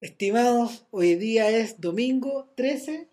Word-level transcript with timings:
Estimados, 0.00 0.86
hoy 0.90 1.14
día 1.16 1.48
es 1.50 1.80
domingo 1.80 2.52
13 2.56 3.08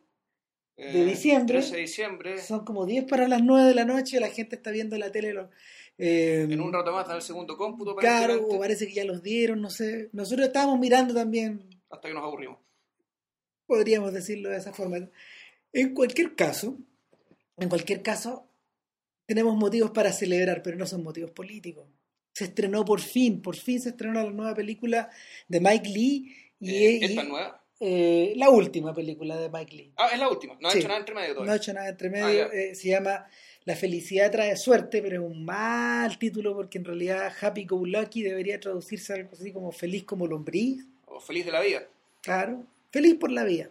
de 0.77 1.01
Eh, 1.01 1.05
diciembre. 1.05 1.57
13 1.59 1.75
de 1.75 1.81
diciembre. 1.81 2.37
Son 2.41 2.63
como 2.63 2.85
10 2.85 3.03
para 3.05 3.27
las 3.27 3.41
9 3.43 3.67
de 3.69 3.75
la 3.75 3.83
noche, 3.85 4.19
la 4.19 4.29
gente 4.29 4.55
está 4.55 4.71
viendo 4.71 4.97
la 4.97 5.11
tele. 5.11 5.33
lo- 5.33 5.49
eh, 5.97 6.47
En 6.49 6.61
un 6.61 6.71
rato 6.71 6.91
más 6.93 7.03
está 7.03 7.15
el 7.15 7.21
segundo 7.21 7.57
cómputo, 7.57 7.95
Claro, 7.95 8.45
o 8.47 8.59
parece 8.59 8.87
que 8.87 8.93
ya 8.93 9.03
los 9.03 9.21
dieron, 9.21 9.61
no 9.61 9.69
sé. 9.69 10.09
Nosotros 10.13 10.47
estábamos 10.47 10.79
mirando 10.79 11.13
también, 11.13 11.67
hasta 11.89 12.07
que 12.07 12.13
nos 12.13 12.23
aburrimos. 12.23 12.59
podríamos 13.65 14.13
decirlo 14.13 14.49
de 14.49 14.57
esa 14.57 14.71
forma. 14.71 15.09
En 15.73 15.93
cualquier 15.93 16.35
caso, 16.35 16.77
en 17.57 17.67
cualquier 17.67 18.01
caso, 18.01 18.47
tenemos 19.25 19.57
motivos 19.57 19.91
para 19.91 20.13
celebrar, 20.13 20.61
pero 20.63 20.77
no 20.77 20.85
son 20.85 21.03
motivos 21.03 21.31
políticos. 21.31 21.85
Se 22.33 22.45
estrenó 22.45 22.85
por 22.85 23.01
fin, 23.01 23.41
por 23.41 23.57
fin 23.57 23.81
se 23.81 23.89
estrenó 23.89 24.23
la 24.23 24.31
nueva 24.31 24.53
película 24.55 25.09
de 25.49 25.59
Mike 25.59 25.89
Lee 25.89 26.33
y, 26.59 26.69
Eh, 26.85 26.91
y- 27.01 27.05
¿Esta 27.05 27.21
es 27.21 27.27
nueva? 27.27 27.63
eh, 27.79 28.33
la 28.35 28.49
última 28.49 28.93
película 28.93 29.37
de 29.37 29.49
Mike 29.49 29.75
Lee. 29.75 29.93
Ah, 29.97 30.09
es 30.11 30.19
la 30.19 30.29
última. 30.29 30.57
No 30.59 30.67
ha 30.67 30.71
Sí. 30.71 30.79
hecho 30.79 30.87
nada 30.87 30.99
entre 30.99 31.15
medio 31.15 31.27
No 31.27 31.33
ha 31.33 31.35
todavía. 31.43 31.55
hecho 31.61 31.73
nada 31.73 31.89
entre 31.89 32.09
medio. 32.09 32.45
Ah, 32.45 32.55
eh, 32.55 32.75
se 32.75 32.89
llama 32.89 33.27
La 33.65 33.75
felicidad 33.75 34.31
trae 34.31 34.55
suerte, 34.55 35.01
pero 35.01 35.15
es 35.21 35.29
un 35.29 35.43
mal 35.43 36.17
título 36.17 36.55
porque 36.55 36.77
en 36.77 36.85
realidad 36.85 37.33
Happy 37.41 37.65
Go 37.65 37.85
Lucky 37.85 38.23
debería 38.23 38.57
traducirse 38.61 39.11
algo 39.11 39.31
así 39.33 39.51
como 39.51 39.73
feliz 39.73 40.05
como 40.05 40.25
lombriz. 40.25 40.85
O 41.05 41.19
feliz 41.19 41.45
de 41.45 41.51
la 41.51 41.59
vida. 41.59 41.85
Claro, 42.21 42.63
feliz 42.91 43.15
por 43.15 43.29
la 43.29 43.43
vida. 43.43 43.69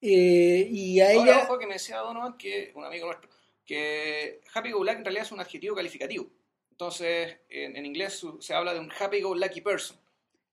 Eh, 0.00 0.68
y 0.70 1.00
a 1.00 1.10
Ahora, 1.12 1.22
ella, 1.32 1.42
ojo 1.44 1.58
que 1.58 1.66
me 1.66 1.74
decía 1.74 1.98
Donovan, 1.98 2.36
que 2.38 2.72
un 2.74 2.84
amigo 2.84 3.06
nuestro, 3.06 3.28
que 3.64 4.40
Happy 4.54 4.70
Go 4.70 4.82
Lucky 4.84 4.96
en 4.98 5.04
realidad 5.04 5.26
es 5.26 5.32
un 5.32 5.40
adjetivo 5.40 5.74
calificativo. 5.76 6.26
Entonces, 6.70 7.36
en, 7.50 7.76
en 7.76 7.86
inglés 7.86 8.14
su- 8.14 8.40
se 8.40 8.54
habla 8.54 8.72
de 8.74 8.80
un 8.80 8.90
Happy 8.98 9.20
Go 9.20 9.34
Lucky 9.34 9.60
person. 9.60 9.96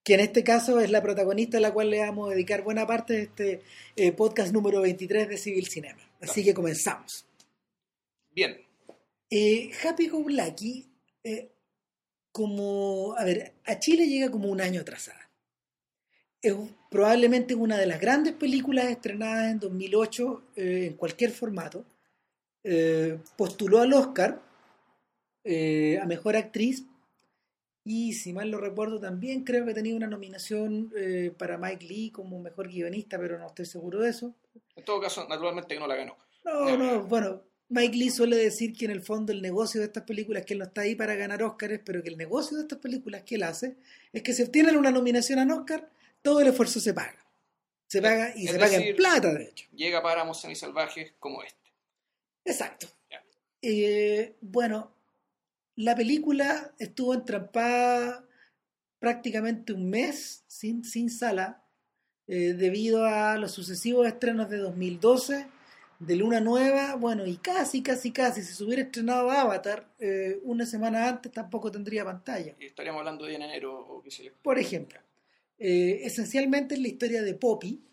Que 0.03 0.15
en 0.15 0.19
este 0.19 0.43
caso 0.43 0.79
es 0.79 0.91
la 0.91 1.01
protagonista 1.01 1.57
a 1.57 1.61
la 1.61 1.73
cual 1.73 1.89
le 1.89 1.99
vamos 1.99 2.29
a 2.29 2.33
dedicar 2.33 2.63
buena 2.63 2.85
parte 2.85 3.13
de 3.13 3.21
este 3.23 3.61
eh, 3.95 4.11
podcast 4.11 4.53
número 4.53 4.81
23 4.81 5.29
de 5.29 5.37
Civil 5.37 5.67
Cinema. 5.67 6.01
Así 6.21 6.43
que 6.43 6.53
comenzamos. 6.53 7.25
Bien. 8.31 8.57
Eh, 9.29 9.71
Happy 9.83 10.09
Go 10.09 10.25
Lucky, 10.27 10.85
eh, 11.23 11.49
como, 12.31 13.15
a 13.17 13.23
ver, 13.23 13.53
a 13.65 13.79
Chile 13.79 14.07
llega 14.07 14.29
como 14.29 14.49
un 14.49 14.61
año 14.61 14.81
atrasada. 14.81 15.29
Es 16.41 16.53
probablemente 16.91 17.55
una 17.55 17.77
de 17.77 17.85
las 17.85 18.01
grandes 18.01 18.33
películas 18.33 18.85
estrenadas 18.85 19.51
en 19.51 19.59
2008 19.59 20.43
eh, 20.55 20.85
en 20.87 20.93
cualquier 20.97 21.31
formato. 21.31 21.85
Postuló 23.35 23.81
al 23.81 23.91
Oscar 23.91 24.41
a 25.45 26.05
Mejor 26.05 26.37
Actriz 26.37 26.85
y 27.85 28.13
si 28.13 28.31
mal 28.33 28.49
lo 28.49 28.59
recuerdo 28.59 28.99
también 28.99 29.43
creo 29.43 29.65
que 29.65 29.73
tenía 29.73 29.95
una 29.95 30.07
nominación 30.07 30.91
eh, 30.95 31.33
para 31.37 31.57
Mike 31.57 31.85
Lee 31.85 32.11
como 32.11 32.39
Mejor 32.39 32.69
Guionista, 32.69 33.17
pero 33.19 33.37
no 33.37 33.47
estoy 33.47 33.65
seguro 33.65 33.99
de 33.99 34.09
eso. 34.09 34.35
En 34.75 34.85
todo 34.85 35.01
caso, 35.01 35.27
naturalmente 35.27 35.73
que 35.73 35.79
no 35.79 35.87
la 35.87 35.95
ganó. 35.95 36.17
No, 36.45 36.77
no, 36.77 37.03
bueno, 37.03 37.43
Mike 37.69 37.97
Lee 37.97 38.09
suele 38.09 38.37
decir 38.37 38.73
que 38.73 38.85
en 38.85 38.91
el 38.91 39.01
fondo 39.01 39.31
el 39.31 39.41
negocio 39.41 39.81
de 39.81 39.87
estas 39.87 40.03
películas 40.03 40.45
que 40.45 40.53
él 40.53 40.59
no 40.59 40.65
está 40.65 40.81
ahí 40.81 40.95
para 40.95 41.15
ganar 41.15 41.43
Oscars, 41.43 41.81
pero 41.83 42.01
que 42.03 42.09
el 42.09 42.17
negocio 42.17 42.55
de 42.57 42.63
estas 42.63 42.79
películas 42.79 43.23
que 43.23 43.35
él 43.35 43.43
hace 43.43 43.77
es 44.11 44.21
que 44.21 44.33
si 44.33 44.43
obtienen 44.43 44.77
una 44.77 44.91
nominación 44.91 45.39
a 45.39 45.55
Oscar, 45.55 45.89
todo 46.21 46.39
el 46.41 46.47
esfuerzo 46.47 46.79
se 46.79 46.93
paga. 46.93 47.25
Se 47.87 48.01
paga 48.01 48.33
y 48.35 48.45
Es 48.45 48.51
se 48.51 48.59
paga 48.59 48.77
en 48.77 48.95
plata, 48.95 49.33
de 49.33 49.43
hecho. 49.43 49.67
Llega 49.73 50.01
para 50.01 50.33
semisalvajes 50.33 51.13
como 51.19 51.43
este. 51.43 51.71
Exacto. 52.45 52.87
Eh, 53.61 54.35
bueno, 54.41 54.92
la 55.75 55.95
película 55.95 56.73
estuvo 56.79 57.13
entrampada 57.13 58.25
prácticamente 58.99 59.73
un 59.73 59.89
mes 59.89 60.43
sin, 60.47 60.83
sin 60.83 61.09
sala 61.09 61.63
eh, 62.27 62.53
debido 62.53 63.05
a 63.05 63.37
los 63.37 63.51
sucesivos 63.51 64.07
estrenos 64.07 64.49
de 64.49 64.57
2012, 64.57 65.45
de 65.99 66.15
Luna 66.15 66.39
Nueva, 66.39 66.95
bueno, 66.95 67.25
y 67.25 67.37
casi, 67.37 67.81
casi, 67.81 68.11
casi, 68.11 68.41
si 68.41 68.53
se 68.53 68.63
hubiera 68.63 68.83
estrenado 68.83 69.29
Avatar 69.29 69.87
eh, 69.99 70.39
una 70.43 70.65
semana 70.65 71.07
antes 71.07 71.31
tampoco 71.31 71.71
tendría 71.71 72.05
pantalla. 72.05 72.55
Y 72.59 72.65
estaríamos 72.65 72.99
hablando 72.99 73.25
de 73.25 73.35
en 73.35 73.41
enero 73.41 73.77
o 73.77 74.01
qué 74.01 74.11
sé 74.11 74.23
yo. 74.23 74.31
Por 74.41 74.57
ejemplo, 74.57 74.99
eh, 75.57 76.01
esencialmente 76.03 76.75
es 76.75 76.81
la 76.81 76.87
historia 76.87 77.21
de 77.21 77.33
Poppy, 77.35 77.83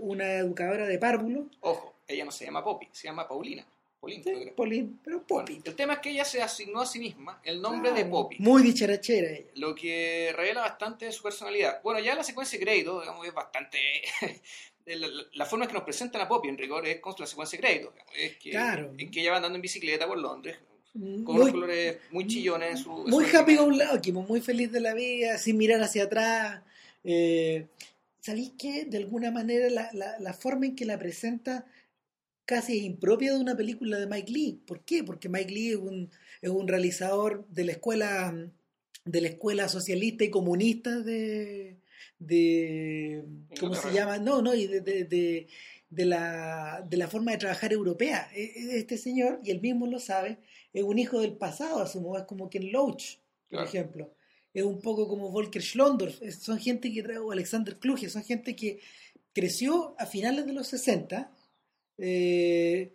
una 0.00 0.34
educadora 0.34 0.86
de 0.86 0.98
párvulos, 0.98 1.46
Ojo, 1.60 2.00
ella 2.08 2.24
no 2.24 2.32
se 2.32 2.44
llama 2.44 2.64
Poppy, 2.64 2.88
se 2.92 3.06
llama 3.06 3.28
Paulina. 3.28 3.64
Paulina, 4.00 4.22
Sí, 4.24 4.30
creo. 4.30 4.54
Pauline, 4.54 4.90
pero 5.02 5.22
Poppy. 5.26 5.52
Bueno, 5.54 5.64
el 5.66 5.74
tema 5.74 5.92
es 5.94 5.98
que 6.00 6.10
ella 6.10 6.24
se 6.24 6.42
asignó 6.42 6.80
a 6.80 6.86
sí 6.86 6.98
misma 6.98 7.40
el 7.44 7.60
nombre 7.60 7.92
de 7.92 8.04
Poppy. 8.04 8.36
Muy 8.38 8.62
dicharachera 8.62 9.30
ella. 9.30 9.50
Lo 9.54 9.74
que 9.74 10.32
revela 10.36 10.60
bastante 10.62 11.06
de 11.06 11.12
su 11.12 11.22
personalidad. 11.22 11.80
Bueno, 11.82 12.00
ya 12.00 12.14
la 12.14 12.22
secuencia 12.24 12.58
de 12.58 12.64
crédito, 12.64 13.00
digamos, 13.00 13.26
es 13.26 13.34
bastante... 13.34 13.78
la, 14.86 14.96
la- 15.08 15.22
la 15.32 15.46
forma 15.46 15.64
en 15.64 15.68
que 15.70 15.74
nos 15.74 15.82
presentan 15.84 16.20
a 16.22 16.28
Poppy, 16.28 16.48
en 16.48 16.58
rigor, 16.58 16.86
es 16.86 17.00
con 17.00 17.14
la 17.18 17.26
secuencia 17.26 17.58
de 17.58 17.66
crédito. 17.66 17.90
digamos. 17.92 18.12
Es 18.16 18.36
que, 18.36 18.50
Claro. 18.50 18.92
en 18.98 19.10
que 19.10 19.20
ella 19.20 19.30
va 19.32 19.36
andando 19.38 19.56
en 19.56 19.62
bicicleta 19.62 20.06
por 20.06 20.18
Londres, 20.18 20.56
con 20.92 21.02
Muy, 21.24 21.34
unos 21.42 21.50
colores 21.50 21.98
muy 22.10 22.26
chillones 22.26 22.70
en 22.70 22.76
su... 22.78 23.02
en 23.04 23.10
muy 23.10 23.24
su 23.26 23.36
happy 23.36 23.56
go 23.56 23.68
lucky, 23.70 24.12
muy 24.12 24.40
feliz 24.40 24.70
de 24.72 24.80
la 24.80 24.94
vida, 24.94 25.36
sin 25.38 25.56
mirar 25.56 25.82
hacia 25.82 26.04
atrás. 26.04 26.62
Eh, 27.04 27.66
¿Sabéis 28.20 28.52
qué? 28.58 28.84
De 28.86 28.98
alguna 28.98 29.30
manera 29.30 29.68
la, 29.70 29.90
la- 29.92 30.18
la 30.18 30.32
forma 30.32 30.66
en 30.66 30.74
que 30.76 30.84
la 30.84 30.98
presenta 30.98 31.66
casi 32.46 32.78
es 32.78 32.84
impropia 32.84 33.34
de 33.34 33.40
una 33.40 33.56
película 33.56 33.98
de 33.98 34.06
Mike 34.06 34.32
Lee. 34.32 34.62
¿Por 34.66 34.84
qué? 34.84 35.04
Porque 35.04 35.28
Mike 35.28 35.52
Lee 35.52 35.70
es 35.70 35.76
un, 35.76 36.10
es 36.40 36.48
un 36.50 36.66
realizador 36.68 37.46
de 37.48 37.64
la 37.64 37.72
escuela 37.72 38.50
de 39.04 39.20
la 39.20 39.28
escuela 39.28 39.68
socialista 39.68 40.24
y 40.24 40.30
comunista 40.30 40.98
de, 41.00 41.76
de 42.18 43.24
¿cómo 43.60 43.74
se 43.74 43.92
llama? 43.92 44.18
No, 44.18 44.42
no, 44.42 44.54
y 44.54 44.66
de, 44.66 44.80
de, 44.80 45.04
de- 45.04 45.46
de 45.88 46.04
la, 46.04 46.84
de 46.90 46.96
la 46.96 47.06
forma 47.06 47.30
de 47.30 47.38
trabajar 47.38 47.72
europea. 47.72 48.28
E- 48.34 48.42
e- 48.56 48.78
Este 48.78 48.98
señor, 48.98 49.40
y 49.44 49.52
él 49.52 49.60
mismo 49.60 49.86
lo 49.86 50.00
sabe, 50.00 50.38
es 50.72 50.82
un 50.82 50.98
hijo 50.98 51.20
del 51.20 51.34
pasado, 51.36 51.78
asumo, 51.80 52.16
es 52.18 52.24
como 52.24 52.50
Ken 52.50 52.72
Loach, 52.72 53.18
por 53.18 53.50
Claro. 53.50 53.66
ejemplo. 53.68 54.14
Es 54.52 54.64
un 54.64 54.80
poco 54.80 55.06
como 55.06 55.30
Volker 55.30 55.62
Schlondorf, 55.62 56.20
son 56.40 56.58
gente 56.58 56.92
que 56.92 57.02
trae, 57.04 57.18
o 57.18 57.30
Alexander 57.30 57.78
Kluge, 57.78 58.08
son 58.08 58.24
gente 58.24 58.56
que 58.56 58.80
creció 59.32 59.94
a 60.00 60.06
finales 60.06 60.44
de 60.46 60.52
los 60.52 60.66
60. 60.66 61.30
Eh, 61.98 62.92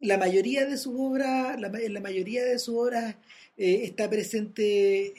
la 0.00 0.16
mayoría 0.18 0.64
de 0.66 0.76
sus 0.78 0.94
obras, 0.96 1.60
la, 1.60 1.68
la 1.68 2.00
mayoría 2.00 2.44
de 2.44 2.58
sus 2.58 2.74
obras 2.76 3.16
eh, 3.56 3.80
está 3.84 4.08
presente 4.08 5.12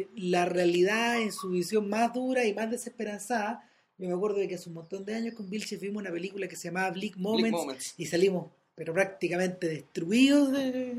eh, 0.00 0.08
la 0.14 0.44
realidad 0.44 1.20
en 1.20 1.32
su 1.32 1.50
visión 1.50 1.88
más 1.88 2.12
dura 2.14 2.44
y 2.46 2.54
más 2.54 2.70
desesperanzada. 2.70 3.68
Yo 3.98 4.06
me 4.08 4.14
acuerdo 4.14 4.38
de 4.38 4.46
que 4.46 4.54
hace 4.54 4.68
un 4.68 4.76
montón 4.76 5.04
de 5.04 5.14
años 5.16 5.34
con 5.34 5.50
Vilche 5.50 5.76
vimos 5.76 6.00
una 6.02 6.12
película 6.12 6.46
que 6.46 6.54
se 6.54 6.68
llamaba 6.68 6.90
Bleak 6.90 7.14
Bleak 7.14 7.16
Moments, 7.16 7.58
Moments. 7.58 7.94
y 7.96 8.06
salimos 8.06 8.46
pero 8.76 8.92
prácticamente 8.94 9.66
destruidos 9.66 10.52
de- 10.52 10.94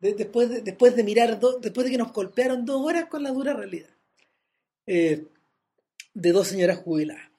de- 0.00 0.14
después, 0.14 0.48
de, 0.50 0.60
después 0.62 0.96
de 0.96 1.04
mirar 1.04 1.38
do- 1.38 1.60
después 1.60 1.84
de 1.84 1.92
que 1.92 1.98
nos 1.98 2.12
golpearon 2.12 2.64
dos 2.66 2.84
horas 2.84 3.04
con 3.04 3.22
la 3.22 3.30
dura 3.30 3.52
realidad 3.54 3.88
Eh, 4.86 5.24
de 6.12 6.32
dos 6.32 6.48
señoras 6.48 6.78
jubiladas 6.78 7.30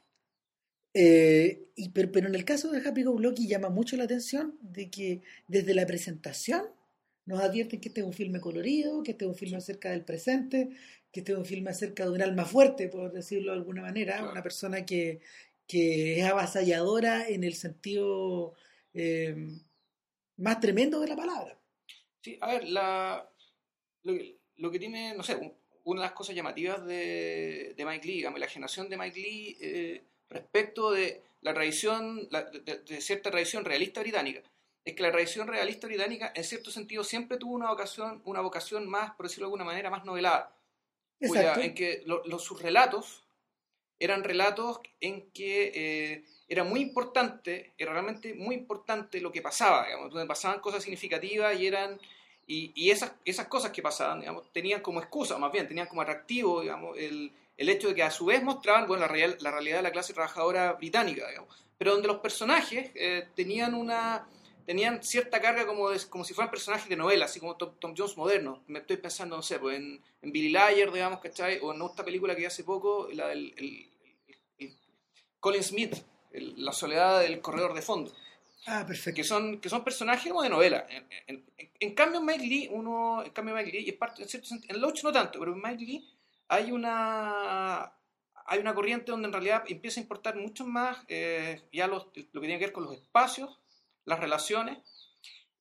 Eh, 0.98 1.68
y, 1.76 1.90
pero, 1.90 2.10
pero 2.12 2.28
en 2.30 2.36
el 2.36 2.46
caso 2.46 2.72
de 2.72 2.80
Happy 2.88 3.04
Go 3.04 3.20
Lucky 3.20 3.48
llama 3.48 3.68
mucho 3.70 3.98
la 3.98 4.06
atención 4.06 4.58
de 4.62 4.90
que 4.90 5.22
desde 5.48 5.74
la 5.74 5.86
presentación 5.86 6.64
nos 7.26 7.42
advierten 7.42 7.82
que 7.82 7.90
este 7.90 8.00
es 8.00 8.08
un 8.08 8.14
filme 8.14 8.40
colorido, 8.40 9.04
que 9.04 9.12
este 9.12 9.26
es 9.26 9.30
un 9.30 9.36
filme 9.36 9.58
acerca 9.58 9.90
del 9.92 10.06
presente, 10.06 10.70
que 11.12 11.20
este 11.20 11.34
es 11.34 11.38
un 11.38 11.46
filme 11.46 11.70
acerca 11.72 12.06
de 12.06 12.12
un 12.12 12.22
alma 12.22 12.46
fuerte, 12.46 12.88
por 12.88 13.12
decirlo 13.12 13.52
de 13.52 13.58
alguna 13.58 13.82
manera, 13.82 14.18
Claro. 14.18 14.32
una 14.32 14.42
persona 14.44 14.86
que, 14.86 15.20
que 15.68 16.20
es 16.20 16.26
avasalladora 16.26 17.28
en 17.28 17.44
el 17.44 17.56
sentido 17.56 18.54
eh, 18.94 19.36
más 20.38 20.60
tremendo 20.62 21.02
de 21.02 21.08
la 21.10 21.16
palabra. 21.18 21.60
Sí, 22.22 22.38
a 22.40 22.54
ver, 22.54 22.70
la, 22.70 23.30
lo, 24.04 24.14
que- 24.14 24.38
lo 24.58 24.72
que 24.72 24.80
tiene, 24.80 25.14
no 25.16 25.24
sé, 25.24 25.36
un- 25.36 25.54
una 25.84 26.02
de 26.02 26.08
las 26.08 26.14
cosas 26.16 26.36
llamativas 26.36 26.86
de, 26.86 27.74
de 27.76 27.86
Mike 27.86 28.08
Lee, 28.08 28.14
digamos, 28.16 28.40
la 28.40 28.48
generación 28.48 28.88
de 28.90 28.98
Mike 28.98 29.20
Lee 29.20 29.58
eh, 29.62 30.04
respecto 30.30 30.92
de 30.92 31.24
la 31.42 31.54
tradición, 31.54 32.28
la- 32.32 32.44
de, 32.44 33.02
cierta 33.02 33.32
tradición 33.32 33.66
realista 33.66 34.02
británica, 34.02 34.42
es 34.84 34.94
que 34.96 35.02
la 35.04 35.12
tradición 35.12 35.48
realista 35.48 35.88
británica, 35.88 36.32
en 36.36 36.44
cierto 36.44 36.70
sentido, 36.72 37.04
siempre 37.04 37.38
tuvo 37.38 37.54
una 37.54 37.70
vocación, 37.70 38.22
una 38.26 38.42
vocación 38.42 38.88
más, 38.88 39.12
por 39.16 39.26
decirlo 39.26 39.46
de 39.46 39.48
alguna 39.48 39.64
manera, 39.66 39.90
más 39.90 40.06
novelada. 40.06 40.52
cuya- 41.18 41.42
Exacto. 41.42 41.62
en 41.62 41.74
que 41.74 42.04
lo- 42.06 42.24
los- 42.26 42.44
sus 42.44 42.62
relatos 42.62 43.24
eran 44.00 44.24
relatos 44.26 44.82
en 45.00 45.32
que 45.32 45.72
eh, 45.74 46.26
era 46.50 46.66
muy 46.66 46.82
importante, 46.82 47.74
era 47.78 47.94
realmente 47.94 48.34
muy 48.34 48.54
importante 48.56 49.22
lo 49.22 49.32
que 49.32 49.42
pasaba, 49.42 49.86
digamos, 49.86 50.12
donde 50.12 50.28
pasaban 50.28 50.60
cosas 50.60 50.84
significativas 50.84 51.58
y 51.58 51.68
eran 51.68 52.00
y, 52.48 52.74
y 52.76 52.92
esas, 52.92 53.14
esas 53.24 53.48
cosas 53.48 53.72
que 53.72 53.82
pasaban, 53.82 54.20
digamos, 54.20 54.52
tenían 54.52 54.82
como 54.82 55.00
excusa, 55.00 55.38
más 55.38 55.52
bien, 55.54 55.68
tenían 55.68 55.88
como 55.88 56.02
atractivo, 56.02 56.62
digamos, 56.62 56.98
el, 56.98 57.32
el 57.58 57.70
hecho 57.70 57.88
de 57.90 57.96
que 57.96 58.04
a 58.04 58.12
su 58.12 58.26
vez 58.26 58.44
mostraban, 58.44 58.88
bueno, 58.88 59.02
la, 59.02 59.08
real- 59.08 59.38
la 59.40 59.52
realidad 59.52 59.78
de 59.78 59.84
la 59.84 59.92
clase 59.92 60.14
trabajadora 60.14 60.74
británica, 60.74 61.28
digamos, 61.30 61.56
pero 61.78 61.92
donde 61.94 62.08
los 62.08 62.18
personajes 62.20 62.92
eh, 62.96 63.28
tenían 63.36 63.74
una 63.76 64.28
tenían 64.66 65.04
cierta 65.04 65.40
carga 65.40 65.68
como, 65.68 65.92
de- 65.92 66.00
como 66.10 66.24
si 66.26 66.34
fueran 66.34 66.50
personajes 66.50 66.90
de 66.90 66.96
novela, 66.96 67.26
así 67.26 67.40
como 67.40 67.56
Tom, 67.56 67.76
Tom 67.80 67.94
Jones 67.96 68.18
moderno. 68.18 68.64
Me 68.66 68.80
estoy 68.80 68.98
pensando, 68.98 69.36
no 69.36 69.44
sé, 69.44 69.60
pues 69.60 69.78
en, 69.78 70.02
en 70.24 70.32
Billy 70.32 70.50
Liar, 70.50 70.92
digamos, 70.92 71.20
¿cachai? 71.20 71.60
O 71.62 71.72
en 71.72 71.82
esta 71.84 72.04
película 72.04 72.34
que 72.34 72.40
vi 72.42 72.46
hace 72.48 72.64
poco, 72.64 73.08
la 73.14 73.28
del 73.28 73.54
el- 73.58 73.90
el- 74.28 74.38
el- 74.68 74.78
Colin 75.40 75.64
Smith, 75.64 75.94
La 76.58 76.72
soledad 76.74 77.22
del 77.22 77.40
corredor 77.42 77.74
de 77.76 77.82
fondo, 77.84 78.12
Ah, 78.66 78.84
perfecto. 78.88 79.16
que 79.16 79.24
son, 79.24 79.62
que 79.62 79.70
son 79.70 79.84
personajes 79.84 80.28
como 80.32 80.42
de 80.42 80.50
novela. 80.50 80.88
En, 80.90 81.06
en- 81.28 81.46
en- 81.58 81.70
en 81.80 81.94
cambio, 81.94 82.20
Mike 82.22 82.44
Lee, 82.48 82.68
uno, 82.72 83.24
en 83.24 83.30
cambio, 83.32 83.54
Mike 83.54 83.72
Lee, 83.72 83.84
y 83.86 83.90
es 83.90 83.96
parte, 83.98 84.24
en 84.24 84.28
cierto 84.28 84.48
sentido, 84.48 84.74
en 84.74 84.82
Loach 84.82 85.04
no 85.04 85.12
tanto, 85.14 85.40
pero 85.40 85.56
Mike 85.56 85.86
Lee 85.86 86.10
hay 86.48 86.72
una 86.72 87.92
hay 88.48 88.60
una 88.60 88.76
corriente 88.76 89.12
donde 89.12 89.28
en 89.28 89.34
realidad 89.34 89.64
empieza 89.68 90.00
a 90.00 90.04
importar 90.04 90.36
mucho 90.36 90.66
más 90.68 91.00
eh, 91.08 91.64
ya 91.74 91.88
los- 91.88 92.06
lo 92.32 92.42
que 92.42 92.48
tiene 92.48 92.60
que 92.60 92.66
ver 92.66 92.74
con 92.74 92.84
los 92.84 92.94
espacios, 92.94 93.60
las 94.06 94.20
relaciones, 94.20 94.78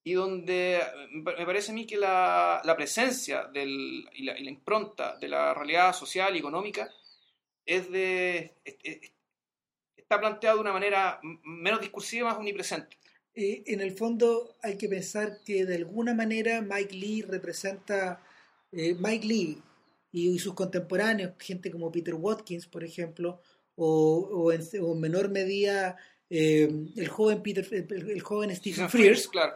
y 0.03 0.13
donde 0.15 0.77
eh, 0.79 0.85
me 1.13 1.47
parece 1.47 1.73
a 1.73 1.75
mí 1.75 1.87
que 1.87 1.97
la, 1.97 2.61
la 2.65 2.77
presencia 2.77 3.45
del, 3.47 4.09
y, 4.13 4.25
la, 4.25 4.39
y 4.39 4.45
la 4.45 4.51
impronta 4.51 5.17
de 5.17 5.29
la 5.29 5.55
realidad 5.55 5.95
social 5.95 6.37
y 6.37 6.41
económica 6.41 6.91
es 7.65 7.91
de, 7.91 8.55
es- 8.65 8.77
es- 8.83 9.13
está 9.97 10.21
planteado 10.21 10.57
de 10.59 10.63
una 10.63 10.73
manera 10.73 11.21
menos 11.45 11.81
discursiva, 11.81 12.29
más 12.31 12.39
omnipresente. 12.39 12.97
Eh, 13.35 13.63
en 13.67 13.81
el 13.81 13.93
fondo 13.97 14.57
hay 14.63 14.77
que 14.79 14.89
pensar 14.89 15.39
que 15.45 15.65
de 15.65 15.77
alguna 15.77 16.15
manera 16.15 16.61
Mike 16.61 16.95
Lee 16.95 17.23
representa 17.23 18.23
eh, 18.73 18.95
Mike 18.99 19.27
Lee 19.27 19.63
y, 20.17 20.39
sus 20.39 20.55
contemporáneos, 20.55 21.33
gente 21.39 21.71
como 21.71 21.91
Peter 21.91 22.15
Watkins, 22.15 22.67
por 22.67 22.85
ejemplo, 22.85 23.41
o, 23.77 24.29
o 24.33 24.53
en, 24.53 24.63
o 24.81 24.93
en 24.95 25.01
menor 25.01 25.29
medida 25.29 25.97
eh, 26.31 26.71
el 26.97 27.09
joven 27.09 27.43
Peter, 27.43 27.67
el, 27.73 28.11
el 28.11 28.21
joven 28.23 28.55
Stephen 28.55 28.89
Frears, 28.89 29.27
claro. 29.29 29.55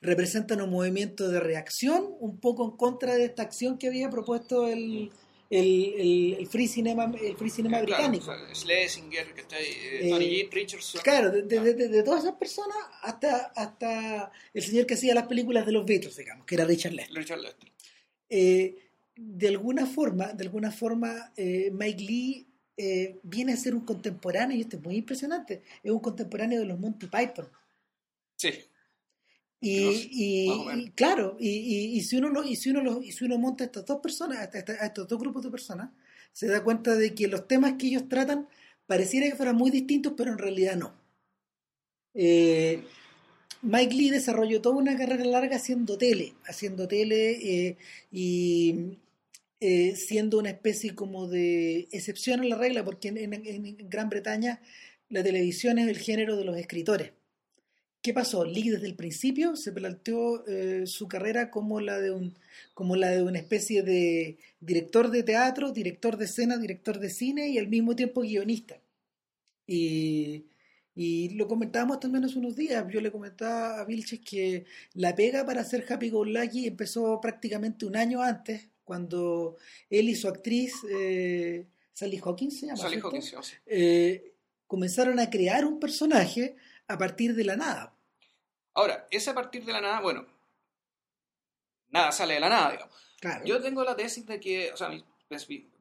representan 0.00 0.60
un 0.60 0.70
movimiento 0.70 1.28
de 1.28 1.40
reacción 1.40 2.06
un 2.20 2.38
poco 2.40 2.64
en 2.64 2.76
contra 2.76 3.14
de 3.14 3.24
esta 3.26 3.42
acción 3.42 3.78
que 3.78 3.86
había 3.86 4.10
propuesto 4.10 4.66
el, 4.66 5.10
el, 5.50 5.94
el- 5.98 6.36
el 6.40 6.46
free 6.46 6.68
cinema 6.68 7.04
el 7.20 7.36
free 7.36 7.50
cinema 7.50 7.80
Claro, 7.80 7.86
británico. 8.08 8.30
o 8.30 8.34
sea, 8.34 8.54
Schlesinger, 8.54 9.34
que 9.34 9.40
está 9.42 9.56
ahí, 9.56 9.66
eh, 9.66 10.06
Eh, 10.06 10.10
Tony 10.10 10.26
Jim, 10.28 10.48
Richardson. 10.50 11.00
Claro, 11.02 11.30
de, 11.30 11.42
de- 11.42 11.74
de- 11.74 11.88
de 11.88 12.02
todas 12.02 12.24
esas 12.24 12.36
personas 12.36 12.76
hasta, 13.02 13.46
hasta 13.56 14.32
el 14.54 14.62
señor 14.62 14.86
que 14.86 14.94
hacía 14.94 15.14
las 15.14 15.26
películas 15.26 15.64
de 15.66 15.72
los 15.72 15.84
Beatles, 15.86 16.16
digamos, 16.16 16.44
que 16.46 16.54
era 16.56 16.64
Richard 16.64 16.92
Lester. 16.92 17.16
Richard 17.16 17.40
Lester. 17.40 17.68
De 19.22 19.48
alguna 19.48 19.84
forma, 19.84 20.32
de 20.32 20.44
alguna 20.44 20.70
forma, 20.70 21.30
eh, 21.36 21.70
Mike 21.72 22.02
Lee 22.02 22.46
eh, 22.76 23.18
viene 23.22 23.52
a 23.52 23.56
ser 23.58 23.74
un 23.74 23.84
contemporáneo, 23.84 24.56
y 24.56 24.62
esto 24.62 24.76
es 24.78 24.82
muy 24.82 24.96
impresionante, 24.96 25.62
es 25.82 25.90
un 25.92 26.00
contemporáneo 26.00 26.58
de 26.60 26.64
los 26.66 26.78
Monty 26.78 27.06
Python. 27.06 27.46
Sí. 28.36 28.48
Y, 29.60 29.84
No 29.84 29.92
sé, 30.72 30.78
y- 30.80 30.90
claro, 30.92 31.36
y, 31.38 31.50
y- 31.98 32.00
si 32.02 32.16
uno 32.16 32.30
lo- 32.30 32.44
y 32.44 32.56
si 32.56 32.70
uno 32.70 32.80
lo- 32.82 33.02
y 33.02 33.12
si 33.12 33.24
uno 33.26 33.36
monta 33.36 33.64
a 33.64 33.66
estas 33.66 33.84
dos 33.84 34.00
personas, 34.00 34.38
a, 34.38 34.86
estos 34.86 35.06
dos 35.06 35.18
grupos 35.20 35.42
de 35.44 35.50
personas, 35.50 35.90
se 36.32 36.46
da 36.46 36.64
cuenta 36.64 36.94
de 36.96 37.14
que 37.14 37.28
los 37.28 37.46
temas 37.46 37.74
que 37.74 37.88
ellos 37.88 38.08
tratan 38.08 38.48
pareciera 38.86 39.28
que 39.28 39.36
fueran 39.36 39.56
muy 39.56 39.70
distintos, 39.70 40.14
pero 40.16 40.32
en 40.32 40.38
realidad 40.38 40.76
no. 40.76 40.94
Eh, 42.14 42.82
Mike 43.62 43.94
Lee 43.94 44.10
desarrolló 44.10 44.62
toda 44.62 44.76
una 44.76 44.96
carrera 44.96 45.24
larga 45.26 45.56
haciendo 45.56 45.98
tele, 45.98 46.32
haciendo 46.46 46.88
tele 46.88 47.32
eh, 47.68 47.76
y 48.10 48.96
eh, 49.60 49.94
siendo 49.96 50.38
una 50.38 50.50
especie 50.50 50.94
como 50.94 51.28
de 51.28 51.88
excepción 51.92 52.40
a 52.40 52.44
la 52.44 52.56
regla, 52.56 52.84
porque 52.84 53.08
en, 53.08 53.76
Gran 53.90 54.08
Bretaña 54.08 54.60
la 55.08 55.22
televisión 55.22 55.78
es 55.78 55.88
el 55.88 55.98
género 55.98 56.36
de 56.36 56.44
los 56.44 56.56
escritores. 56.56 57.12
¿Qué 58.02 58.14
pasó? 58.14 58.44
Lee 58.44 58.70
desde 58.70 58.86
el 58.86 58.94
principio 58.94 59.56
se 59.56 59.72
planteó 59.72 60.46
eh, 60.46 60.86
su 60.86 61.06
carrera 61.06 61.50
como 61.50 61.80
la 61.80 61.98
de 62.00 62.10
un 62.10 62.34
como 62.72 62.96
la 62.96 63.10
de 63.10 63.22
una 63.22 63.38
especie 63.38 63.82
de 63.82 64.38
director 64.60 65.10
de 65.10 65.22
teatro, 65.22 65.72
director 65.72 66.16
de 66.16 66.24
escena, 66.24 66.56
director 66.56 66.98
de 66.98 67.10
cine 67.10 67.48
y 67.50 67.58
al 67.58 67.68
mismo 67.68 67.94
tiempo 67.94 68.22
guionista. 68.22 68.80
Y, 69.66 70.46
y 70.94 71.30
lo 71.30 71.46
comentábamos 71.48 72.00
también 72.00 72.24
hace 72.24 72.38
unos 72.38 72.56
días. 72.56 72.84
Yo 72.90 73.00
le 73.00 73.12
comentaba 73.12 73.80
a 73.80 73.84
Vilches 73.84 74.20
que 74.20 74.64
la 74.94 75.14
pega 75.14 75.44
para 75.44 75.60
hacer 75.60 75.84
Happy 75.88 76.08
Go 76.10 76.24
Lucky 76.24 76.66
empezó 76.66 77.20
prácticamente 77.20 77.86
un 77.86 77.96
año 77.96 78.22
antes, 78.22 78.69
cuando 78.90 79.56
él 79.88 80.08
y 80.08 80.16
su 80.16 80.26
actriz, 80.26 80.74
eh, 80.90 81.64
Sally 81.92 82.18
Hawkins, 82.18 82.58
se 82.58 82.66
llama. 82.66 82.76
Sally. 82.76 82.98
Hawkins, 82.98 83.36
sí. 83.40 83.54
Eh, 83.64 84.34
comenzaron 84.66 85.20
a 85.20 85.30
crear 85.30 85.64
un 85.64 85.78
personaje 85.78 86.56
a 86.88 86.98
partir 86.98 87.36
de 87.36 87.44
la 87.44 87.54
nada. 87.54 87.94
Ahora, 88.74 89.06
ese 89.12 89.30
a 89.30 89.34
partir 89.34 89.64
de 89.64 89.72
la 89.72 89.80
nada, 89.80 90.00
bueno, 90.00 90.26
nada 91.90 92.10
sale 92.10 92.34
de 92.34 92.40
la 92.40 92.48
nada, 92.48 92.72
digamos. 92.72 92.96
Claro. 93.20 93.44
Yo 93.44 93.62
tengo 93.62 93.84
la 93.84 93.94
tesis 93.94 94.26
de 94.26 94.40
que, 94.40 94.72
o 94.72 94.76
sea, 94.76 94.90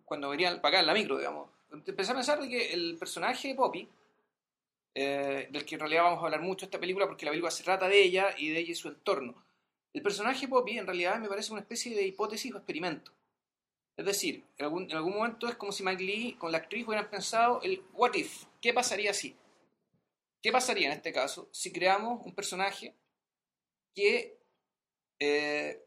cuando 0.05 0.29
venía 0.29 0.61
para 0.61 0.69
acá 0.69 0.79
en 0.81 0.85
la 0.85 0.93
micro, 0.93 1.17
digamos, 1.17 1.49
empecé 1.71 2.11
a 2.11 2.15
pensar 2.15 2.39
de 2.39 2.47
que 2.47 2.73
el 2.73 2.95
personaje 2.99 3.47
de 3.47 3.55
Poppy, 3.55 3.89
eh, 4.93 5.47
del 5.49 5.65
que 5.65 5.73
en 5.73 5.79
realidad 5.79 6.03
vamos 6.03 6.21
a 6.21 6.25
hablar 6.25 6.41
mucho 6.41 6.65
esta 6.65 6.79
película, 6.79 7.07
porque 7.07 7.25
la 7.25 7.31
película 7.31 7.49
se 7.49 7.63
trata 7.63 7.87
de 7.87 8.03
ella 8.03 8.35
y 8.37 8.51
de 8.51 8.59
ella 8.59 8.71
y 8.71 8.75
su 8.75 8.87
entorno. 8.87 9.48
El 9.93 10.01
personaje 10.01 10.47
Poppy 10.47 10.77
en 10.77 10.85
realidad 10.85 11.19
me 11.19 11.27
parece 11.27 11.51
una 11.51 11.61
especie 11.61 11.95
de 11.95 12.05
hipótesis 12.05 12.53
o 12.53 12.57
experimento. 12.57 13.11
Es 13.97 14.05
decir, 14.05 14.45
en 14.57 14.65
algún, 14.65 14.83
en 14.83 14.95
algún 14.95 15.13
momento 15.13 15.47
es 15.47 15.55
como 15.55 15.71
si 15.71 15.83
Mike 15.83 16.03
Lee 16.03 16.35
con 16.39 16.51
la 16.51 16.59
actriz 16.59 16.87
hubieran 16.87 17.09
pensado 17.09 17.61
el 17.61 17.83
what 17.93 18.13
if, 18.13 18.45
¿qué 18.61 18.73
pasaría 18.73 19.13
si? 19.13 19.35
¿Qué 20.41 20.51
pasaría 20.51 20.87
en 20.87 20.93
este 20.93 21.11
caso 21.11 21.49
si 21.51 21.73
creamos 21.73 22.25
un 22.25 22.33
personaje 22.33 22.95
que 23.93 24.37
eh, 25.19 25.83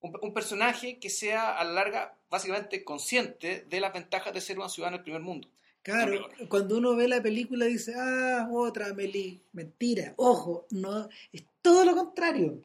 un, 0.00 0.18
un 0.20 0.34
personaje 0.34 0.98
que 0.98 1.08
sea 1.08 1.56
a 1.56 1.64
la 1.64 1.72
larga 1.72 2.20
básicamente 2.30 2.84
consciente 2.84 3.66
de 3.68 3.80
las 3.80 3.92
ventajas 3.92 4.32
de 4.32 4.40
ser 4.40 4.58
una 4.58 4.68
ciudadana 4.68 4.98
del 4.98 5.04
primer 5.04 5.22
mundo. 5.22 5.48
Claro, 5.82 6.28
cuando 6.48 6.76
uno 6.76 6.94
ve 6.94 7.08
la 7.08 7.22
película 7.22 7.64
dice, 7.64 7.94
ah, 7.96 8.48
otra 8.52 8.88
Amelie. 8.88 9.40
Mentira, 9.52 10.14
ojo, 10.16 10.66
no, 10.70 11.08
es 11.32 11.42
todo 11.62 11.84
lo 11.84 11.94
contrario. 11.94 12.62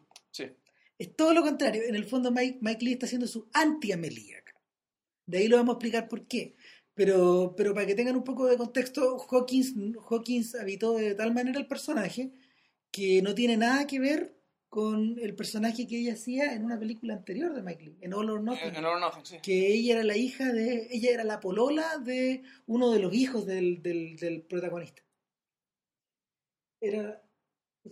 Es 0.97 1.15
todo 1.15 1.33
lo 1.33 1.41
contrario. 1.41 1.83
En 1.83 1.95
el 1.95 2.05
fondo 2.05 2.31
Mike, 2.31 2.59
Mike 2.61 2.85
Lee 2.85 2.93
está 2.93 3.05
haciendo 3.05 3.27
su 3.27 3.49
anti-Amelie 3.53 4.37
acá. 4.37 4.53
De 5.25 5.39
ahí 5.39 5.47
lo 5.47 5.57
vamos 5.57 5.73
a 5.73 5.77
explicar 5.77 6.07
por 6.07 6.27
qué. 6.27 6.55
Pero, 6.93 7.53
pero 7.57 7.73
para 7.73 7.85
que 7.85 7.95
tengan 7.95 8.15
un 8.15 8.23
poco 8.23 8.47
de 8.47 8.55
contexto, 8.55 9.17
Hawkins, 9.29 9.73
Hawkins 10.09 10.55
habitó 10.55 10.93
de 10.93 11.13
tal 11.13 11.33
manera 11.33 11.59
el 11.59 11.67
personaje 11.67 12.31
que 12.89 13.21
no 13.21 13.35
tiene 13.35 13.57
nada 13.57 13.85
que 13.85 13.99
ver 13.99 14.35
con 14.69 15.17
el 15.19 15.35
personaje 15.35 15.87
que 15.87 15.99
ella 15.99 16.13
hacía 16.13 16.53
en 16.53 16.63
una 16.63 16.79
película 16.79 17.13
anterior 17.13 17.53
de 17.53 17.61
Mike 17.61 17.83
Lee, 17.83 17.97
en 18.01 18.13
All 18.13 18.29
or 18.29 18.41
Nothing. 18.41 18.75
All 18.77 18.85
or 18.85 18.99
Nothing, 18.99 19.25
sí. 19.25 19.37
que 19.41 19.73
ella 19.73 19.95
era 19.95 20.03
la 20.03 20.17
hija 20.17 20.51
de, 20.51 20.87
ella 20.91 21.11
era 21.11 21.23
la 21.23 21.39
polola 21.39 21.97
de 21.97 22.43
uno 22.65 22.91
de 22.91 22.99
los 22.99 23.13
hijos 23.13 23.45
del, 23.45 23.81
del, 23.81 24.15
del 24.15 24.41
protagonista. 24.43 25.01
Era, 26.81 27.24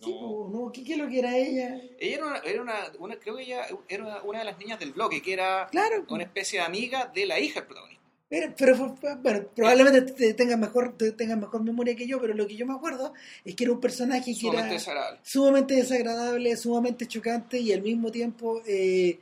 sí, 0.01 0.11
No. 0.11 0.49
no, 0.49 0.71
¿Qué, 0.71 0.83
qué 0.83 0.93
es 0.93 0.97
lo 0.99 1.07
que 1.09 1.19
era 1.19 1.37
ella? 1.37 1.75
Ella 1.99 2.15
era 2.17 2.25
una, 2.25 2.37
era 2.39 2.61
una, 2.61 2.75
una- 2.99 3.15
creo 3.19 3.35
que 3.37 3.43
ella 3.43 3.67
era 3.87 4.21
una 4.23 4.39
de 4.39 4.45
las 4.45 4.57
niñas 4.57 4.79
del 4.79 4.91
bloque, 4.93 5.21
que 5.21 5.33
era 5.33 5.67
Claro, 5.71 6.05
una 6.09 6.23
especie 6.23 6.59
de 6.59 6.65
amiga 6.65 7.11
de 7.13 7.25
la 7.25 7.39
hija 7.39 7.59
del 7.61 7.67
protagonista. 7.67 8.03
pero, 8.29 8.53
pero 8.57 8.75
bueno, 9.21 9.47
probablemente 9.55 10.01
te- 10.13 10.33
tengas 10.33 10.57
mejor, 10.57 10.97
te- 10.97 11.11
tengas 11.11 11.37
mejor 11.37 11.63
memoria 11.63 11.95
que 11.95 12.07
yo, 12.07 12.19
pero 12.19 12.33
lo 12.33 12.47
que 12.47 12.55
yo 12.55 12.65
me 12.65 12.73
acuerdo 12.73 13.13
es 13.45 13.55
que 13.55 13.63
era 13.65 13.73
un 13.73 13.79
personaje 13.81 14.31
que 14.33 14.39
Sumamente 14.39 14.67
era 14.69 14.73
desagradable. 14.73 15.19
sumamente 15.23 15.73
desagradable, 15.75 16.57
sumamente 16.57 17.07
chocante 17.07 17.59
y 17.59 17.71
al 17.71 17.81
mismo 17.83 18.11
tiempo 18.11 18.61
eh, 18.65 19.19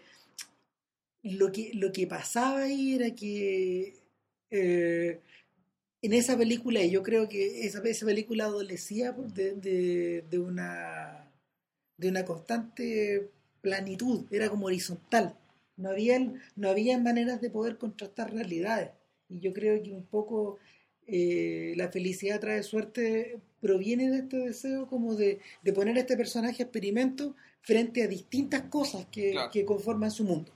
lo, 1.23 1.51
que, 1.51 1.71
lo 1.73 1.91
que 1.91 2.07
pasaba 2.07 2.61
ahí 2.63 2.95
era 2.95 3.11
que 3.13 3.93
eh, 4.49 5.19
en 6.01 6.13
esa 6.13 6.37
película, 6.37 6.81
y 6.83 6.89
yo 6.91 7.03
creo 7.03 7.29
que 7.29 7.65
esa, 7.65 7.81
esa 7.83 8.05
película 8.05 8.45
adolecía 8.45 9.15
por- 9.15 9.31
de, 9.33 9.53
de, 9.53 10.23
de 10.29 10.39
una, 10.39 11.31
de 11.97 12.09
una 12.09 12.25
constante 12.25 13.29
planitud, 13.61 14.25
era 14.31 14.49
como 14.49 14.65
horizontal. 14.65 15.35
No 15.77 15.89
había, 15.91 16.19
no 16.55 16.69
había 16.69 16.97
maneras 16.97 17.41
de 17.41 17.49
poder 17.49 17.77
contrastar 17.77 18.33
realidades. 18.33 18.89
Y 19.29 19.39
yo 19.39 19.53
creo 19.53 19.81
que 19.81 19.91
un 19.91 20.05
poco 20.05 20.57
eh, 21.07 21.73
la 21.77 21.89
felicidad 21.89 22.39
trae 22.39 22.63
suerte 22.63 23.39
proviene 23.61 24.09
de 24.09 24.17
este 24.19 24.37
deseo 24.37 24.87
como 24.87 25.15
de, 25.15 25.39
de 25.61 25.73
poner 25.73 25.95
a 25.97 26.01
este 26.01 26.17
personaje 26.17 26.63
experimento 26.63 27.35
frente 27.61 28.01
a 28.03 28.07
distintas 28.07 28.63
cosas 28.63 29.05
que, 29.11 29.31
Claro. 29.31 29.51
que 29.51 29.65
conforman 29.65 30.09
su 30.11 30.23
mundo. 30.23 30.51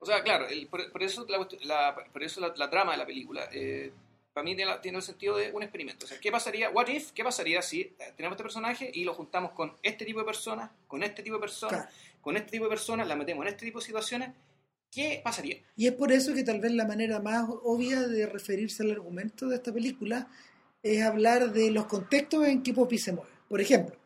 O 0.00 0.06
sea, 0.06 0.22
claro, 0.24 0.48
el- 0.48 0.66
por, 0.66 0.90
por 0.90 1.02
eso, 1.04 1.24
la- 1.28 1.94
por 2.12 2.22
eso 2.24 2.40
la, 2.40 2.52
la 2.56 2.68
trama 2.68 2.92
de 2.92 2.98
la 2.98 3.06
película, 3.06 3.48
eh, 3.52 3.92
para 4.32 4.44
mí 4.44 4.56
tiene, 4.56 4.98
el 4.98 5.02
sentido 5.02 5.36
de 5.36 5.52
un 5.52 5.62
experimento. 5.62 6.06
O 6.06 6.08
sea, 6.08 6.18
¿qué 6.18 6.30
pasaría, 6.32 6.70
what 6.70 6.88
if, 6.88 7.12
qué 7.12 7.22
pasaría 7.22 7.60
si 7.62 7.80
eh, 7.80 7.96
tenemos 8.16 8.36
este 8.36 8.42
personaje 8.44 8.90
y 8.92 9.04
lo 9.04 9.14
juntamos 9.14 9.52
con 9.52 9.76
este 9.82 10.04
tipo 10.04 10.20
de 10.20 10.24
personas, 10.24 10.70
con 10.86 11.02
este 11.02 11.22
tipo 11.22 11.36
de 11.36 11.40
personas, 11.40 11.82
Claro. 11.82 11.96
con 12.20 12.36
este 12.36 12.50
tipo 12.52 12.64
de 12.64 12.70
personas, 12.70 13.06
la 13.06 13.16
metemos 13.16 13.44
en 13.44 13.52
este 13.52 13.66
tipo 13.66 13.78
de 13.80 13.84
situaciones? 13.84 14.30
¿Qué 14.90 15.20
pasaría? 15.24 15.56
Y 15.76 15.86
es 15.86 15.92
por 15.92 16.12
eso 16.12 16.34
que 16.34 16.44
tal 16.44 16.60
vez 16.60 16.72
la 16.72 16.86
manera 16.86 17.18
más 17.20 17.46
obvia 17.48 18.00
de 18.00 18.26
referirse 18.26 18.82
al 18.82 18.90
argumento 18.90 19.48
de 19.48 19.56
esta 19.56 19.72
película 19.72 20.28
es 20.82 21.02
hablar 21.02 21.52
de 21.52 21.70
los 21.70 21.86
contextos 21.86 22.46
en 22.46 22.62
que 22.62 22.74
Poppy 22.74 22.98
se 22.98 23.12
mueve. 23.12 23.30
Por 23.48 23.60
ejemplo, 23.60 23.96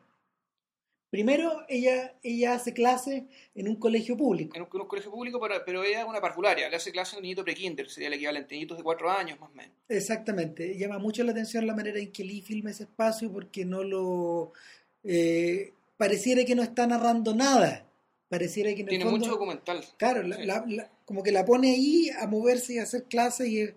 Primero, 1.16 1.64
ella, 1.68 2.14
ella 2.22 2.54
hace 2.54 2.74
clases 2.74 3.22
en 3.54 3.68
un 3.68 3.76
colegio 3.76 4.16
público. 4.18 4.54
En 4.54 4.62
un, 4.62 4.68
en 4.72 4.80
un 4.82 4.86
colegio 4.86 5.10
público, 5.10 5.40
pero, 5.40 5.54
pero 5.64 5.82
ella 5.82 6.00
es 6.00 6.06
una 6.06 6.20
parvularia. 6.20 6.68
Le 6.68 6.76
hace 6.76 6.92
clases 6.92 7.14
a 7.14 7.16
un 7.16 7.22
niñito 7.22 7.42
pre-kinder, 7.42 7.88
sería 7.88 8.08
el 8.08 8.14
equivalente, 8.14 8.54
niñitos 8.54 8.76
de 8.76 8.84
cuatro 8.84 9.10
años 9.10 9.40
más 9.40 9.50
o 9.50 9.54
menos. 9.54 9.72
Exactamente. 9.88 10.76
Llama 10.76 10.98
mucho 10.98 11.24
la 11.24 11.32
atención 11.32 11.66
la 11.66 11.74
manera 11.74 11.98
en 11.98 12.12
que 12.12 12.22
Lee 12.22 12.42
filma 12.42 12.70
ese 12.70 12.82
espacio 12.82 13.32
porque 13.32 13.64
no 13.64 13.82
lo... 13.82 14.52
eh, 15.04 15.72
pareciera 15.96 16.44
que 16.44 16.54
no 16.54 16.62
está 16.62 16.86
narrando 16.86 17.34
nada. 17.34 17.86
Pareciera 18.28 18.68
que 18.74 18.80
en 18.82 18.86
el 18.86 18.88
Tiene 18.90 19.04
fondo- 19.04 19.18
mucho 19.18 19.30
documental. 19.30 19.82
Claro, 19.96 20.22
la- 20.22 20.36
Sí. 20.36 20.44
la- 20.44 20.64
la- 20.68 20.90
como 21.06 21.22
que 21.22 21.32
la 21.32 21.44
pone 21.46 21.70
ahí 21.70 22.10
a 22.10 22.26
moverse 22.26 22.74
y 22.74 22.78
a 22.78 22.82
hacer 22.82 23.04
clases 23.04 23.48
y 23.48 23.60
es, 23.60 23.74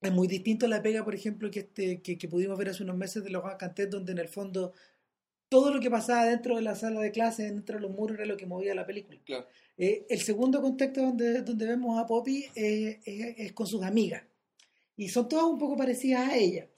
es 0.00 0.12
muy 0.12 0.28
distinto 0.28 0.66
a 0.66 0.68
la 0.68 0.80
pega, 0.82 1.04
por 1.04 1.14
ejemplo, 1.14 1.50
que, 1.50 1.60
este, 1.60 2.00
que, 2.02 2.16
que 2.16 2.28
pudimos 2.28 2.56
ver 2.56 2.68
hace 2.68 2.84
unos 2.84 2.96
meses 2.96 3.24
de 3.24 3.30
los 3.30 3.42
Juan 3.42 3.56
Cantet, 3.56 3.90
donde 3.90 4.12
en 4.12 4.18
el 4.18 4.28
fondo 4.28 4.72
todo 5.48 5.72
lo 5.72 5.80
que 5.80 5.90
pasaba 5.90 6.24
dentro 6.24 6.56
de 6.56 6.62
la 6.62 6.74
sala 6.74 7.00
de 7.00 7.10
clases, 7.10 7.50
dentro 7.50 7.76
de 7.76 7.82
los 7.82 7.90
muros, 7.90 8.16
era 8.16 8.26
lo 8.26 8.36
que 8.36 8.46
movía 8.46 8.74
la 8.74 8.86
película. 8.86 9.18
Claro. 9.24 9.46
Eh, 9.76 10.06
el 10.08 10.20
segundo 10.20 10.60
contexto 10.60 11.02
donde, 11.02 11.42
donde 11.42 11.66
vemos 11.66 11.98
a 11.98 12.06
Poppy 12.06 12.46
eh, 12.54 13.00
es, 13.04 13.34
es 13.38 13.52
con 13.52 13.66
sus 13.66 13.82
amigas. 13.82 14.24
Y 14.96 15.08
son 15.08 15.28
todas 15.28 15.44
un 15.44 15.58
poco 15.58 15.76
parecidas 15.76 16.28
a 16.28 16.36
ella. 16.36 16.68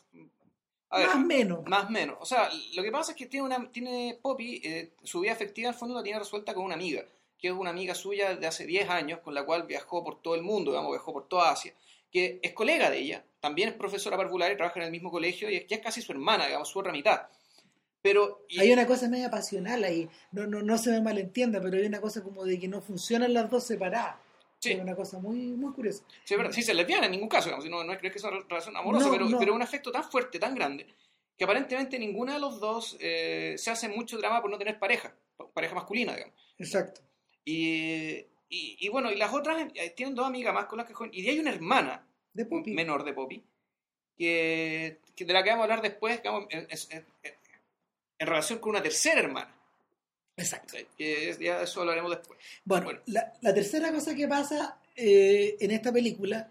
A 0.91 0.99
ver, 0.99 1.07
más 1.07 1.25
menos. 1.25 1.61
Más 1.67 1.89
menos. 1.89 2.17
O 2.21 2.27
sea, 2.27 2.51
lo 2.75 2.83
que 2.83 2.91
pasa 2.91 3.13
es 3.13 3.17
que 3.17 3.27
tiene 3.27 3.47
una 3.47 3.71
tiene 3.71 4.19
Poppy, 4.21 4.61
eh, 4.65 4.93
su 5.05 5.21
vida 5.21 5.33
afectiva 5.33 5.71
al 5.71 5.75
fondo 5.75 5.95
la 5.95 6.03
tiene 6.03 6.19
resuelta 6.19 6.53
con 6.53 6.65
una 6.65 6.75
amiga, 6.75 7.05
que 7.39 7.49
es 7.49 7.55
una 7.55 7.71
amiga 7.71 7.95
suya 7.95 8.35
de 8.35 8.47
hace 8.47 8.67
10 8.67 8.91
años, 8.91 9.21
con 9.21 9.33
la 9.33 9.45
cual 9.47 9.63
viajó 9.63 10.03
por 10.03 10.21
todo 10.21 10.35
el 10.35 10.43
mundo, 10.43 10.73
digamos, 10.73 10.91
viajó 10.91 11.13
por 11.13 11.29
toda 11.29 11.51
Asia, 11.53 11.73
que 12.11 12.41
es 12.43 12.53
colega 12.53 12.91
de 12.91 12.99
ella, 12.99 13.25
también 13.39 13.69
es 13.69 13.75
profesora 13.77 14.17
parvular 14.17 14.51
y 14.51 14.57
trabaja 14.57 14.81
en 14.81 14.87
el 14.87 14.91
mismo 14.91 15.13
colegio 15.13 15.49
y 15.49 15.57
es, 15.57 15.67
ya 15.69 15.77
es 15.77 15.83
casi 15.83 16.03
su 16.03 16.11
hermana, 16.11 16.47
digamos, 16.47 16.69
su 16.69 16.81
otra 16.81 16.93
mitad. 16.93 17.23
Pero... 18.03 18.45
y- 18.49 18.61
Hay 18.61 18.73
una 18.73 18.87
cosa 18.87 19.09
media 19.09 19.31
pasional 19.31 19.85
ahí. 19.85 20.09
No, 20.33 20.47
no, 20.47 20.63
no 20.63 20.79
se 20.79 20.91
me 20.91 21.01
malentienda, 21.03 21.61
pero 21.61 21.77
hay 21.77 21.85
una 21.87 22.01
cosa 22.01 22.23
como 22.23 22.45
de 22.45 22.59
que 22.59 22.69
no 22.69 22.81
funcionan 22.81 23.33
las 23.35 23.51
dos 23.51 23.65
separadas. 23.65 24.17
Sí. 24.59 24.73
Es 24.73 24.81
una 24.81 24.95
cosa 24.95 25.19
muy, 25.19 25.37
muy 25.53 25.73
curiosa. 25.73 26.05
Sí, 26.25 26.35
es 26.35 26.39
verdad. 26.39 26.53
Sí, 26.53 26.63
se 26.63 26.75
lesbiana 26.75 27.07
en 27.07 27.13
ningún 27.13 27.29
caso, 27.29 27.47
digamos, 27.49 27.65
no, 27.71 27.83
no 27.85 27.93
es 27.93 27.99
que 27.99 28.19
sea 28.19 28.31
una 28.31 28.41
relación 28.41 28.77
amorosa, 28.77 29.07
No, 29.07 29.13
pero, 29.13 29.29
no. 29.29 29.39
pero 29.39 29.55
un 29.55 29.63
afecto 29.63 29.91
tan 29.91 30.05
fuerte, 30.05 30.39
tan 30.39 30.55
grande, 30.55 30.87
que 31.39 31.45
aparentemente 31.45 31.99
ninguna 31.99 32.35
de 32.35 32.41
los 32.41 32.61
dos 32.61 32.97
eh, 33.01 33.55
se 33.57 33.71
hace 33.71 33.89
mucho 33.89 34.19
drama 34.19 34.43
por 34.43 34.51
no 34.51 34.59
tener 34.59 34.79
pareja, 34.79 35.15
pareja 35.55 35.75
masculina, 35.75 36.15
digamos. 36.15 36.35
Exacto. 36.59 37.01
Y, 37.45 38.17
y, 38.51 38.77
y 38.81 38.89
bueno, 38.91 39.11
y 39.11 39.17
las 39.17 39.33
otras 39.33 39.67
eh, 39.75 39.91
tienen 39.97 40.15
dos 40.15 40.27
amigas 40.27 40.53
más 40.53 40.67
con 40.67 40.77
las 40.77 40.87
que 40.87 40.93
juegan. 40.93 41.15
Y 41.15 41.27
hay 41.27 41.39
una 41.39 41.53
hermana 41.53 42.07
De 42.35 42.45
Poppy. 42.45 42.73
menor 42.73 43.05
de 43.05 43.15
Poppy, 43.15 43.43
que, 44.19 44.99
que 45.17 45.25
de 45.25 45.33
la 45.33 45.43
que 45.43 45.51
vamos 45.51 45.63
a 45.63 45.65
hablar 45.65 45.83
después, 45.83 46.19
digamos, 46.23 46.47
en, 46.51 46.67
en- 46.71 47.07
en- 48.21 48.27
en 48.27 48.27
relación 48.27 48.59
con 48.59 48.71
una 48.71 48.83
tercera 48.83 49.21
hermana. 49.21 49.55
Exacto. 50.37 50.75
Es- 50.99 51.39
ya 51.39 51.63
eso 51.63 51.85
lo 51.85 51.91
haremos 51.91 52.11
después. 52.11 52.39
Bueno, 52.65 52.85
Bueno. 52.85 53.01
La, 53.07 53.33
la 53.41 53.53
tercera 53.55 53.93
cosa 53.93 54.15
que 54.15 54.29
pasa 54.29 54.79
eh, 54.97 55.57
en 55.61 55.71
esta 55.71 55.93
película 55.93 56.51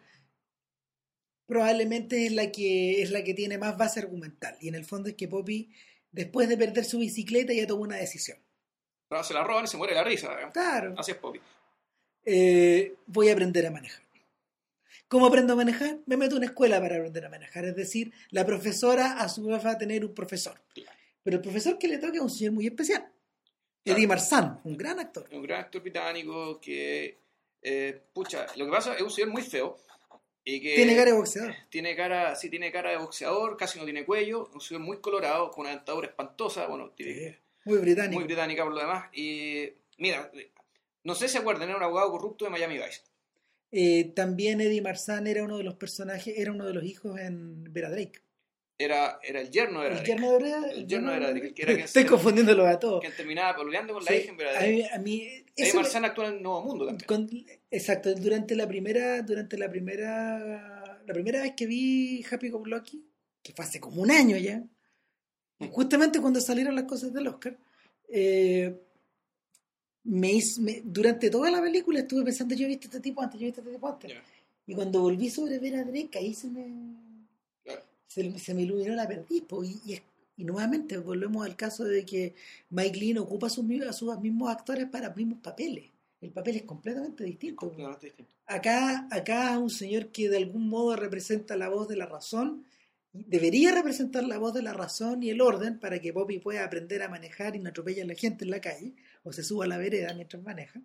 probablemente 1.46 2.26
es 2.28 2.32
la 2.32 2.52
que 2.52 3.02
es 3.02 3.10
la 3.12 3.24
que 3.24 3.34
tiene 3.34 3.58
más 3.58 3.78
base 3.78 4.00
argumental. 4.00 4.58
Y 4.62 4.68
en 4.68 4.76
el 4.76 4.86
fondo 4.86 5.10
es 5.10 5.16
que 5.16 5.28
Poppy, 5.28 5.72
después 6.12 6.48
de 6.48 6.58
perder 6.58 6.86
su 6.86 7.00
bicicleta, 7.00 7.54
ya 7.54 7.66
tomó 7.68 7.84
una 7.84 7.98
decisión. 7.98 8.38
Pero 9.08 9.24
se 9.24 9.34
la 9.34 9.44
roban 9.44 9.66
y 9.66 9.68
se 9.68 9.78
muere 9.78 9.96
la 9.96 10.04
risa. 10.04 10.30
digamos. 10.30 10.54
Claro. 10.54 10.94
Así 10.98 11.12
es 11.12 11.18
Poppy. 11.18 11.40
eh, 12.26 12.96
voy 13.08 13.30
a 13.30 13.34
aprender 13.34 13.66
a 13.66 13.72
manejar. 13.72 14.04
¿Cómo 15.08 15.26
aprendo 15.26 15.54
a 15.54 15.56
manejar? 15.56 15.98
Me 16.06 16.18
meto 16.18 16.36
a 16.36 16.38
una 16.38 16.46
escuela 16.46 16.80
para 16.80 16.98
aprender 16.98 17.26
a 17.26 17.30
manejar. 17.30 17.66
Es 17.66 17.76
decir, 17.76 18.14
la 18.30 18.46
profesora 18.46 19.14
a 19.14 19.28
su 19.30 19.44
vez 19.46 19.66
va 19.66 19.72
a 19.72 19.78
tener 19.80 20.06
un 20.06 20.14
profesor. 20.14 20.62
Claro. 20.76 20.99
Pero 21.30 21.38
el 21.38 21.44
profesor 21.44 21.78
que 21.78 21.88
le 21.88 22.00
toca 22.00 22.16
es 22.16 22.22
un 22.22 22.30
señor 22.32 22.54
muy 22.54 22.66
especial. 22.66 23.08
Eddie 23.86 24.08
Marsan, 24.08 24.62
un 24.64 24.76
gran 24.76 25.00
actor. 25.00 25.28
un 25.32 25.44
gran 25.44 25.60
actor 25.62 25.80
británico 25.80 26.60
que, 26.60 27.20
eh, 27.62 28.02
pucha, 28.12 28.48
lo 28.56 28.66
que 28.66 28.72
pasa 28.72 28.96
es 28.96 29.02
un 29.04 29.12
señor 29.12 29.30
muy 29.30 29.44
feo. 29.44 29.78
Y 30.44 30.60
que 30.60 30.74
Tiene 30.76 30.96
cara 30.96 31.12
de 31.12 31.18
boxeador. 31.18 31.54
tiene 31.70 31.96
cara, 31.96 32.36
sí 32.36 32.50
tiene 32.50 32.72
cara 32.72 32.90
de 32.90 32.98
boxeador, 32.98 33.56
casi 33.58 33.78
no 33.78 33.86
tiene 33.86 34.06
cuello, 34.06 34.50
un 34.56 34.60
señor 34.60 34.82
muy 34.82 34.98
colorado, 35.02 35.52
con 35.52 35.62
una 35.68 35.70
dentadura 35.76 36.08
espantosa, 36.08 36.66
bueno, 36.66 36.90
tiene- 36.96 37.38
Muy 37.66 37.78
británico. 37.78 38.16
muy 38.16 38.24
británica 38.24 38.64
por 38.64 38.74
lo 38.74 38.80
demás. 38.80 39.10
Y 39.14 39.70
mira, 40.00 40.32
no 41.04 41.14
sé 41.14 41.28
si 41.28 41.34
se 41.34 41.38
acuerdan, 41.38 41.70
era 41.70 41.78
un 41.78 41.84
abogado 41.84 42.10
corrupto 42.10 42.46
de 42.46 42.50
Miami 42.52 42.78
Vice. 42.80 43.02
Eh, 43.72 44.14
también 44.16 44.62
Eddie 44.62 44.82
Marsan 44.82 45.28
era 45.28 45.44
uno 45.44 45.60
de 45.60 45.64
los 45.64 45.76
personajes, 45.76 46.34
era 46.40 46.52
uno 46.52 46.66
de 46.66 46.74
los 46.74 46.84
hijos 46.86 47.20
en 47.20 47.72
Vera 47.72 47.92
Drake. 47.92 48.20
Era, 48.82 49.20
era 49.22 49.42
el 49.42 49.52
yerno 49.52 49.82
de 49.82 49.88
El 49.90 49.94
Drake, 49.96 50.08
yerno 50.08 50.32
de 50.32 50.38
Vera 50.42 50.72
El 50.72 50.88
yerno 50.88 51.12
de 51.12 51.20
Drake, 51.20 51.54
que 51.54 51.62
era 51.64 51.74
quien 51.74 51.86
Estoy 51.86 52.06
confundiéndolo 52.06 52.66
a 52.66 52.80
todos. 52.80 53.02
quien 53.02 53.14
terminaba 53.14 53.58
peleando 53.62 53.94
con 53.94 54.06
la 54.06 54.12
Sí, 54.12 54.18
hija 54.20 54.30
en 54.32 54.38
Vera 54.38 54.58
a 54.58 54.64
mí, 54.64 54.84
a 54.94 54.98
mí- 55.00 55.44
eso 55.56 55.76
Marsan 55.76 56.06
actúa 56.06 56.28
en 56.28 56.36
el 56.36 56.42
Nuevo 56.44 56.62
Mundo 56.64 56.86
también. 56.88 57.06
con- 57.06 57.30
exacto, 57.70 58.16
durante 58.16 58.56
la 58.56 58.66
primera, 58.70 59.22
durante 59.22 59.58
la 59.58 59.70
primera, 59.70 61.02
la 61.06 61.14
primera 61.14 61.42
vez 61.42 61.54
que 61.58 61.66
vi 61.68 62.24
Happy 62.32 62.50
Go 62.50 62.66
Lucky, 62.66 63.04
que 63.44 63.52
fue 63.52 63.66
hace 63.66 63.82
como 63.82 64.02
un 64.02 64.12
año 64.12 64.38
ya, 64.38 64.64
Mm. 65.60 65.68
justamente 65.72 66.22
cuando 66.22 66.40
salieron 66.40 66.74
las 66.74 66.86
cosas 66.86 67.12
del 67.12 67.28
Oscar, 67.28 67.58
eh, 68.08 68.74
me, 70.06 70.32
hizo- 70.32 70.62
me- 70.62 70.82
durante 70.86 71.30
toda 71.30 71.52
la 71.52 71.62
película 71.62 72.00
estuve 72.00 72.24
pensando, 72.24 72.56
yo 72.56 72.64
he 72.66 72.70
visto 72.70 72.86
a 72.88 72.90
este 72.92 73.02
tipo 73.02 73.22
antes, 73.22 73.38
yo 73.42 73.44
he 73.46 73.50
visto 73.50 73.60
a 73.60 73.64
este 73.66 73.74
tipo 73.76 73.88
antes. 73.90 74.10
Ya. 74.10 74.24
Y 74.68 74.74
cuando 74.74 75.02
volví 75.02 75.30
sobre 75.30 75.60
Vera 75.60 75.84
Drake, 75.84 76.18
ahí 76.18 76.34
se 76.34 76.48
me. 76.48 77.09
Se, 78.10 78.38
se 78.38 78.54
me 78.54 78.64
iluminó 78.64 78.94
la 78.96 79.08
perdí. 79.08 79.40
po, 79.42 79.64
y, 79.64 79.80
y, 79.86 79.98
y 80.36 80.44
nuevamente 80.44 80.98
volvemos 80.98 81.46
al 81.46 81.56
caso 81.56 81.86
de 81.86 82.06
que 82.06 82.34
Mike 82.72 83.00
Lean 83.00 83.18
ocupa 83.20 83.48
a 83.48 83.50
sus, 83.50 83.64
mi- 83.64 83.82
a 83.82 83.94
sus 83.94 84.20
mismos 84.20 84.50
actores 84.50 84.86
para 84.88 85.14
mismos 85.14 85.40
papeles. 85.42 85.86
El 86.20 86.32
papel 86.32 86.58
es 86.58 86.64
completamente 86.64 87.24
distinto. 87.24 87.56
Completamente 87.58 88.08
distinto. 88.08 88.32
Acá, 88.46 89.08
acá 89.12 89.58
un 89.58 89.70
señor 89.70 90.08
que 90.08 90.28
de 90.28 90.38
algún 90.38 90.68
modo 90.68 90.96
representa 90.96 91.56
la 91.56 91.70
voz 91.70 91.88
de 91.88 91.96
la 91.96 92.08
razón, 92.08 92.66
debería 93.14 93.72
representar 93.74 94.24
la 94.24 94.38
voz 94.38 94.54
de 94.54 94.62
la 94.64 94.74
razón 94.74 95.24
y 95.24 95.30
el 95.30 95.40
orden 95.42 95.80
para 95.80 96.00
que 96.00 96.12
Poppy 96.12 96.40
pueda 96.40 96.66
aprender 96.66 97.02
a 97.04 97.10
manejar 97.10 97.56
y 97.56 97.60
no 97.60 97.70
atropelle 97.70 98.02
a 98.02 98.06
la 98.06 98.16
gente 98.16 98.44
en 98.46 98.52
la 98.52 98.60
calle 98.60 98.94
o 99.24 99.32
se 99.32 99.44
suba 99.44 99.66
a 99.66 99.68
la 99.68 99.78
vereda 99.78 100.14
mientras 100.14 100.44
maneja. 100.44 100.82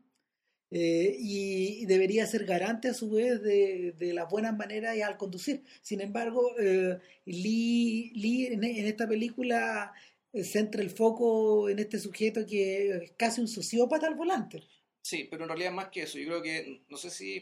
Eh, 0.71 1.17
y, 1.21 1.87
debería 1.87 2.27
ser 2.27 2.45
garante 2.47 2.89
a 2.89 2.95
su 2.95 3.11
vez 3.11 3.41
de, 3.43 3.93
de 3.93 4.13
las 4.13 4.29
buenas 4.29 4.57
maneras 4.57 4.97
y 4.97 5.03
al 5.03 5.17
conducir. 5.17 5.63
Sin 5.83 6.01
embargo, 6.01 6.51
eh, 6.59 6.99
Lee, 7.27 8.11
Lee 8.15 8.47
en, 8.47 8.65
en 8.65 8.87
esta 8.87 9.07
película 9.09 9.93
eh, 10.33 10.43
centra 10.43 10.83
el 10.83 10.91
foco 10.91 11.69
en 11.69 11.79
este 11.79 11.99
sujeto 11.99 12.45
que 12.47 12.89
es 12.91 13.13
casi 13.17 13.41
un 13.41 13.49
sociópata 13.49 14.07
al 14.09 14.17
volante. 14.17 14.63
Sí, 15.03 15.29
pero 15.31 15.45
en 15.45 15.49
realidad 15.51 15.71
más 15.73 15.89
que 15.91 16.03
eso, 16.03 16.19
yo 16.19 16.27
creo 16.27 16.43
que, 16.43 16.81
no 16.89 16.97
sé 16.97 17.11
si... 17.11 17.37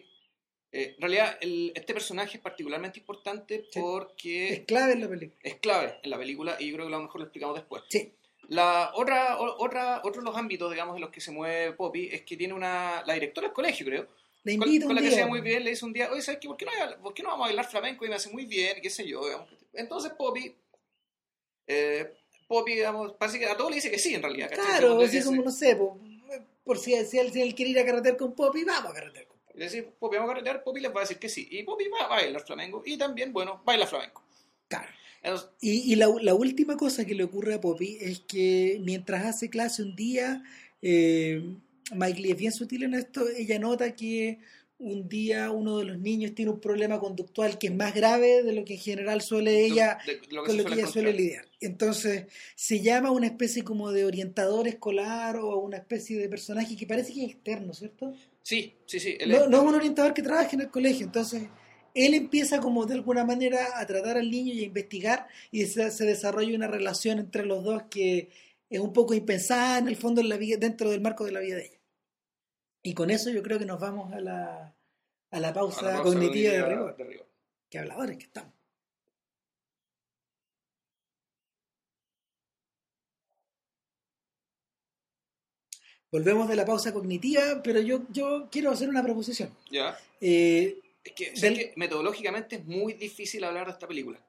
eh, 0.73 0.95
en 0.97 1.00
realidad, 1.00 1.38
el- 1.41 1.73
este 1.75 1.95
personaje 1.95 2.37
es 2.38 2.43
particularmente 2.43 2.99
importante 2.99 3.64
Sí. 3.71 3.81
porque 3.81 4.49
Es 4.52 4.61
clave 4.64 4.93
en 4.95 5.00
la 5.00 5.09
película. 5.09 5.38
es 5.43 5.55
clave 5.57 5.95
en 6.02 6.11
la 6.11 6.19
película 6.19 6.57
y 6.61 6.69
yo 6.69 6.75
creo 6.75 6.88
que 6.88 6.95
a 6.95 6.99
lo 6.99 7.05
mejor 7.05 7.21
lo 7.21 7.25
explicamos 7.26 7.57
después. 7.57 7.83
Sí. 7.88 8.12
La 8.52 8.92
otra, 8.94 9.38
otra, 9.38 10.02
otro 10.04 10.21
de 10.21 10.26
los 10.26 10.37
ámbitos, 10.37 10.71
digamos, 10.71 10.97
en 10.97 11.00
los 11.00 11.11
que 11.11 11.23
se 11.23 11.30
mueve 11.30 11.73
Poppy 11.73 12.11
es 12.12 12.21
que 12.23 12.37
tiene 12.37 12.52
una, 12.52 13.02
la 13.06 13.14
directora 13.14 13.47
del 13.47 13.54
colegio, 13.54 13.87
creo, 13.87 14.09
La 14.44 14.59
con, 14.59 14.80
con 14.80 14.94
la 14.94 15.00
que 15.00 15.09
día. 15.09 15.16
se 15.16 15.25
ve 15.25 15.30
muy 15.30 15.40
bien, 15.40 15.64
le 15.64 15.71
dice 15.71 15.85
un 15.87 15.92
día, 15.94 16.11
oye, 16.12 16.21
¿sabes 16.21 16.38
qué? 16.38 16.49
¿Por 16.49 16.59
qué 16.59 16.66
no, 16.66 16.73
por 17.02 17.14
qué 17.14 17.23
no 17.23 17.30
vamos 17.30 17.47
a 17.47 17.49
bailar 17.49 17.64
flamenco? 17.64 18.04
Y 18.04 18.11
me 18.11 18.16
hace 18.16 18.30
muy 18.30 18.44
bien, 18.44 18.76
qué 18.82 18.90
sé 18.90 19.09
yo, 19.09 19.25
digamos. 19.25 19.49
Entonces 19.73 20.12
Poppy, 20.12 20.54
eh, 21.66 22.12
Poppy, 22.47 22.75
digamos, 22.75 23.14
parece 23.14 23.38
que 23.38 23.47
a 23.47 23.56
todo 23.56 23.71
le 23.71 23.76
dice 23.76 23.90
que 23.90 23.99
sí, 23.99 24.14
en 24.14 24.23
realidad. 24.23 24.50
Claro, 24.52 25.00
así 25.00 25.23
como 25.23 25.42
no 25.42 25.50
sé, 25.50 25.75
po, 25.75 25.99
por 26.62 26.78
si, 26.78 26.94
si 27.06 27.18
él, 27.18 27.32
si 27.32 27.40
él 27.40 27.54
quiere 27.54 27.71
ir 27.71 27.78
a 27.78 27.87
carretear 27.87 28.18
con 28.18 28.35
Poppy, 28.35 28.64
vamos 28.64 28.90
a 28.90 28.94
carretear 28.94 29.26
con 29.26 29.38
Poppy. 29.38 29.59
Le 29.59 29.71
decís, 29.71 29.85
Poppy, 29.99 30.16
vamos 30.16 30.30
a 30.30 30.35
carretear, 30.35 30.62
Poppy 30.62 30.80
les 30.80 30.94
va 30.94 30.99
a 30.99 31.04
decir 31.04 31.18
que 31.18 31.30
sí. 31.30 31.49
Y 31.50 31.62
Poppy 31.62 31.88
va 31.88 32.04
a 32.04 32.09
bailar 32.09 32.42
flamenco, 32.44 32.82
y 32.85 32.99
también, 32.99 33.32
bueno, 33.32 33.62
baila 33.64 33.87
flamenco. 33.87 34.23
Claro. 34.68 34.92
Y, 35.61 35.93
y 35.93 35.97
la, 35.97 36.09
la 36.21 36.35
última 36.35 36.76
cosa 36.76 37.05
que 37.05 37.14
le 37.14 37.25
ocurre 37.25 37.55
a 37.55 37.61
Poppy 37.61 37.99
es 38.00 38.21
que 38.21 38.81
mientras 38.85 39.25
hace 39.25 39.49
clase 39.50 39.83
un 39.83 39.95
día, 39.95 40.43
eh, 40.83 41.43
Mike 41.95 42.21
Lee 42.21 42.31
es 42.33 42.37
bien 42.37 42.52
sutil 42.52 42.83
en 42.85 42.95
esto, 42.95 43.29
ella 43.29 43.59
nota 43.59 43.95
que 43.95 44.38
un 44.79 45.09
día 45.09 45.52
uno 45.52 45.79
de 45.79 45.85
los 45.85 45.99
niños 46.00 46.35
tiene 46.35 46.50
un 46.50 46.59
problema 46.59 46.99
conductual 46.99 47.57
que 47.57 47.69
es 47.69 47.75
más 47.75 47.95
grave 47.95 48.43
de 48.43 48.52
lo 48.52 48.64
que 48.64 48.75
en 48.75 48.81
general 48.81 49.21
suele 49.23 49.64
ella 49.64 49.99
de- 50.05 50.14
de 50.14 50.19
lo 50.35 50.43
que 50.43 50.47
con 50.49 50.57
lo 50.57 50.64
que 50.64 50.75
ella 50.75 50.87
suele 50.88 51.12
lidiar. 51.12 51.45
Entonces, 51.61 52.25
se 52.57 52.81
llama 52.81 53.12
una 53.12 53.26
especie 53.26 53.62
como 53.62 53.93
de 53.93 54.05
orientador 54.05 54.67
escolar 54.67 55.37
o 55.37 55.57
una 55.59 55.76
especie 55.76 56.19
de 56.19 56.29
personaje 56.29 56.76
que 56.76 56.85
parece 56.88 57.14
que 57.14 57.25
es 57.26 57.31
externo, 57.31 57.73
¿cierto? 57.75 58.12
Sí, 58.43 58.75
sí, 58.87 58.99
sí. 58.99 59.17
él 59.21 59.31
No, 59.31 59.45
es- 59.45 59.49
no 59.50 59.59
es 59.62 59.69
un 59.69 59.75
orientador 59.76 60.14
que 60.14 60.23
trabaje 60.23 60.57
en 60.57 60.62
el 60.62 60.71
colegio, 60.71 61.07
entonces 61.07 61.45
él 61.94 62.14
empieza 62.14 62.61
como 62.61 62.87
de 62.87 62.94
alguna 62.94 63.25
manera 63.25 63.78
a 63.78 63.87
tratar 63.87 64.16
al 64.16 64.30
niño 64.30 64.52
y 64.52 64.61
a 64.61 64.66
investigar 64.66 65.28
y 65.50 65.66
se, 65.66 65.90
se 65.90 66.04
desarrolla 66.04 66.56
una 66.56 66.68
relación 66.68 67.18
entre 67.18 67.44
los 67.46 67.64
dos 67.64 67.82
que 67.90 68.30
es 68.70 68.80
un 68.80 68.92
poco 68.92 69.14
impensada 69.14 69.78
en 69.78 69.88
el 69.88 69.96
fondo 69.96 70.20
en 70.20 70.28
la 70.28 70.37
vida, 70.37 70.56
dentro 70.56 70.90
del 70.90 71.00
marco 71.00 71.25
de 71.25 71.32
la 71.32 71.40
vida 71.40 71.56
de 71.56 71.66
ella. 71.66 71.80
Y 72.82 72.94
con 72.94 73.11
eso 73.11 73.30
yo 73.30 73.42
creo 73.42 73.58
que 73.58 73.66
nos 73.66 73.78
vamos 73.78 74.12
a 74.12 74.20
la, 74.20 74.75
a 75.30 75.40
la 75.40 75.52
pausa, 75.52 75.80
a 75.80 75.84
la 75.84 75.90
pausa 75.99 76.02
cognitiva, 76.04 76.52
de 76.52 76.64
rigor. 76.66 76.96
de 76.96 77.04
rigor. 77.04 77.26
Qué 77.68 77.78
habladores 77.78 78.16
que 78.16 78.25
estamos. 78.25 78.52
Volvemos 86.11 86.46
de 86.46 86.56
la 86.56 86.66
pausa 86.66 86.92
cognitiva, 86.92 87.62
pero 87.64 87.80
yo, 87.80 88.02
yo 88.11 88.49
quiero 88.50 88.70
hacer 88.70 88.88
una 88.90 89.02
proposición. 89.02 89.50
¿Ya? 89.70 89.99
Eh, 90.20 90.78
Es 91.04 91.12
que, 91.12 91.32
Del- 91.40 91.52
es 91.52 91.59
que 91.59 91.73
metodológicamente 91.76 92.56
es 92.56 92.64
muy 92.66 92.92
difícil 92.94 93.42
hablar 93.44 93.66
de 93.66 93.73
esta 93.73 93.88
película. 93.88 94.21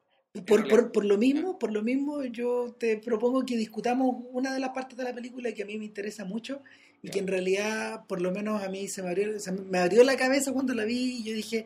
por, 0.48 0.68
por, 0.68 0.92
por 0.92 1.06
lo 1.06 1.18
mismo, 1.18 1.60
por 1.60 1.72
lo 1.72 1.84
mismo, 1.84 2.24
yo 2.24 2.76
te 2.80 2.98
propongo 2.98 3.46
que 3.46 3.56
discutamos 3.56 4.16
una 4.32 4.54
de 4.54 4.60
las 4.60 4.70
partes 4.72 4.98
de 4.98 5.04
la 5.04 5.14
película 5.14 5.52
que 5.54 5.62
a 5.64 5.66
mí 5.66 5.78
me 5.78 5.86
interesa 5.86 6.26
mucho 6.26 6.62
y 7.04 7.10
que 7.10 7.20
en 7.20 7.28
realidad, 7.28 8.06
por 8.08 8.22
lo 8.22 8.32
menos 8.32 8.64
a 8.64 8.70
mí 8.70 8.88
se 8.88 9.04
me 9.04 9.10
abrió, 9.10 9.38
se 9.40 9.52
me 9.52 9.78
abrió 9.78 10.04
la 10.04 10.16
cabeza 10.18 10.52
cuando 10.54 10.74
la 10.74 10.86
vi 10.86 11.18
y 11.20 11.24
yo 11.24 11.34
dije, 11.34 11.66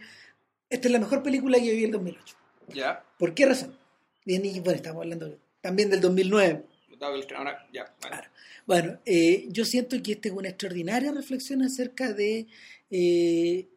esta 0.70 0.88
es 0.88 0.92
la 0.92 1.00
mejor 1.00 1.24
película 1.24 1.58
que 1.60 1.72
vi 1.74 1.86
en 1.86 1.92
2008. 1.92 2.36
¿Ya? 2.74 3.04
¿Por 3.18 3.34
qué 3.34 3.46
razón? 3.46 3.78
Bien, 4.26 4.44
y 4.46 4.60
bueno, 4.60 4.76
estamos 4.76 5.04
hablando 5.04 5.38
también 5.62 5.90
del 5.90 6.02
2009. 6.02 6.66
Dado 7.00 7.22
que 7.22 7.28
el- 7.28 7.36
ahora, 7.36 7.66
ya, 7.72 7.84
vale. 8.02 8.16
Claro. 8.16 8.30
Bueno, 8.66 9.00
eh, 9.06 9.46
yo 9.50 9.64
siento 9.64 9.96
que 10.04 10.14
esta 10.14 10.28
es 10.30 10.34
una 10.34 10.50
extraordinaria 10.50 11.12
reflexión 11.14 11.62
acerca 11.62 12.12
de 12.12 12.48
eh, 12.90 13.68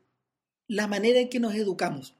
la 0.70 0.86
manera 0.86 1.18
en 1.18 1.28
que 1.28 1.40
nos 1.40 1.54
educamos. 1.54 2.14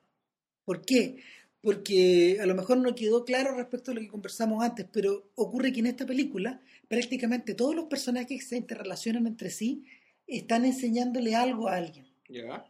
¿Por 0.65 0.85
qué? 0.85 1.23
Porque 1.61 2.39
a 2.41 2.47
lo 2.47 2.55
mejor 2.55 2.79
no 2.79 2.95
quedó 2.95 3.25
claro 3.25 3.55
respecto 3.55 3.91
a 3.91 3.95
lo 3.95 4.01
que 4.01 4.09
conversamos 4.09 4.65
antes, 4.65 4.87
pero 4.91 5.31
ocurre 5.37 5.73
que 5.73 5.81
en 5.81 5.87
esta 5.87 6.05
película 6.05 6.61
prácticamente 6.89 7.55
todos 7.55 7.77
los 7.77 7.85
personajes 7.85 8.29
que 8.41 8.45
se 8.47 8.57
interrelacionan 8.57 9.27
entre 9.29 9.51
sí 9.51 9.85
están 10.27 10.65
enseñándole 10.65 11.35
algo 11.37 11.69
a 11.69 11.77
alguien. 11.77 12.07
¿Ya? 12.29 12.67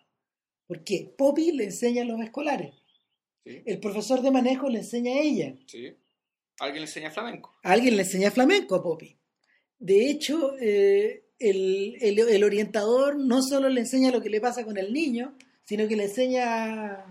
¿Por 0.67 0.85
qué? 0.85 1.15
Poppy 1.17 1.53
le 1.53 1.65
enseña 1.65 2.03
a 2.03 2.05
los 2.07 2.21
escolares, 2.21 2.75
Sí, 3.45 3.63
el 3.65 3.81
profesor 3.81 4.21
de 4.21 4.31
manejo 4.31 4.69
le 4.69 4.81
enseña 4.81 5.13
a 5.13 5.21
ella, 5.21 5.55
sí. 5.67 5.95
Alguien 6.59 6.83
le 6.83 6.89
enseña 6.89 7.11
flamenco. 7.11 7.57
Alguien 7.63 7.97
le 7.97 8.03
enseña 8.03 8.31
flamenco 8.31 8.75
a 8.75 8.83
Poppy. 8.83 9.17
De 9.79 10.11
hecho, 10.11 10.59
eh, 10.61 11.25
el, 11.39 11.97
el- 12.03 12.19
el 12.19 12.45
orientador 12.45 13.17
no 13.17 13.41
solo 13.43 13.71
le 13.71 13.81
enseña 13.81 14.11
lo 14.11 14.21
que 14.21 14.29
le 14.29 14.43
pasa 14.43 14.63
con 14.65 14.77
el 14.77 14.93
niño, 14.93 15.35
sino 15.65 15.87
que 15.89 15.97
le 15.97 16.05
enseña, 16.05 17.05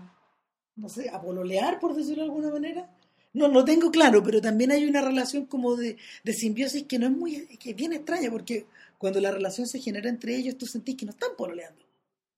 no 0.76 0.88
sé, 0.88 1.10
a 1.10 1.20
pololear, 1.20 1.78
por 1.80 1.94
decirlo 1.94 2.24
de 2.24 2.28
alguna 2.28 2.50
manera. 2.50 2.90
No, 3.32 3.46
no 3.48 3.64
tengo 3.64 3.90
claro, 3.90 4.22
pero 4.22 4.40
también 4.40 4.72
hay 4.72 4.84
una 4.84 5.00
relación 5.00 5.46
como 5.46 5.76
de, 5.76 5.96
de 6.24 6.32
simbiosis 6.32 6.84
que 6.84 6.98
no 6.98 7.06
es 7.06 7.12
muy, 7.12 7.46
que 7.58 7.70
es 7.70 7.76
bien 7.76 7.92
extraña, 7.92 8.30
porque 8.30 8.66
cuando 8.98 9.20
la 9.20 9.30
relación 9.30 9.66
se 9.66 9.78
genera 9.78 10.08
entre 10.08 10.36
ellos, 10.36 10.58
tú 10.58 10.66
sentís 10.66 10.96
que 10.96 11.06
no 11.06 11.12
están 11.12 11.30
pololeando. 11.36 11.84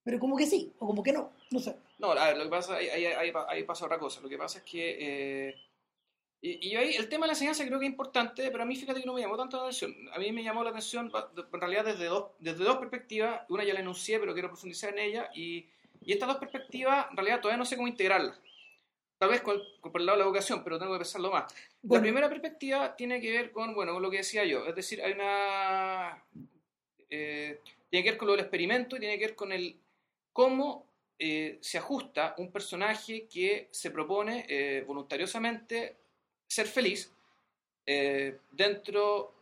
Pero 0.04 0.18
como 0.18 0.36
que 0.36 0.46
sí, 0.46 0.72
o 0.78 0.86
como 0.86 1.02
que 1.02 1.12
no, 1.12 1.32
no 1.50 1.60
sé. 1.60 1.76
No, 1.98 2.10
a 2.12 2.28
ver, 2.28 2.36
lo 2.36 2.44
que 2.44 2.50
pasa, 2.50 2.74
ahí, 2.74 2.88
ahí, 2.88 3.06
ahí, 3.06 3.32
ahí 3.48 3.64
pasa 3.64 3.86
otra 3.86 3.98
cosa. 3.98 4.20
Lo 4.20 4.28
que 4.28 4.36
pasa 4.36 4.58
es 4.58 4.64
que. 4.64 4.96
eh, 5.48 5.54
y, 6.44 6.70
y 6.70 6.76
ahí 6.76 6.94
el 6.94 7.08
tema 7.08 7.24
de 7.24 7.28
la 7.28 7.32
enseñanza 7.34 7.64
creo 7.64 7.78
que 7.78 7.86
es 7.86 7.92
importante, 7.92 8.50
pero 8.50 8.64
a 8.64 8.66
mí 8.66 8.74
fíjate 8.74 9.00
que 9.00 9.06
no 9.06 9.14
me 9.14 9.20
llamó 9.20 9.36
tanto 9.36 9.58
la 9.58 9.62
atención. 9.62 9.94
A 10.12 10.18
mí 10.18 10.32
me 10.32 10.42
llamó 10.42 10.64
la 10.64 10.70
atención 10.70 11.10
en 11.36 11.60
realidad 11.60 11.84
desde 11.84 12.06
dos, 12.06 12.32
desde 12.40 12.64
dos 12.64 12.78
perspectivas. 12.78 13.42
Una 13.48 13.64
ya 13.64 13.74
la 13.74 13.80
enuncié, 13.80 14.18
pero 14.18 14.32
quiero 14.32 14.48
profundizar 14.48 14.90
en 14.90 14.98
ella. 14.98 15.30
Y, 15.36 15.68
y 16.04 16.12
estas 16.12 16.28
dos 16.28 16.38
perspectivas, 16.38 17.06
en 17.10 17.16
realidad 17.16 17.40
todavía 17.40 17.58
no 17.58 17.64
sé 17.64 17.76
cómo 17.76 17.88
integrarlas. 17.88 18.38
Tal 19.18 19.30
vez 19.30 19.40
con, 19.40 19.60
con- 19.80 19.92
por 19.92 20.00
el 20.00 20.06
lado 20.06 20.18
de 20.18 20.24
la 20.24 20.28
educación, 20.28 20.64
pero 20.64 20.78
tengo 20.78 20.92
que 20.92 20.98
pensarlo 20.98 21.30
más. 21.30 21.52
La 21.82 22.00
primera 22.00 22.28
perspectiva 22.28 22.96
tiene 22.96 23.20
que 23.20 23.30
ver 23.30 23.52
con, 23.52 23.72
bueno, 23.74 23.92
con 23.92 24.02
lo 24.02 24.10
que 24.10 24.16
decía 24.18 24.44
yo. 24.44 24.66
Es 24.66 24.74
decir, 24.74 25.00
hay 25.02 25.12
una... 25.12 26.24
eh, 27.08 27.60
tiene 27.88 28.04
que 28.04 28.10
ver 28.10 28.18
con 28.18 28.26
lo 28.26 28.32
del 28.32 28.40
experimento 28.40 28.96
y 28.96 29.00
tiene 29.00 29.18
que 29.18 29.26
ver 29.26 29.36
con 29.36 29.52
el 29.52 29.76
cómo 30.32 30.86
eh, 31.18 31.58
se 31.60 31.78
ajusta 31.78 32.34
un 32.38 32.50
personaje 32.50 33.28
que 33.28 33.68
se 33.70 33.90
propone 33.92 34.44
eh, 34.48 34.82
voluntariosamente 34.84 35.96
ser 36.48 36.66
feliz 36.66 37.12
eh, 37.86 38.38
dentro... 38.50 39.34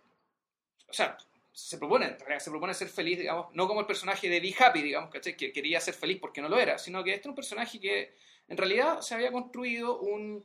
O 0.89 0.93
sea, 0.93 1.17
se 1.53 1.79
propone, 1.79 2.17
se 2.39 2.51
propone 2.51 2.75
ser 2.75 2.89
feliz, 2.89 3.19
digamos, 3.19 3.47
no 3.55 3.67
como 3.67 3.81
el 3.81 3.87
personaje 3.87 4.29
de 4.29 4.41
Be 4.41 4.55
Happy, 4.59 4.83
digamos, 4.83 5.11
¿cachai? 5.11 5.37
que 5.37 5.53
quería 5.53 5.81
ser 5.81 5.95
feliz 5.95 6.19
porque 6.21 6.41
no 6.41 6.49
lo 6.49 6.59
era, 6.59 6.79
sino 6.79 7.03
que 7.03 7.11
este 7.11 7.23
es 7.23 7.31
un 7.31 7.35
personaje 7.35 7.81
que 7.81 8.15
en 8.49 8.57
realidad 8.57 9.01
se 9.01 9.15
había 9.15 9.33
construido 9.33 9.99
un, 10.01 10.45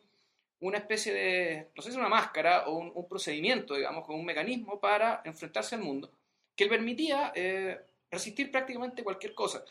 una 0.59 0.77
especie 0.77 1.13
de, 1.13 1.69
no 1.75 1.81
sé 1.81 1.91
si 1.91 1.97
una 1.97 2.09
máscara 2.09 2.67
o 2.67 2.77
un, 2.77 3.07
procedimiento, 3.07 3.75
digamos, 3.75 4.05
con 4.05 4.15
un 4.15 4.25
mecanismo 4.25 4.79
para 4.79 5.21
enfrentarse 5.25 5.75
al 5.75 5.81
mundo, 5.81 6.11
que 6.55 6.65
le 6.65 6.69
permitía 6.69 7.31
eh, 7.35 7.79
resistir 8.09 8.51
prácticamente 8.51 9.03
cualquier 9.03 9.33
cosa. 9.33 9.63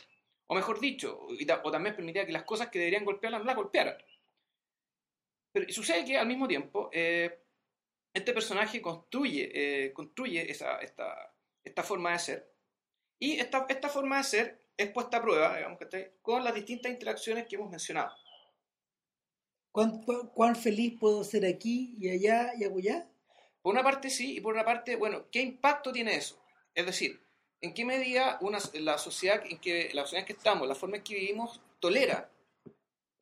O 0.46 0.54
mejor 0.54 0.78
dicho, 0.78 1.26
o 1.62 1.70
también 1.70 1.96
permitía 1.96 2.26
que 2.26 2.32
las 2.32 2.44
cosas 2.44 2.68
que 2.68 2.78
deberían 2.78 3.04
golpearla 3.04 3.38
la 3.38 3.54
golpearan. 3.54 3.96
Pero 5.52 5.72
sucede 5.72 6.04
que 6.04 6.18
al 6.18 6.26
mismo 6.26 6.46
tiempo, 6.46 6.90
eh, 6.92 7.43
este 8.14 8.32
personaje 8.32 8.80
construye, 8.80 9.50
eh, 9.86 9.92
construye 9.92 10.50
esa, 10.50 10.78
esta, 10.78 11.34
esta 11.64 11.82
forma 11.82 12.12
de 12.12 12.18
ser. 12.20 12.54
Y 13.18 13.38
esta, 13.40 13.66
esta 13.68 13.88
forma 13.88 14.18
de 14.18 14.24
ser 14.24 14.60
es 14.76 14.90
puesta 14.90 15.18
a 15.18 15.22
prueba, 15.22 15.56
digamos, 15.56 15.78
¿cachai? 15.78 16.12
con 16.22 16.42
las 16.44 16.54
distintas 16.54 16.90
interacciones 16.92 17.46
que 17.46 17.56
hemos 17.56 17.70
mencionado. 17.70 18.12
¿cuán, 19.72 20.02
cuán- 20.32 20.56
feliz 20.56 20.98
puedo 21.00 21.24
ser 21.24 21.44
aquí 21.46 21.94
y 21.98 22.08
allá 22.08 22.52
y 22.58 22.64
acullá? 22.64 23.08
Por 23.62 23.72
una 23.74 23.82
parte 23.82 24.10
sí, 24.10 24.36
y 24.36 24.40
por 24.40 24.54
otra 24.54 24.64
parte, 24.64 24.96
bueno, 24.96 25.26
¿qué 25.30 25.40
impacto 25.40 25.90
tiene 25.90 26.14
eso? 26.16 26.40
Es 26.74 26.86
decir, 26.86 27.20
¿en 27.60 27.72
qué 27.74 27.84
medida 27.84 28.38
una, 28.40 28.58
la, 28.74 28.98
sociedad 28.98 29.42
en 29.48 29.58
que, 29.58 29.90
la 29.94 30.02
sociedad 30.02 30.20
en 30.22 30.26
que 30.26 30.32
estamos, 30.34 30.68
la 30.68 30.74
forma 30.74 30.96
en 30.98 31.02
que 31.02 31.14
vivimos, 31.14 31.60
tolera 31.80 32.30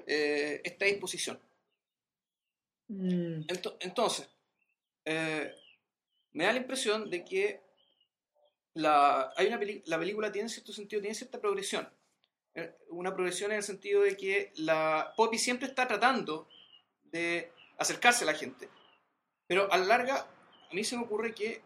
eh, 0.07 0.61
esta 0.65 0.85
disposición? 0.87 1.39
Mm, 2.89 3.43
Ento- 3.47 3.77
entonces, 3.81 4.29
eh, 5.05 5.55
me 6.33 6.45
da 6.45 6.53
la 6.53 6.59
impresión 6.59 7.11
de 7.11 7.25
que 7.25 7.61
la, 8.75 9.33
hay 9.37 9.49
una 9.49 9.61
la 9.87 9.99
película 9.99 10.33
tiene 10.33 10.47
en 10.47 10.51
cierto 10.51 10.73
sentido, 10.73 11.03
tiene 11.03 11.15
cierta 11.15 11.41
progresión. 11.41 11.89
Eh, 12.55 12.75
Una 12.91 13.15
progresión 13.15 13.51
en 13.51 13.59
el 13.59 13.63
sentido 13.63 14.03
de 14.03 14.17
que 14.17 14.53
la 14.57 15.13
Poppy 15.17 15.39
siempre 15.39 15.69
está 15.69 15.87
tratando 15.87 16.49
de 17.05 17.51
acercarse 17.79 18.25
a 18.25 18.27
la 18.27 18.35
gente. 18.35 18.69
Pero 19.47 19.71
a 19.73 19.79
la 19.79 19.85
larga, 19.85 20.27
a 20.71 20.75
mí 20.75 20.85
se 20.85 20.97
me 20.97 21.03
ocurre 21.03 21.35
que, 21.35 21.63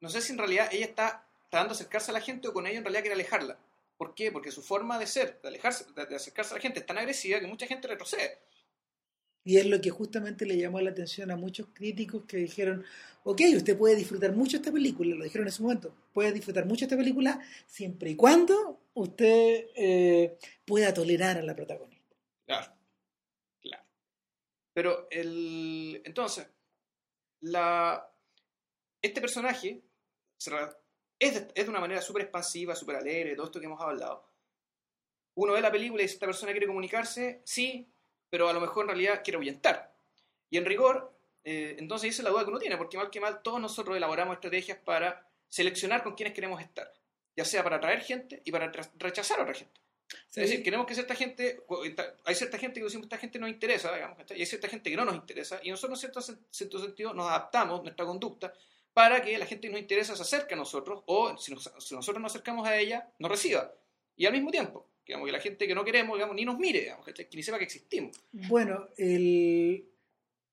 no 0.00 0.08
sé 0.08 0.20
si 0.20 0.32
en 0.32 0.38
realidad 0.38 0.68
ella 0.72 0.86
está 0.86 1.26
tratando 1.50 1.74
de 1.74 1.80
acercarse 1.80 2.10
a 2.10 2.14
la 2.14 2.20
gente 2.20 2.48
o 2.48 2.52
con 2.52 2.66
ella 2.66 2.78
en 2.78 2.84
realidad 2.84 3.02
quiere 3.02 3.14
alejarla. 3.14 3.58
¿Por 3.96 4.14
qué? 4.14 4.30
Porque 4.30 4.52
su 4.52 4.62
forma 4.62 4.98
de 4.98 5.06
ser, 5.06 5.40
de, 5.40 5.48
alejarse, 5.48 5.86
de 5.92 6.14
acercarse 6.14 6.52
a 6.52 6.56
la 6.56 6.60
gente 6.60 6.80
es 6.80 6.86
tan 6.86 6.98
agresiva 6.98 7.40
que 7.40 7.46
mucha 7.46 7.66
gente 7.66 7.88
retrocede. 7.88 8.38
Y 9.44 9.56
es 9.56 9.66
lo 9.66 9.80
que 9.80 9.90
justamente 9.90 10.44
le 10.44 10.58
llamó 10.58 10.80
la 10.80 10.90
atención 10.90 11.30
a 11.30 11.36
muchos 11.36 11.68
críticos 11.72 12.24
que 12.26 12.36
dijeron, 12.36 12.84
ok, 13.24 13.40
usted 13.56 13.76
puede 13.76 13.96
disfrutar 13.96 14.32
mucho 14.34 14.56
esta 14.56 14.72
película, 14.72 15.14
lo 15.14 15.24
dijeron 15.24 15.46
en 15.46 15.52
ese 15.52 15.62
momento, 15.62 15.94
puede 16.12 16.32
disfrutar 16.32 16.66
mucho 16.66 16.84
esta 16.84 16.96
película 16.96 17.40
siempre 17.66 18.10
y 18.10 18.16
cuando 18.16 18.80
usted 18.94 19.66
eh, 19.74 20.38
pueda 20.64 20.92
tolerar 20.92 21.38
a 21.38 21.42
la 21.42 21.54
protagonista. 21.54 22.16
Claro, 22.46 22.72
claro. 23.60 23.84
Pero 24.72 25.08
el, 25.10 26.02
entonces, 26.04 26.48
la, 27.40 28.10
este 29.02 29.20
personaje 29.20 29.82
es 31.18 31.34
de, 31.34 31.48
es 31.54 31.64
de 31.64 31.70
una 31.70 31.80
manera 31.80 32.00
súper 32.00 32.22
expansiva, 32.22 32.74
súper 32.74 32.96
alegre, 32.96 33.36
todo 33.36 33.46
esto 33.46 33.60
que 33.60 33.66
hemos 33.66 33.80
hablado. 33.80 34.26
Uno 35.34 35.52
ve 35.52 35.60
la 35.60 35.70
película 35.70 36.02
y 36.02 36.06
dice, 36.06 36.14
esta 36.14 36.26
persona 36.26 36.52
quiere 36.52 36.66
comunicarse, 36.66 37.42
sí, 37.44 37.92
pero 38.30 38.48
a 38.48 38.52
lo 38.52 38.60
mejor 38.60 38.84
en 38.84 38.88
realidad 38.88 39.20
quiere 39.24 39.36
ahuyentar. 39.36 39.94
Y 40.50 40.56
en 40.58 40.64
rigor, 40.64 41.12
eh, 41.44 41.76
entonces 41.78 42.10
esa 42.10 42.22
es 42.22 42.24
la 42.24 42.30
duda 42.30 42.44
que 42.44 42.50
uno 42.50 42.58
tiene, 42.58 42.76
porque 42.76 42.96
mal 42.96 43.10
que 43.10 43.20
mal 43.20 43.42
todos 43.42 43.60
nosotros 43.60 43.96
elaboramos 43.96 44.34
estrategias 44.34 44.78
para 44.78 45.26
seleccionar 45.48 46.02
con 46.02 46.14
quienes 46.14 46.34
queremos 46.34 46.60
estar, 46.60 46.92
ya 47.36 47.44
sea 47.44 47.62
para 47.64 47.76
atraer 47.76 48.00
gente 48.02 48.42
y 48.44 48.52
para 48.52 48.70
rechazar 48.98 49.40
a 49.40 49.42
otra 49.42 49.54
gente. 49.54 49.80
Es 50.30 50.36
decir, 50.36 50.62
queremos 50.62 50.86
que 50.86 50.94
cierta 50.94 51.14
gente, 51.14 51.60
hay 52.24 52.34
cierta 52.34 52.56
gente 52.58 52.80
que 52.80 52.84
decimos 52.84 53.04
esta 53.04 53.18
gente 53.18 53.38
nos 53.38 53.50
interesa, 53.50 53.92
digamos, 53.94 54.16
y 54.30 54.40
hay 54.40 54.46
cierta 54.46 54.68
gente 54.68 54.90
que 54.90 54.96
no 54.96 55.04
nos 55.04 55.14
interesa, 55.14 55.60
y 55.62 55.70
nosotros 55.70 56.02
en 56.02 56.10
cierto, 56.12 56.38
cierto 56.50 56.78
sentido 56.78 57.12
nos 57.12 57.26
adaptamos 57.28 57.82
nuestra 57.82 58.06
conducta 58.06 58.52
para 58.94 59.20
que 59.22 59.36
la 59.36 59.44
gente 59.44 59.68
que 59.68 59.72
nos 59.72 59.80
interesa 59.82 60.16
se 60.16 60.22
acerque 60.22 60.54
a 60.54 60.56
nosotros, 60.56 61.02
o 61.06 61.36
si, 61.36 61.52
nos- 61.52 61.70
si 61.78 61.94
nosotros 61.94 62.22
nos 62.22 62.32
acercamos 62.32 62.66
a 62.66 62.76
ella, 62.76 63.06
nos 63.18 63.30
reciba. 63.30 63.70
Y 64.16 64.24
al 64.24 64.32
mismo 64.32 64.50
tiempo, 64.50 64.88
digamos, 65.08 65.26
que 65.26 65.32
la 65.32 65.40
gente 65.40 65.66
que 65.66 65.74
no 65.74 65.84
queremos, 65.84 66.16
digamos, 66.16 66.36
ni 66.36 66.44
nos 66.44 66.58
mire, 66.58 66.80
digamos, 66.80 67.04
que 67.06 67.28
ni 67.34 67.42
sepa 67.42 67.58
que 67.58 67.64
existimos. 67.64 68.14
Bueno, 68.30 68.88
el, 68.98 69.86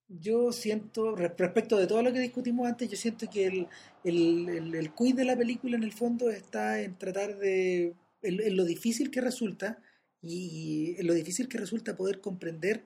yo 0.08 0.52
siento, 0.54 1.16
re- 1.16 1.34
respecto 1.38 1.78
de 1.78 1.88
todo 1.88 2.02
lo 2.02 2.14
que 2.14 2.20
discutimos 2.20 2.66
antes, 2.66 2.90
yo 2.90 2.96
siento 2.98 3.30
que 3.30 3.46
el, 3.46 3.68
el, 4.04 4.50
el, 4.50 4.76
el 4.76 5.16
de 5.16 5.26
la 5.26 5.36
película 5.36 5.76
en 5.76 5.84
el 5.84 5.92
fondo 5.92 6.30
está 6.32 6.82
en 6.82 6.98
tratar 6.98 7.38
de, 7.38 7.94
en, 8.22 8.42
en 8.42 8.56
lo 8.56 8.64
difícil 8.64 9.12
que 9.12 9.22
resulta 9.22 9.78
y 10.22 10.96
en 10.98 11.06
lo 11.06 11.14
difícil 11.14 11.48
que 11.48 11.58
resulta 11.58 11.96
poder 11.98 12.22
comprender 12.22 12.84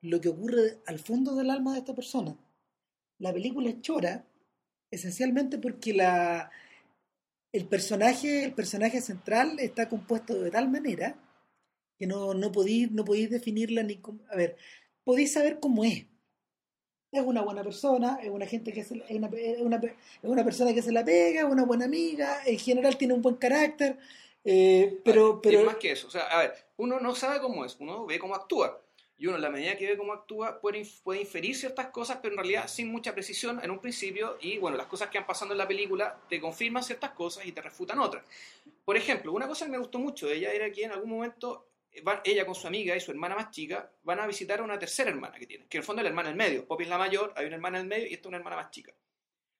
lo 0.00 0.20
que 0.20 0.28
ocurre 0.28 0.78
al 0.86 1.00
fondo 1.00 1.34
del 1.34 1.50
alma 1.50 1.72
de 1.72 1.80
esta 1.80 1.94
persona. 1.94 2.36
La 3.18 3.32
película 3.32 3.68
es 3.68 3.80
chora, 3.80 4.24
esencialmente 4.92 5.58
porque 5.58 5.92
la, 5.92 6.50
el, 7.52 7.66
personaje, 7.66 8.44
el 8.44 8.52
personaje 8.52 9.00
central 9.00 9.58
está 9.58 9.88
compuesto 9.88 10.34
de 10.40 10.50
tal 10.50 10.70
manera 10.70 11.16
que 11.98 12.06
no, 12.06 12.34
no 12.34 12.52
podéis 12.52 12.90
no 12.92 13.04
podéis 13.04 13.30
definirla 13.30 13.82
ni 13.82 13.96
como, 13.96 14.20
a 14.30 14.36
ver, 14.36 14.56
podéis 15.04 15.32
saber 15.32 15.58
cómo 15.58 15.84
es, 15.84 16.06
es 17.10 17.22
una 17.22 17.42
buena 17.42 17.64
persona, 17.64 18.18
es 18.22 18.30
una 18.30 18.46
gente 18.46 18.72
que 18.72 18.84
se, 18.84 19.02
es, 19.08 19.16
una, 19.16 19.28
es, 19.28 19.60
una, 19.60 19.76
es 19.76 20.28
una 20.28 20.44
persona 20.44 20.74
que 20.74 20.82
se 20.82 20.92
la 20.92 21.04
pega, 21.04 21.40
es 21.40 21.46
una 21.46 21.64
buena 21.64 21.86
amiga, 21.86 22.40
en 22.44 22.58
general 22.58 22.96
tiene 22.96 23.14
un 23.14 23.22
buen 23.22 23.36
carácter, 23.36 23.98
eh, 24.44 25.00
pero, 25.04 25.40
pero... 25.40 25.60
Es 25.60 25.66
más 25.66 25.76
que 25.76 25.92
eso, 25.92 26.06
o 26.06 26.10
sea, 26.10 26.26
a 26.26 26.38
ver, 26.38 26.54
uno 26.76 27.00
no 27.00 27.14
sabe 27.14 27.40
cómo 27.40 27.64
es, 27.64 27.76
uno 27.80 28.06
ve 28.06 28.18
cómo 28.18 28.34
actúa. 28.34 28.80
Y 29.18 29.26
uno, 29.26 29.36
en 29.36 29.42
la 29.42 29.50
medida 29.50 29.76
que 29.76 29.86
ve 29.86 29.96
cómo 29.96 30.12
actúa, 30.12 30.60
puede, 30.60 30.78
inferir 31.20 31.56
ciertas 31.56 31.88
cosas, 31.88 32.18
pero 32.22 32.34
en 32.34 32.38
realidad 32.38 32.68
sin 32.68 32.90
mucha 32.90 33.12
precisión 33.12 33.58
en 33.62 33.70
un 33.72 33.80
principio. 33.80 34.38
Y 34.40 34.58
bueno, 34.58 34.76
las 34.76 34.86
cosas 34.86 35.08
que 35.08 35.18
han 35.18 35.26
pasado 35.26 35.50
en 35.50 35.58
la 35.58 35.66
película 35.66 36.20
te 36.28 36.40
confirman 36.40 36.84
ciertas 36.84 37.10
cosas 37.10 37.44
y 37.44 37.50
te 37.50 37.60
refutan 37.60 37.98
otras. 37.98 38.24
Por 38.84 38.96
ejemplo, 38.96 39.32
una 39.32 39.48
cosa 39.48 39.64
que 39.64 39.72
me 39.72 39.78
gustó 39.78 39.98
mucho 39.98 40.28
de 40.28 40.36
ella 40.36 40.52
era 40.52 40.70
que 40.70 40.84
en 40.84 40.92
algún 40.92 41.10
momento 41.10 41.66
ella 42.24 42.46
con 42.46 42.54
su 42.54 42.68
amiga 42.68 42.94
y 42.94 43.00
su 43.00 43.10
hermana 43.10 43.34
más 43.34 43.50
chica 43.50 43.90
van 44.04 44.20
a 44.20 44.26
visitar 44.26 44.60
a 44.60 44.62
una 44.62 44.78
tercera 44.78 45.10
hermana 45.10 45.36
que 45.36 45.46
tiene, 45.46 45.66
que 45.66 45.78
en 45.78 45.80
el 45.80 45.84
fondo 45.84 46.00
es 46.00 46.04
la 46.04 46.10
hermana 46.10 46.28
del 46.28 46.38
medio. 46.38 46.64
Poppy 46.64 46.84
es 46.84 46.90
la 46.90 46.98
mayor, 46.98 47.32
hay 47.36 47.46
una 47.46 47.56
hermana 47.56 47.78
del 47.78 47.88
medio 47.88 48.06
y 48.06 48.14
esta 48.14 48.22
es 48.22 48.26
una 48.26 48.36
hermana 48.36 48.56
más 48.56 48.70
chica. 48.70 48.94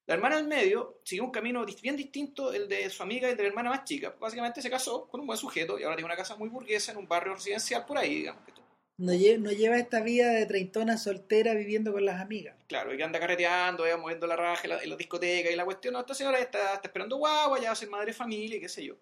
La 0.06 0.14
hermana 0.14 0.36
del 0.36 0.46
medio 0.46 1.00
siguió 1.02 1.24
un 1.24 1.30
camino 1.30 1.66
bien 1.82 1.96
distinto 1.96 2.52
el 2.52 2.68
de 2.68 2.88
su 2.88 3.02
amiga 3.02 3.28
y 3.28 3.32
el 3.32 3.36
de 3.36 3.42
la 3.42 3.48
hermana 3.50 3.70
más 3.70 3.84
chica. 3.84 4.14
Básicamente 4.18 4.62
se 4.62 4.70
casó 4.70 5.06
con 5.08 5.20
un 5.20 5.26
buen 5.26 5.38
sujeto 5.38 5.78
y 5.78 5.82
ahora 5.82 5.96
tiene 5.96 6.06
una 6.06 6.16
casa 6.16 6.36
muy 6.36 6.48
burguesa 6.48 6.92
en 6.92 6.98
un 6.98 7.08
barrio 7.08 7.34
residencial 7.34 7.84
por 7.84 7.98
ahí, 7.98 8.14
digamos. 8.14 8.57
No, 8.98 9.12
lleva 9.14 9.78
esta 9.78 10.00
vida 10.00 10.32
de 10.32 10.44
treintona 10.44 10.98
soltera 10.98 11.54
viviendo 11.54 11.92
con 11.92 12.04
las 12.04 12.20
amigas. 12.20 12.56
Claro, 12.66 12.92
y 12.92 12.96
que 12.96 13.04
anda 13.04 13.20
carreteando, 13.20 13.86
ya, 13.86 13.96
moviendo 13.96 14.26
la 14.26 14.34
raja 14.34 14.62
en 14.64 14.70
la, 14.70 14.82
en 14.82 14.96
discoteca 14.96 15.50
y 15.50 15.56
la 15.56 15.64
cuestión. 15.64 15.94
No, 15.94 16.00
esta 16.00 16.14
señora 16.14 16.40
está 16.40 16.80
esperando 16.82 17.16
guagua, 17.16 17.60
ya 17.60 17.66
va 17.68 17.72
a 17.72 17.76
ser 17.76 17.88
madre 17.88 18.06
de 18.06 18.12
familia 18.12 18.56
y 18.56 18.60
qué 18.60 18.68
sé 18.68 18.84
yo. 18.84 18.96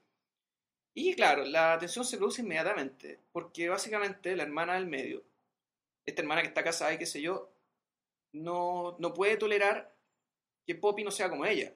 Y 0.92 1.14
claro, 1.14 1.44
la 1.44 1.78
tensión 1.78 2.04
se 2.04 2.18
produce 2.18 2.42
inmediatamente, 2.42 3.18
porque 3.32 3.70
básicamente 3.70 4.36
la 4.36 4.42
hermana 4.42 4.74
del 4.74 4.86
medio, 4.86 5.24
esta 6.04 6.20
hermana 6.20 6.42
que 6.42 6.48
está 6.48 6.62
casada 6.62 6.92
y 6.92 6.98
qué 6.98 7.06
sé 7.06 7.22
yo, 7.22 7.50
no, 8.32 8.96
no 8.98 9.14
puede 9.14 9.38
tolerar 9.38 9.94
que 10.66 10.74
Poppy 10.74 11.04
no 11.04 11.10
sea 11.10 11.30
como 11.30 11.46
ella. 11.46 11.72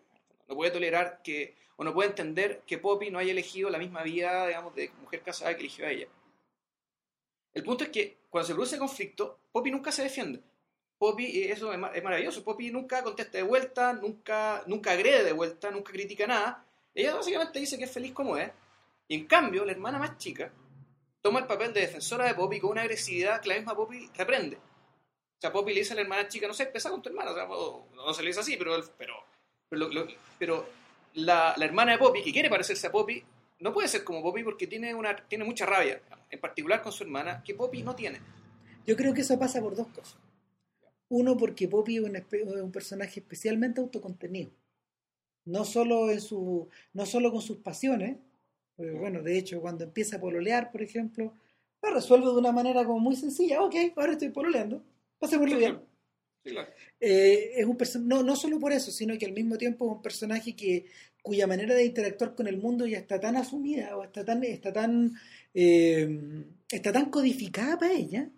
No 0.47 0.57
puede 0.57 0.71
tolerar 0.71 1.23
que, 1.23 1.57
o 1.77 1.85
no 1.85 1.95
puede 1.95 2.11
entender 2.11 2.63
que 2.67 2.77
Poppy 2.77 3.11
no 3.11 3.19
haya 3.19 3.33
elegido 3.33 3.71
la 3.71 3.79
misma 3.79 4.03
vida, 4.03 4.47
digamos, 4.47 4.75
de 4.75 4.91
mujer 5.01 5.23
casada 5.23 5.55
que 5.55 5.61
eligió 5.61 5.87
a 5.87 5.91
ella. 5.91 6.09
El 7.53 7.65
punto 7.65 7.85
es 7.85 7.91
que 7.91 8.21
cuando 8.29 8.47
se 8.47 8.55
produce 8.55 8.79
conflicto, 8.79 9.41
Poppy 9.51 9.71
nunca 9.71 9.91
se 9.91 10.03
defiende. 10.03 10.41
Poppy, 10.99 11.45
eso 11.45 11.73
es 11.73 12.03
maravilloso, 12.03 12.45
Poppy 12.45 12.71
nunca 12.71 13.03
contesta 13.03 13.39
de 13.39 13.45
vuelta, 13.45 13.93
nunca, 13.95 14.63
nunca 14.67 14.93
agrede 14.93 15.25
de 15.25 15.33
vuelta, 15.33 15.71
nunca 15.71 15.93
critica 15.93 16.27
nada. 16.27 16.65
Ella 16.95 17.15
básicamente 17.15 17.59
dice 17.59 17.79
que 17.79 17.85
es 17.85 17.91
feliz 17.91 18.13
como 18.13 18.37
es. 18.37 18.51
Y 19.09 19.15
en 19.15 19.27
cambio, 19.27 19.65
la 19.65 19.73
hermana 19.73 19.99
más 19.99 20.19
chica 20.19 20.53
toma 21.23 21.41
el 21.41 21.47
papel 21.47 21.73
de 21.73 21.81
defensora 21.81 22.27
de 22.27 22.35
Poppy 22.35 22.61
con 22.61 22.71
una 22.71 22.83
agresividad 22.83 23.41
que 23.41 23.49
la 23.49 23.57
misma 23.57 23.75
Poppy 23.75 24.11
reprende. 24.15 24.57
O 24.57 25.41
sea, 25.41 25.51
Poppy 25.51 25.73
le 25.73 25.81
dice 25.81 25.95
a 25.95 25.97
la 25.97 26.03
hermana 26.03 26.29
chica, 26.29 26.47
no 26.47 26.55
sé, 26.55 26.67
pesa 26.67 26.91
con 26.91 27.01
tu 27.01 27.09
hermana. 27.09 27.31
O 27.31 27.35
sea, 27.35 27.47
no, 27.47 28.15
se 28.15 28.23
le 28.23 28.29
dice 28.29 28.41
así, 28.41 28.57
pero, 28.57 28.79
pero, 28.97 29.15
pero, 29.69 30.07
pero 30.39 30.67
la, 31.15 31.55
la, 31.57 31.65
hermana 31.65 31.93
de 31.93 31.99
Poppy, 31.99 32.23
que 32.23 32.33
quiere 32.33 32.51
parecerse 32.51 32.87
a 32.87 32.93
Poppy, 32.93 33.25
no 33.61 33.73
puede 33.73 33.89
ser 33.89 34.05
como 34.05 34.23
Poppy 34.23 34.43
porque 34.43 34.67
tiene, 34.67 34.95
una, 34.95 35.17
tiene 35.29 35.45
mucha 35.45 35.67
rabia 35.67 36.01
en 36.31 36.41
particular 36.41 36.83
con 36.83 36.93
su 36.93 37.05
hermana, 37.05 37.43
que 37.45 37.55
Poppy 37.55 37.83
no 37.83 37.95
tiene. 37.95 38.21
Yo 38.87 38.97
creo 38.97 39.13
que 39.13 39.21
eso 39.21 39.39
pasa 39.39 39.61
por 39.61 39.77
dos 39.77 39.89
cosas. 39.89 40.17
Uno, 41.09 41.37
porque 41.37 41.69
Poppy 41.69 41.97
es 41.97 42.03
un, 42.63 42.73
personaje 42.73 43.21
especialmente 43.21 43.81
autocontenido. 43.81 44.51
No 45.45 45.65
solo, 45.65 46.11
en 46.11 46.21
su, 46.21 46.69
no 46.93 47.07
solo 47.07 47.33
con 47.33 47.43
sus 47.43 47.59
pasiones, 47.59 48.17
bueno, 48.77 49.23
de 49.23 49.37
hecho, 49.37 49.61
cuando 49.61 49.85
empieza 49.85 50.17
a 50.17 50.21
pololear, 50.21 50.71
por 50.71 50.83
ejemplo, 50.83 51.35
lo 51.83 51.91
resuelve 51.95 52.27
de 52.27 52.39
una 52.39 52.53
manera 52.53 52.85
como 52.85 52.99
muy 52.99 53.17
sencilla. 53.17 53.63
Ok, 53.63 53.75
ahora 53.97 54.13
estoy 54.13 54.31
pololeando, 54.31 54.83
pasémoslo 55.19 55.59
bien. 55.59 55.81
Eh, 57.01 57.53
es 57.57 57.67
un 57.67 57.77
no, 58.07 58.23
no 58.23 58.37
solo 58.37 58.59
por 58.59 58.73
eso, 58.73 58.91
sino 58.91 59.19
que 59.19 59.27
al 59.27 59.33
mismo 59.33 59.59
tiempo 59.59 59.87
es 59.87 59.93
un 59.97 60.03
personaje 60.03 60.57
que, 60.57 60.87
cuya 61.23 61.47
manera 61.47 61.75
de 61.75 61.85
interactuar 61.85 62.35
con 62.35 62.47
el 62.47 62.59
mundo 62.59 62.87
ya 62.87 62.99
está 62.99 63.21
tan 63.21 63.37
asumida 63.37 63.97
o 63.97 64.05
está 64.05 64.25
tan, 64.25 64.43
está 64.45 64.73
tan 64.73 65.13
eh, 65.55 66.45
está 66.71 66.93
tan 66.93 67.11
codificada 67.11 67.79
para 67.79 67.93
ella 67.93 68.31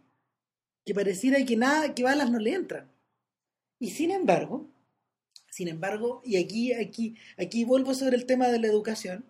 que 0.84 0.94
pareciera 0.94 1.44
que 1.44 1.56
nada, 1.56 1.94
que 1.94 2.02
balas 2.02 2.30
no 2.30 2.38
le 2.38 2.54
entran. 2.54 2.90
Y 3.78 3.90
sin 3.90 4.10
embargo, 4.10 4.70
sin 5.50 5.68
embargo, 5.68 6.22
y 6.24 6.36
aquí, 6.36 6.72
aquí, 6.72 7.16
aquí 7.36 7.64
vuelvo 7.64 7.94
sobre 7.94 8.16
el 8.16 8.26
tema 8.26 8.48
de 8.48 8.58
la 8.58 8.68
educación, 8.68 9.24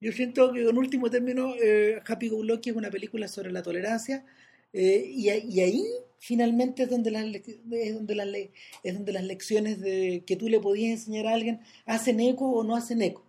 yo 0.00 0.12
siento 0.12 0.52
que 0.52 0.62
en 0.68 0.78
último 0.78 1.10
término 1.10 1.54
eh, 1.60 2.00
Happy 2.06 2.28
Go 2.28 2.42
Lucky 2.42 2.70
es 2.70 2.76
una 2.76 2.90
película 2.90 3.28
sobre 3.28 3.52
la 3.52 3.62
tolerancia 3.62 4.24
eh, 4.72 5.04
y, 5.06 5.30
y, 5.30 5.60
ahí 5.60 5.84
finalmente 6.18 6.82
es 6.84 6.90
donde 6.90 7.10
las, 7.10 7.24
es 7.24 7.94
donde 7.94 8.14
las, 8.14 8.28
es 8.82 8.94
donde 8.94 9.12
las 9.12 9.24
lecciones 9.24 9.80
de, 9.80 10.24
que 10.26 10.36
tú 10.36 10.48
le 10.48 10.60
podías 10.60 11.00
enseñar 11.00 11.26
a 11.26 11.34
alguien 11.34 11.60
hacen 11.86 12.20
eco 12.20 12.50
o 12.50 12.64
no 12.64 12.76
hacen 12.76 13.02
eco. 13.02 13.24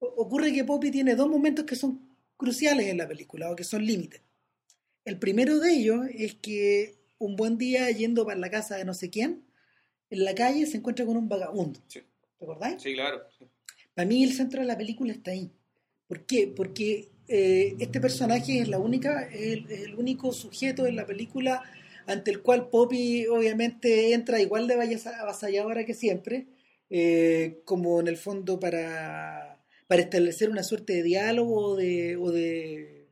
ocurre 0.00 0.52
que 0.52 0.64
Poppy 0.64 0.90
tiene 0.90 1.14
dos 1.14 1.28
momentos 1.28 1.64
que 1.64 1.76
son 1.76 2.00
cruciales 2.36 2.88
en 2.88 2.98
la 2.98 3.08
película 3.08 3.50
o 3.50 3.56
que 3.56 3.64
son 3.64 3.84
límites. 3.84 4.22
El 5.04 5.18
primero 5.18 5.58
de 5.60 5.72
ellos 5.72 6.06
es 6.12 6.34
que 6.34 6.96
un 7.18 7.36
buen 7.36 7.58
día 7.58 7.90
yendo 7.90 8.26
para 8.26 8.38
la 8.38 8.50
casa 8.50 8.76
de 8.76 8.84
no 8.84 8.92
sé 8.92 9.08
quién, 9.10 9.44
en 10.10 10.24
la 10.24 10.34
calle 10.34 10.66
se 10.66 10.78
encuentra 10.78 11.06
con 11.06 11.16
un 11.16 11.28
vagabundo. 11.28 11.80
Sí. 11.88 12.00
¿Te 12.38 12.44
acordáis? 12.44 12.82
Sí, 12.82 12.92
claro. 12.94 13.22
Para 13.94 14.06
mí 14.06 14.22
el 14.22 14.32
centro 14.32 14.60
de 14.60 14.66
la 14.66 14.76
película 14.76 15.12
está 15.12 15.30
ahí. 15.30 15.50
¿Por 16.06 16.26
qué? 16.26 16.52
Porque 16.54 17.08
eh, 17.28 17.76
este 17.78 18.00
personaje 18.00 18.60
es 18.60 18.68
la 18.68 18.78
única, 18.78 19.28
el, 19.32 19.70
el, 19.70 19.94
único 19.94 20.32
sujeto 20.32 20.86
en 20.86 20.96
la 20.96 21.06
película 21.06 21.62
ante 22.06 22.30
el 22.30 22.42
cual 22.42 22.68
Poppy 22.68 23.26
obviamente 23.26 24.12
entra 24.12 24.40
igual 24.40 24.68
de 24.68 24.74
avasalladora 24.74 25.84
que 25.84 25.94
siempre, 25.94 26.46
eh, 26.90 27.60
como 27.64 28.00
en 28.00 28.08
el 28.08 28.16
fondo 28.16 28.60
para 28.60 29.56
para 29.86 30.02
establecer 30.02 30.50
una 30.50 30.62
suerte 30.62 30.94
de 30.94 31.02
diálogo 31.02 31.76
de, 31.76 32.16
o 32.16 32.30
de, 32.30 33.08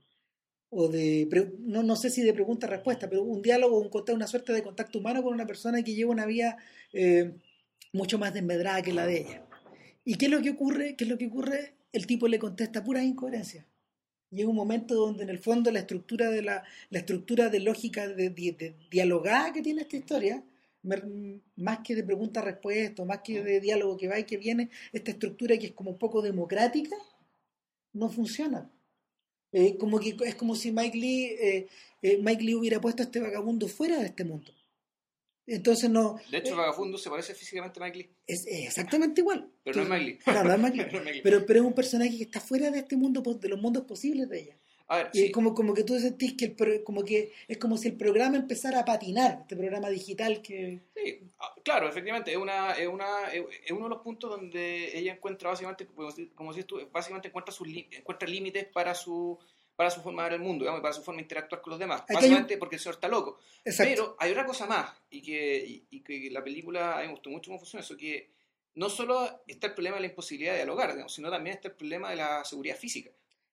o 0.71 0.89
de 0.89 1.29
no, 1.61 1.83
no 1.83 1.97
sé 1.97 2.11
si 2.11 2.23
de 2.23 2.35
pregunta-respuesta, 2.35 3.09
pero 3.09 3.23
un 3.23 3.43
diálogo, 3.43 3.79
un, 3.79 3.91
una 4.15 4.27
suerte 4.27 4.53
de 4.53 4.63
contacto 4.63 4.99
humano 4.99 5.23
con 5.23 5.33
una 5.33 5.47
persona 5.47 5.83
que 5.83 5.95
lleva 5.95 6.11
una 6.11 6.27
vida 6.27 6.57
eh, 6.93 7.33
mucho 7.93 8.19
más 8.19 8.35
desmedrada 8.35 8.83
que 8.83 8.93
la 8.93 9.07
de 9.07 9.21
ella. 9.21 9.43
¿Y 10.05 10.17
qué 10.17 10.27
es 10.27 10.33
lo 10.33 10.43
que 10.43 10.51
ocurre? 10.51 10.97
¿Qué 10.97 11.05
es 11.05 11.11
lo 11.11 11.19
que 11.19 11.27
ocurre? 11.27 11.75
El 11.93 12.07
tipo 12.07 12.27
le 12.29 12.39
contesta 12.39 12.83
pura 12.83 13.03
incoherencia. 13.03 13.67
Y 14.35 14.45
un 14.45 14.57
momento 14.57 14.95
donde 14.95 15.23
en 15.23 15.31
el 15.31 15.39
fondo 15.39 15.71
la 15.71 15.81
estructura 15.81 16.31
de 16.31 16.43
la 16.43 16.65
estructura 16.91 17.49
de 17.51 17.61
lógica 17.61 18.09
de, 18.09 18.31
de 18.31 18.75
dialogada 18.91 19.53
que 19.53 19.63
tiene 19.63 19.83
esta 19.83 19.97
historia 19.97 20.43
más 21.57 21.79
que 21.81 21.95
de 21.95 22.05
pregunta-respuesta, 22.05 23.05
más 23.05 23.21
que 23.25 23.43
de 23.43 23.61
diálogo 23.61 23.97
que 23.97 24.09
va 24.09 24.19
y 24.19 24.25
que 24.25 24.37
viene, 24.37 24.71
esta 24.93 25.11
estructura 25.13 25.57
que 25.57 25.67
es 25.67 25.73
como 25.73 25.91
un 25.91 25.99
poco 25.99 26.21
democrática, 26.21 26.97
no 27.93 28.11
funciona. 28.11 28.71
Eh, 29.53 29.77
como 29.79 29.99
que 30.01 30.17
es 30.27 30.35
como 30.35 30.55
si 30.57 30.73
Mike 30.73 30.99
Lee, 30.99 31.25
eh, 31.25 31.69
eh, 32.03 32.19
Mike 32.21 32.43
Lee 32.43 32.55
hubiera 32.55 32.81
puesto 32.81 33.03
a 33.03 33.07
este 33.07 33.21
vagabundo 33.21 33.69
fuera 33.69 33.99
de 33.99 34.07
este 34.07 34.25
mundo. 34.25 34.53
Entonces 35.47 35.91
no. 35.91 36.17
De 36.31 36.39
hecho, 36.39 36.51
el 36.51 36.57
vagabundo 36.57 36.99
se 36.99 37.11
parece 37.11 37.35
físicamente 37.35 37.79
a 37.81 37.85
Mike 37.85 37.99
Lee. 37.99 38.11
Es, 38.27 38.47
exactamente 38.47 39.21
igual. 39.21 39.51
Pero 39.63 39.77
no 39.77 39.83
es 39.83 39.89
Mike 39.89 40.05
Lee. 40.05 40.19
No, 40.27 40.45
no 40.45 40.53
es 40.53 40.61
Mike 40.61 41.03
Lee. 41.13 41.21
pero, 41.23 41.45
pero 41.47 41.61
es 41.61 41.67
un 41.67 41.75
personaje 41.75 42.17
que 42.17 42.25
está 42.25 42.41
fuera 42.41 42.71
de 42.71 42.79
este 42.79 42.97
mundo, 42.97 43.23
de 43.23 43.49
los 43.49 43.61
mundos 43.61 43.85
posibles 43.85 44.29
de 44.29 44.41
ella 44.41 44.59
y 45.13 45.33
como, 45.33 45.55
como 45.55 45.73
que 45.73 45.83
tú 45.83 45.99
sentís 45.99 46.35
que, 46.35 46.55
el, 46.59 46.85
como 46.85 47.05
que 47.05 47.33
es 47.49 47.59
como 47.59 47.77
si 47.77 47.89
el 47.89 47.97
programa 47.97 48.37
empezara 48.37 48.81
a 48.81 48.85
patinar, 48.85 49.39
este 49.43 49.57
programa 49.57 49.89
digital 49.89 50.43
que... 50.43 50.83
Sí, 50.95 51.21
ah, 51.39 51.55
claro, 51.65 51.89
efectivamente, 51.89 52.33
es, 52.33 52.37
una, 52.37 52.73
es, 52.73 52.87
una, 52.87 53.29
es 53.33 53.71
uno 53.71 53.85
de 53.85 53.91
los 53.91 54.03
puntos 54.03 54.31
donde 54.31 54.97
ella 54.97 55.15
encuentra 55.15 55.51
básicamente, 55.51 55.87
como 56.35 56.53
si 56.53 56.65
tú, 56.65 56.81
básicamente 56.93 57.29
encuentra, 57.29 57.53
sus, 57.53 57.67
encuentra 57.69 58.29
límites 58.29 58.67
para 58.67 58.95
su, 58.95 59.39
para 59.77 59.91
su 59.91 60.01
forma 60.01 60.23
de 60.23 60.31
ver 60.31 60.41
el 60.41 60.47
mundo, 60.47 60.65
digamos, 60.65 60.81
para 60.81 60.95
su 60.95 61.03
forma 61.03 61.19
de 61.19 61.25
interactuar 61.25 61.61
con 61.61 61.73
los 61.73 61.81
demás. 61.81 62.05
básicamente 62.09 62.57
porque 62.59 62.77
el 62.77 62.81
señor 62.81 62.95
está 62.95 63.09
loco. 63.09 63.41
Pero 63.63 64.17
hay 64.19 64.31
otra 64.31 64.47
cosa 64.47 64.67
más, 64.67 64.93
y 65.11 65.21
que, 65.21 65.85
y, 65.91 66.01
que 66.01 66.31
la 66.31 66.43
película, 66.45 66.99
a 66.99 67.01
mí 67.01 67.07
me 67.07 67.13
gustó 67.13 67.31
mucho 67.31 67.51
cómo 67.51 67.59
funciona 67.59 67.85
eso, 67.85 67.97
que 67.97 68.31
no 68.75 68.89
solo 68.89 69.43
está 69.47 69.69
el 69.69 69.75
problema 69.75 69.97
de 69.97 70.03
la 70.03 70.09
imposibilidad 70.09 70.53
de 70.53 70.59
dialogar, 70.59 70.93
digamos, 70.93 71.13
sino 71.15 71.31
también 71.31 71.57
está 71.57 71.69
el 71.69 71.75
problema 71.75 72.11
de 72.11 72.17
la 72.17 72.45
seguridad 72.45 72.77
física. 72.77 73.11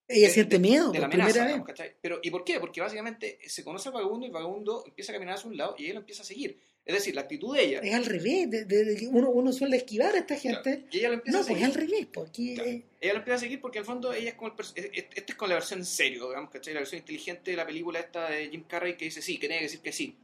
Ella 0.08 0.30
siente 0.30 0.60
miedo. 0.60 0.92
De 0.92 1.00
la 1.00 1.06
amenaza, 1.06 1.64
Pero, 2.02 2.20
¿Y 2.22 2.30
por 2.30 2.44
qué? 2.44 2.60
Porque 2.60 2.82
básicamente 2.82 3.40
se 3.48 3.64
conoce 3.64 3.90
al 3.90 3.94
vagabundo 3.94 4.26
y 4.26 4.28
el 4.28 4.34
vagabundo 4.34 4.84
empieza 4.86 5.12
a 5.12 5.16
caminar 5.16 5.36
hacia 5.36 5.50
un 5.50 5.58
lado 5.58 5.76
y 5.78 5.86
ella 5.86 5.94
lo 5.94 6.00
empieza 6.02 6.24
a 6.24 6.26
seguir. 6.26 6.60
Es 6.92 7.00
decir, 7.00 7.16
la 7.16 7.22
actitud 7.22 7.56
de 7.56 7.64
ella. 7.64 7.80
Es 7.80 7.94
al 7.94 8.06
revés. 8.06 8.50
De, 8.50 9.10
uno, 9.12 9.30
uno, 9.30 9.52
suele 9.52 9.78
esquivar 9.78 10.14
a 10.14 10.20
esta 10.20 10.36
gente. 10.36 10.86
Y 10.92 11.00
ella 11.00 11.10
lo 11.10 11.14
empieza 11.16 11.38
no, 11.38 11.44
a 11.44 11.48
seguir. 11.48 11.60
pues 11.62 11.70
es 11.70 11.76
al 11.76 11.88
revés. 11.88 12.08
Porque... 12.12 12.84
Ella 13.00 13.14
lo 13.14 13.20
empieza 13.20 13.36
a 13.36 13.40
seguir 13.40 13.62
porque 13.62 13.80
al 13.80 13.86
fondo 13.86 14.14
ella 14.14 14.30
es 14.30 14.36
como 14.36 14.54
el 14.54 14.66
Este 14.76 15.26
es 15.28 15.36
con 15.36 15.50
la 15.50 15.56
versión 15.56 15.86
serio, 15.86 16.28
digamos, 16.28 16.52
¿cachai? 16.52 16.74
La 16.74 16.82
versión 16.82 17.00
inteligente 17.00 17.52
de 17.52 17.58
la 17.58 17.66
película 17.66 18.00
esta 18.00 18.30
de 18.30 18.50
Jim 18.50 18.64
Carrey 18.68 18.96
que 18.96 19.06
dice 19.06 19.22
sí, 19.22 19.36
que 19.36 19.48
tiene 19.48 19.60
que 19.60 19.66
decir 19.66 19.82
que 19.82 19.92
sí. 19.92 20.18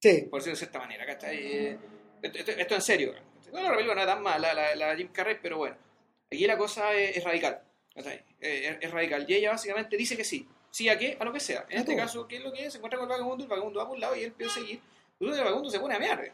Sí. 0.00 0.26
Por 0.30 0.40
decirlo 0.40 0.54
de 0.54 0.58
cierta 0.58 0.78
manera, 0.78 1.06
¿cachai? 1.06 1.36
Eh, 1.36 1.78
esto, 2.22 2.38
esto, 2.38 2.50
esto, 2.52 2.74
en 2.74 2.82
serio. 2.82 3.14
Bueno, 3.50 3.70
la 3.70 3.74
película 3.74 3.94
no 3.94 4.00
es 4.02 4.06
tan 4.06 4.22
mala, 4.22 4.54
la, 4.54 4.74
la, 4.74 4.96
Jim 4.96 5.08
Carrey, 5.12 5.38
pero 5.40 5.58
bueno. 5.58 5.76
Aquí 6.30 6.46
la 6.46 6.58
cosa 6.58 6.94
es 6.94 7.22
radical. 7.24 7.62
Eh, 8.40 8.78
es, 8.80 8.90
radical. 8.90 9.24
Y 9.28 9.34
ella 9.34 9.50
básicamente 9.50 9.96
dice 9.96 10.16
que 10.16 10.24
sí. 10.24 10.48
¿Sí 10.70 10.88
a 10.88 10.98
qué? 10.98 11.16
A 11.20 11.24
lo 11.24 11.32
que 11.32 11.40
sea. 11.40 11.66
En 11.68 11.78
este 11.78 11.94
caso, 11.96 12.26
¿qué 12.26 12.36
es 12.36 12.42
lo 12.42 12.52
que 12.52 12.66
es? 12.66 12.72
Se 12.72 12.78
encuentra 12.78 12.98
con 12.98 13.06
el 13.06 13.10
vagabundo, 13.10 13.44
el 13.44 13.50
vagabundo 13.50 13.78
va 13.78 13.86
por 13.86 13.94
un 13.94 14.00
lado 14.00 14.16
y 14.16 14.20
él 14.20 14.26
empieza 14.26 14.52
a 14.52 14.62
seguir. 14.62 14.80
Luego 15.20 15.36
el 15.36 15.42
vagabundo 15.42 15.70
se 15.70 15.80
pone 15.80 15.94
a 15.94 15.98
mear. 15.98 16.32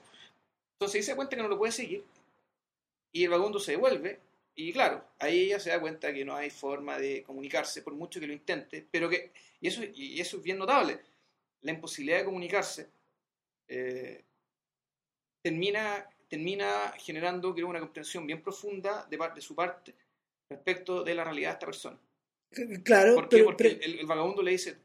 Entonces 0.74 1.04
se 1.04 1.12
da 1.12 1.16
cuenta 1.16 1.36
que 1.36 1.42
no 1.42 1.48
lo 1.48 1.58
puede 1.58 1.72
seguir 1.72 2.04
y 3.12 3.24
el 3.24 3.30
vagabundo 3.30 3.58
se 3.58 3.72
devuelve 3.72 4.20
y 4.54 4.72
claro, 4.72 5.04
ahí 5.18 5.44
ella 5.44 5.60
se 5.60 5.70
da 5.70 5.80
cuenta 5.80 6.12
que 6.12 6.24
no 6.24 6.34
hay 6.34 6.50
forma 6.50 6.98
de 6.98 7.22
comunicarse 7.22 7.82
por 7.82 7.94
mucho 7.94 8.20
que 8.20 8.26
lo 8.26 8.32
intente, 8.32 8.86
pero 8.90 9.08
que, 9.08 9.32
y 9.60 9.68
eso, 9.68 9.82
y 9.94 10.20
eso 10.20 10.36
es 10.36 10.42
bien 10.42 10.58
notable, 10.58 11.00
la 11.62 11.72
imposibilidad 11.72 12.18
de 12.18 12.24
comunicarse 12.24 12.88
eh, 13.68 14.24
termina, 15.42 16.08
termina 16.28 16.92
generando 16.98 17.54
creo, 17.54 17.68
una 17.68 17.80
comprensión 17.80 18.26
bien 18.26 18.42
profunda 18.42 19.06
de, 19.08 19.18
de 19.34 19.40
su 19.40 19.54
parte 19.54 19.94
respecto 20.48 21.04
de 21.04 21.14
la 21.14 21.24
realidad 21.24 21.50
de 21.50 21.54
esta 21.54 21.66
persona. 21.66 21.98
Claro, 22.82 23.14
¿Por 23.14 23.28
qué? 23.28 23.44
Porque 23.44 23.68
el, 23.68 24.00
el, 24.00 24.06
vagabundo 24.06 24.42
le 24.42 24.50
dice, 24.50 24.76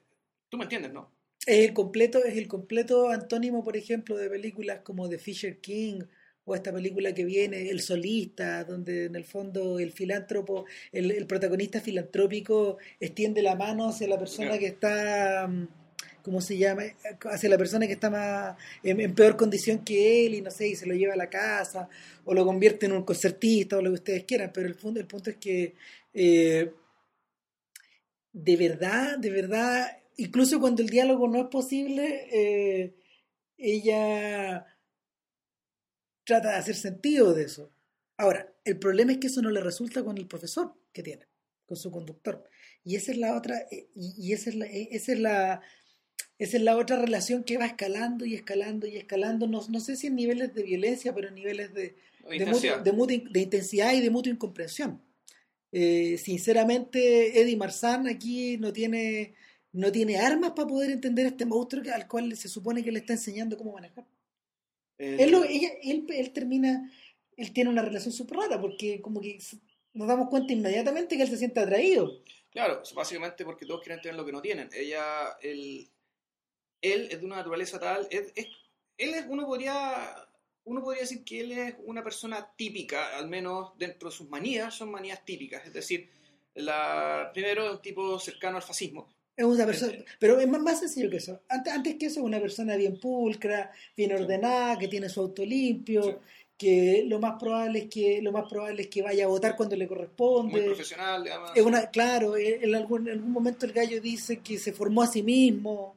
tú 0.49 0.57
me 0.57 0.65
entiendes, 0.65 0.93
¿no? 0.93 1.11
Es 1.45 1.67
el 1.67 1.73
completo, 1.73 2.23
es 2.23 2.37
el 2.37 2.47
completo 2.47 3.09
antónimo, 3.09 3.63
por 3.63 3.77
ejemplo, 3.77 4.17
de 4.17 4.29
películas 4.29 4.79
como 4.83 5.07
The 5.07 5.19
Fisher 5.19 5.59
King 5.59 6.01
o 6.45 6.55
esta 6.55 6.71
película 6.71 7.13
que 7.13 7.25
viene, 7.25 7.69
El 7.69 7.81
Solista, 7.81 8.63
donde 8.63 9.05
en 9.05 9.15
el 9.15 9.25
fondo 9.25 9.79
el 9.79 9.91
filántropo, 9.91 10.65
el, 10.91 11.11
el 11.11 11.25
protagonista 11.27 11.81
filantrópico 11.81 12.77
extiende 12.99 13.41
la 13.41 13.55
mano 13.55 13.89
hacia 13.89 14.07
la 14.07 14.17
persona 14.17 14.57
que 14.57 14.67
está, 14.67 15.49
¿cómo 16.21 16.41
se 16.41 16.57
llama? 16.57 16.83
Hacia 17.31 17.49
la 17.49 17.57
persona 17.57 17.87
que 17.87 17.93
está 17.93 18.09
más 18.09 18.55
en, 18.83 19.01
en, 19.01 19.13
peor 19.15 19.35
condición 19.35 19.83
que 19.83 20.25
él 20.25 20.35
y 20.35 20.41
no 20.41 20.51
sé, 20.51 20.67
y 20.69 20.75
se 20.75 20.85
lo 20.85 20.93
lleva 20.93 21.13
a 21.13 21.17
la 21.17 21.29
casa 21.29 21.89
o 22.25 22.33
lo 22.33 22.45
convierte 22.45 22.85
en 22.85 22.93
un 22.93 23.03
concertista 23.03 23.77
o 23.77 23.81
lo 23.81 23.89
que 23.91 23.95
ustedes 23.95 24.23
quieran, 24.25 24.51
pero 24.53 24.67
el, 24.67 24.75
punto, 24.75 24.99
el 24.99 25.07
punto 25.07 25.31
es 25.31 25.37
que 25.37 25.73
eh, 26.13 26.71
de 28.33 28.55
verdad, 28.57 29.17
de 29.17 29.29
verdad, 29.31 29.97
incluso 30.17 30.59
cuando 30.59 30.81
el 30.81 30.89
diálogo 30.89 31.27
no 31.27 31.39
es 31.41 31.47
posible, 31.47 32.27
eh, 32.31 32.95
ella 33.57 34.65
trata 36.23 36.51
de 36.51 36.55
hacer 36.55 36.75
sentido 36.75 37.33
de 37.33 37.43
eso. 37.43 37.71
Ahora, 38.17 38.53
el 38.63 38.79
problema 38.79 39.11
es 39.11 39.17
que 39.19 39.27
eso 39.27 39.41
no 39.41 39.49
le 39.49 39.61
resulta 39.61 40.03
con 40.03 40.17
el 40.17 40.27
profesor 40.27 40.73
que 40.91 41.03
tiene, 41.03 41.27
con 41.65 41.77
su 41.77 41.91
conductor. 41.91 42.49
Y 42.83 42.95
esa 42.95 43.11
es 43.11 43.17
la 43.17 43.35
otra, 43.35 43.67
y, 43.71 43.87
y 43.95 44.33
esa 44.33 44.49
es 44.49 44.55
la, 44.55 44.65
esa 44.65 45.13
es 45.13 45.19
la, 45.19 45.61
esa 46.37 46.57
es 46.57 46.63
la 46.63 46.77
otra 46.77 46.97
relación 46.97 47.43
que 47.43 47.57
va 47.57 47.65
escalando 47.65 48.25
y 48.25 48.35
escalando 48.35 48.87
y 48.87 48.97
escalando, 48.97 49.47
no, 49.47 49.65
no 49.69 49.79
sé 49.79 49.95
si 49.95 50.07
en 50.07 50.15
niveles 50.15 50.53
de 50.53 50.63
violencia, 50.63 51.13
pero 51.13 51.29
en 51.29 51.35
niveles 51.35 51.73
de, 51.73 51.95
de, 52.29 52.45
mutuo, 52.45 53.07
de, 53.07 53.23
de 53.29 53.39
intensidad 53.39 53.93
y 53.93 54.01
de 54.01 54.09
mutua 54.09 54.33
incomprensión. 54.33 55.01
Eh, 55.71 56.17
sinceramente, 56.17 57.39
Eddie 57.41 57.57
Marzán 57.57 58.07
aquí 58.07 58.57
no 58.57 58.71
tiene, 58.71 59.35
no 59.75 59.91
tiene 59.91 60.17
armas 60.17 60.51
para 60.51 60.67
poder 60.67 60.91
entender 60.91 61.25
a 61.25 61.29
este 61.29 61.45
monstruo 61.45 61.83
al 61.93 62.07
cual 62.07 62.35
se 62.35 62.47
supone 62.47 62.83
que 62.83 62.91
le 62.91 62.99
está 62.99 63.13
enseñando 63.13 63.57
cómo 63.57 63.73
manejar. 63.73 64.05
Eh, 64.97 65.17
él, 65.19 65.31
lo, 65.31 65.43
ella, 65.43 65.69
él, 65.83 66.05
él, 66.09 66.31
termina, 66.31 66.91
él 67.35 67.51
tiene 67.51 67.69
una 67.69 67.81
relación 67.81 68.13
súper 68.13 68.37
rara 68.37 68.59
porque 68.61 69.01
como 69.01 69.19
que 69.19 69.37
nos 69.93 70.07
damos 70.07 70.29
cuenta 70.29 70.53
inmediatamente 70.53 71.17
que 71.17 71.23
él 71.23 71.29
se 71.29 71.37
siente 71.37 71.59
atraído. 71.59 72.23
Claro, 72.51 72.81
básicamente 72.95 73.43
porque 73.43 73.65
todos 73.65 73.81
quieren 73.81 74.01
tener 74.01 74.15
lo 74.15 74.25
que 74.25 74.31
no 74.31 74.41
tienen. 74.41 74.69
Ella, 74.73 75.37
él, 75.41 75.89
él 76.81 77.09
es 77.11 77.19
de 77.19 77.25
una 77.25 77.37
naturaleza 77.37 77.77
tal, 77.79 78.07
es, 78.09 78.31
es, 78.35 78.47
él 78.97 79.13
es, 79.13 79.25
uno 79.27 79.45
podría 79.45 80.25
uno 80.65 80.81
podría 80.81 81.01
decir 81.03 81.23
que 81.23 81.41
él 81.41 81.51
es 81.51 81.75
una 81.85 82.03
persona 82.03 82.51
típica, 82.55 83.17
al 83.17 83.27
menos 83.29 83.77
dentro 83.77 84.09
de 84.09 84.15
sus 84.15 84.27
manías, 84.29 84.73
son 84.73 84.89
manías 84.89 85.23
típicas. 85.23 85.65
Es 85.65 85.73
decir, 85.73 86.09
la, 86.55 87.29
primero, 87.33 87.71
un 87.71 87.81
tipo 87.81 88.17
cercano 88.19 88.57
al 88.57 88.63
fascismo. 88.63 89.14
Es 89.37 89.43
una 89.43 89.65
persona, 89.65 89.93
pero 90.17 90.39
es 90.39 90.47
más, 90.47 90.79
sencillo 90.79 91.09
que 91.09 91.17
eso. 91.17 91.41
Antes, 91.49 91.73
antes, 91.73 91.95
que 91.95 92.05
eso, 92.05 92.21
es 92.21 92.25
una 92.25 92.39
persona 92.39 92.77
bien 92.77 92.99
pulcra, 92.99 93.71
bien 93.95 94.13
ordenada, 94.13 94.77
que 94.77 94.87
tiene 94.87 95.09
su 95.09 95.19
auto 95.19 95.45
limpio, 95.45 96.03
sí. 96.03 96.11
que 96.57 97.03
lo 97.05 97.19
más 97.19 97.37
probable 97.37 97.79
es 97.79 97.89
que 97.89 98.21
lo 98.21 98.31
más 98.31 98.47
probable 98.49 98.83
es 98.83 98.87
que 98.87 99.01
vaya 99.01 99.25
a 99.25 99.27
votar 99.27 99.57
cuando 99.57 99.75
le 99.75 99.87
corresponde. 99.87 100.53
Muy 100.53 100.61
profesional, 100.61 101.23
digamos. 101.23 101.51
Es 101.53 101.63
una, 101.63 101.89
claro, 101.89 102.37
en 102.37 102.75
algún, 102.75 103.07
en 103.09 103.15
algún 103.15 103.31
momento 103.31 103.65
el 103.65 103.73
gallo 103.73 103.99
dice 103.99 104.39
que 104.39 104.57
se 104.57 104.71
formó 104.71 105.01
a 105.01 105.07
sí 105.07 105.21
mismo. 105.21 105.95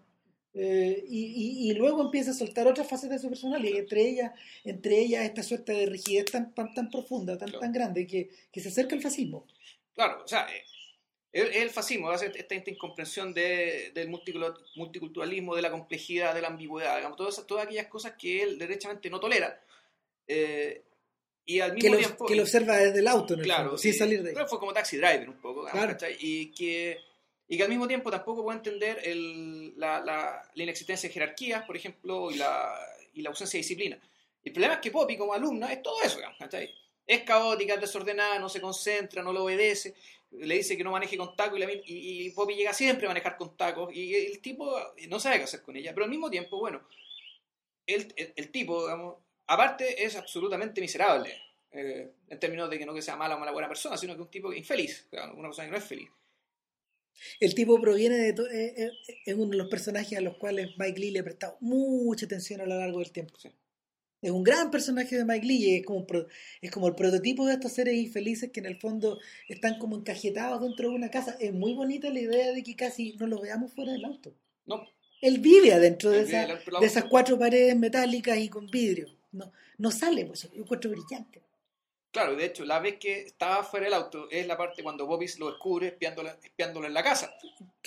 Eh, 0.54 1.04
y, 1.08 1.20
y, 1.20 1.70
y, 1.70 1.74
luego 1.74 2.02
empieza 2.02 2.32
a 2.32 2.34
soltar 2.34 2.66
otras 2.66 2.88
fases 2.88 3.08
de 3.08 3.20
su 3.20 3.28
personalidad, 3.28 3.76
y 3.76 3.78
entre 3.78 4.08
ellas, 4.08 4.32
entre 4.64 4.98
ellas 4.98 5.24
esta 5.24 5.44
suerte 5.44 5.72
de 5.72 5.86
rigidez 5.86 6.24
tan, 6.32 6.52
tan, 6.52 6.74
tan 6.74 6.90
profunda, 6.90 7.38
tan, 7.38 7.50
claro. 7.50 7.60
tan 7.60 7.72
grande, 7.72 8.06
que, 8.08 8.28
que, 8.50 8.60
se 8.60 8.70
acerca 8.70 8.96
al 8.96 9.02
fascismo. 9.02 9.46
Claro, 9.94 10.24
o 10.24 10.26
sea, 10.26 10.48
el, 11.32 11.52
el 11.52 11.70
fascismo, 11.70 12.12
esta, 12.12 12.26
esta 12.26 12.70
incomprensión 12.70 13.34
de, 13.34 13.92
del 13.94 14.08
multiculturalismo, 14.08 15.54
de 15.54 15.62
la 15.62 15.70
complejidad, 15.70 16.34
de 16.34 16.40
la 16.40 16.48
ambigüedad, 16.48 16.96
digamos, 16.96 17.16
todas, 17.16 17.46
todas 17.46 17.66
aquellas 17.66 17.86
cosas 17.86 18.14
que 18.18 18.42
él 18.42 18.58
derechamente 18.58 19.10
no 19.10 19.20
tolera. 19.20 19.60
Eh, 20.26 20.82
y 21.44 21.60
al 21.60 21.72
mismo 21.72 21.90
que 21.90 21.90
lo, 21.90 21.98
tiempo. 21.98 22.26
Que 22.26 22.36
lo 22.36 22.42
observa 22.42 22.76
desde 22.76 22.98
el 22.98 23.08
auto, 23.08 23.34
en 23.34 23.40
el 23.40 23.46
claro, 23.46 23.64
fondo, 23.64 23.78
sin 23.78 23.94
salir 23.94 24.22
de 24.22 24.30
ahí. 24.30 24.46
Fue 24.46 24.58
como 24.58 24.72
taxi 24.72 24.96
driver 24.96 25.28
un 25.28 25.40
poco, 25.40 25.64
claro. 25.66 25.96
y 26.18 26.50
que 26.52 26.98
y 27.48 27.56
que 27.56 27.62
al 27.62 27.70
mismo 27.70 27.88
tiempo 27.88 28.10
tampoco 28.10 28.44
puede 28.44 28.58
entender 28.58 29.00
el, 29.02 29.72
la, 29.78 30.00
la, 30.00 30.50
la, 30.54 30.62
inexistencia 30.62 31.08
de 31.08 31.14
jerarquías, 31.14 31.64
por 31.64 31.76
ejemplo, 31.76 32.30
y 32.30 32.34
la, 32.34 32.74
y 33.14 33.22
la 33.22 33.30
ausencia 33.30 33.56
de 33.56 33.62
disciplina. 33.62 33.98
El 34.44 34.52
problema 34.52 34.74
es 34.74 34.80
que 34.80 34.90
Poppy, 34.90 35.16
como 35.16 35.32
alumna, 35.32 35.72
es 35.72 35.82
todo 35.82 36.02
eso, 36.02 36.18
¿cachai? 36.38 36.70
Es 37.06 37.22
caótica, 37.22 37.74
es 37.74 37.80
desordenada, 37.80 38.38
no 38.38 38.50
se 38.50 38.60
concentra, 38.60 39.22
no 39.22 39.32
lo 39.32 39.44
obedece, 39.44 39.94
le 40.32 40.54
dice 40.56 40.76
que 40.76 40.84
no 40.84 40.90
maneje 40.92 41.16
con 41.16 41.34
tacos 41.36 41.58
y, 41.58 41.62
la, 41.62 41.72
y, 41.72 41.82
y, 41.86 42.30
Poppy 42.30 42.54
llega 42.54 42.72
siempre 42.72 43.06
a 43.06 43.10
manejar 43.10 43.36
con 43.36 43.56
tacos 43.56 43.94
y 43.94 44.14
el 44.14 44.40
tipo 44.40 44.78
no 45.08 45.18
sabe 45.20 45.38
qué 45.38 45.44
hacer 45.44 45.62
con 45.62 45.76
ella. 45.76 45.92
Pero 45.94 46.04
al 46.04 46.10
mismo 46.10 46.30
tiempo, 46.30 46.58
bueno, 46.58 46.86
el, 47.86 48.12
el, 48.16 48.32
el 48.36 48.50
tipo, 48.50 48.82
digamos, 48.84 49.16
aparte 49.46 50.04
es 50.04 50.16
absolutamente 50.16 50.80
miserable. 50.80 51.34
Eh, 51.70 52.10
en 52.28 52.40
términos 52.40 52.70
de 52.70 52.78
que 52.78 52.86
no 52.86 52.94
que 52.94 53.02
sea 53.02 53.16
mala 53.16 53.36
o 53.36 53.38
mala 53.38 53.52
buena 53.52 53.68
persona, 53.68 53.96
sino 53.98 54.14
que 54.16 54.22
un 54.22 54.30
tipo 54.30 54.52
infeliz, 54.52 55.06
una 55.12 55.48
persona 55.48 55.66
que 55.66 55.72
no 55.72 55.76
es 55.78 55.84
feliz. 55.84 56.08
El 57.40 57.54
tipo 57.54 57.80
proviene 57.80 58.16
de. 58.16 58.32
To- 58.32 58.46
eh, 58.46 58.74
eh, 58.76 58.90
es 59.26 59.34
uno 59.34 59.50
de 59.50 59.56
los 59.58 59.68
personajes 59.68 60.16
a 60.16 60.20
los 60.22 60.36
cuales 60.36 60.70
Mike 60.78 60.98
Lee 61.00 61.10
le 61.10 61.18
ha 61.20 61.24
prestado 61.24 61.56
mucha 61.60 62.26
atención 62.26 62.60
a 62.60 62.66
lo 62.66 62.78
largo 62.78 63.00
del 63.00 63.12
tiempo. 63.12 63.36
Sí. 63.38 63.50
Es 64.20 64.30
un 64.30 64.42
gran 64.42 64.70
personaje 64.70 65.16
de 65.16 65.24
Mike 65.24 65.46
Lee 65.46 65.76
es 65.76 65.86
como, 65.86 66.06
pro, 66.06 66.26
es 66.60 66.70
como 66.70 66.88
el 66.88 66.94
prototipo 66.94 67.46
de 67.46 67.54
estos 67.54 67.72
seres 67.72 67.94
infelices 67.94 68.50
que 68.50 68.60
en 68.60 68.66
el 68.66 68.76
fondo 68.76 69.18
están 69.48 69.78
como 69.78 69.96
encajetados 69.96 70.60
dentro 70.60 70.90
de 70.90 70.96
una 70.96 71.10
casa. 71.10 71.36
Es 71.38 71.52
muy 71.52 71.74
bonita 71.74 72.10
la 72.10 72.20
idea 72.20 72.52
de 72.52 72.62
que 72.62 72.74
casi 72.74 73.16
no 73.16 73.26
lo 73.26 73.40
veamos 73.40 73.72
fuera 73.72 73.92
del 73.92 74.04
auto. 74.04 74.34
No. 74.66 74.84
Él 75.20 75.38
vive 75.38 75.72
adentro 75.72 76.10
de, 76.10 76.24
vive 76.24 76.38
esa, 76.38 76.80
de 76.80 76.86
esas 76.86 77.04
cuatro 77.04 77.38
paredes 77.38 77.76
metálicas 77.76 78.38
y 78.38 78.48
con 78.48 78.66
vidrio. 78.66 79.08
No, 79.30 79.52
no 79.78 79.90
sale, 79.90 80.24
pues 80.26 80.48
yo 80.52 80.62
encuentro 80.62 80.90
brillante. 80.90 81.42
Claro, 82.10 82.34
de 82.36 82.46
hecho, 82.46 82.64
la 82.64 82.80
vez 82.80 82.98
que 82.98 83.20
estaba 83.20 83.62
fuera 83.62 83.84
del 83.84 83.94
auto 83.94 84.28
es 84.30 84.46
la 84.46 84.56
parte 84.56 84.82
cuando 84.82 85.06
Bobby 85.06 85.26
lo 85.38 85.50
descubre 85.50 85.88
espiándolo, 85.88 86.30
espiándolo 86.42 86.86
en 86.86 86.94
la 86.94 87.02
casa. 87.02 87.32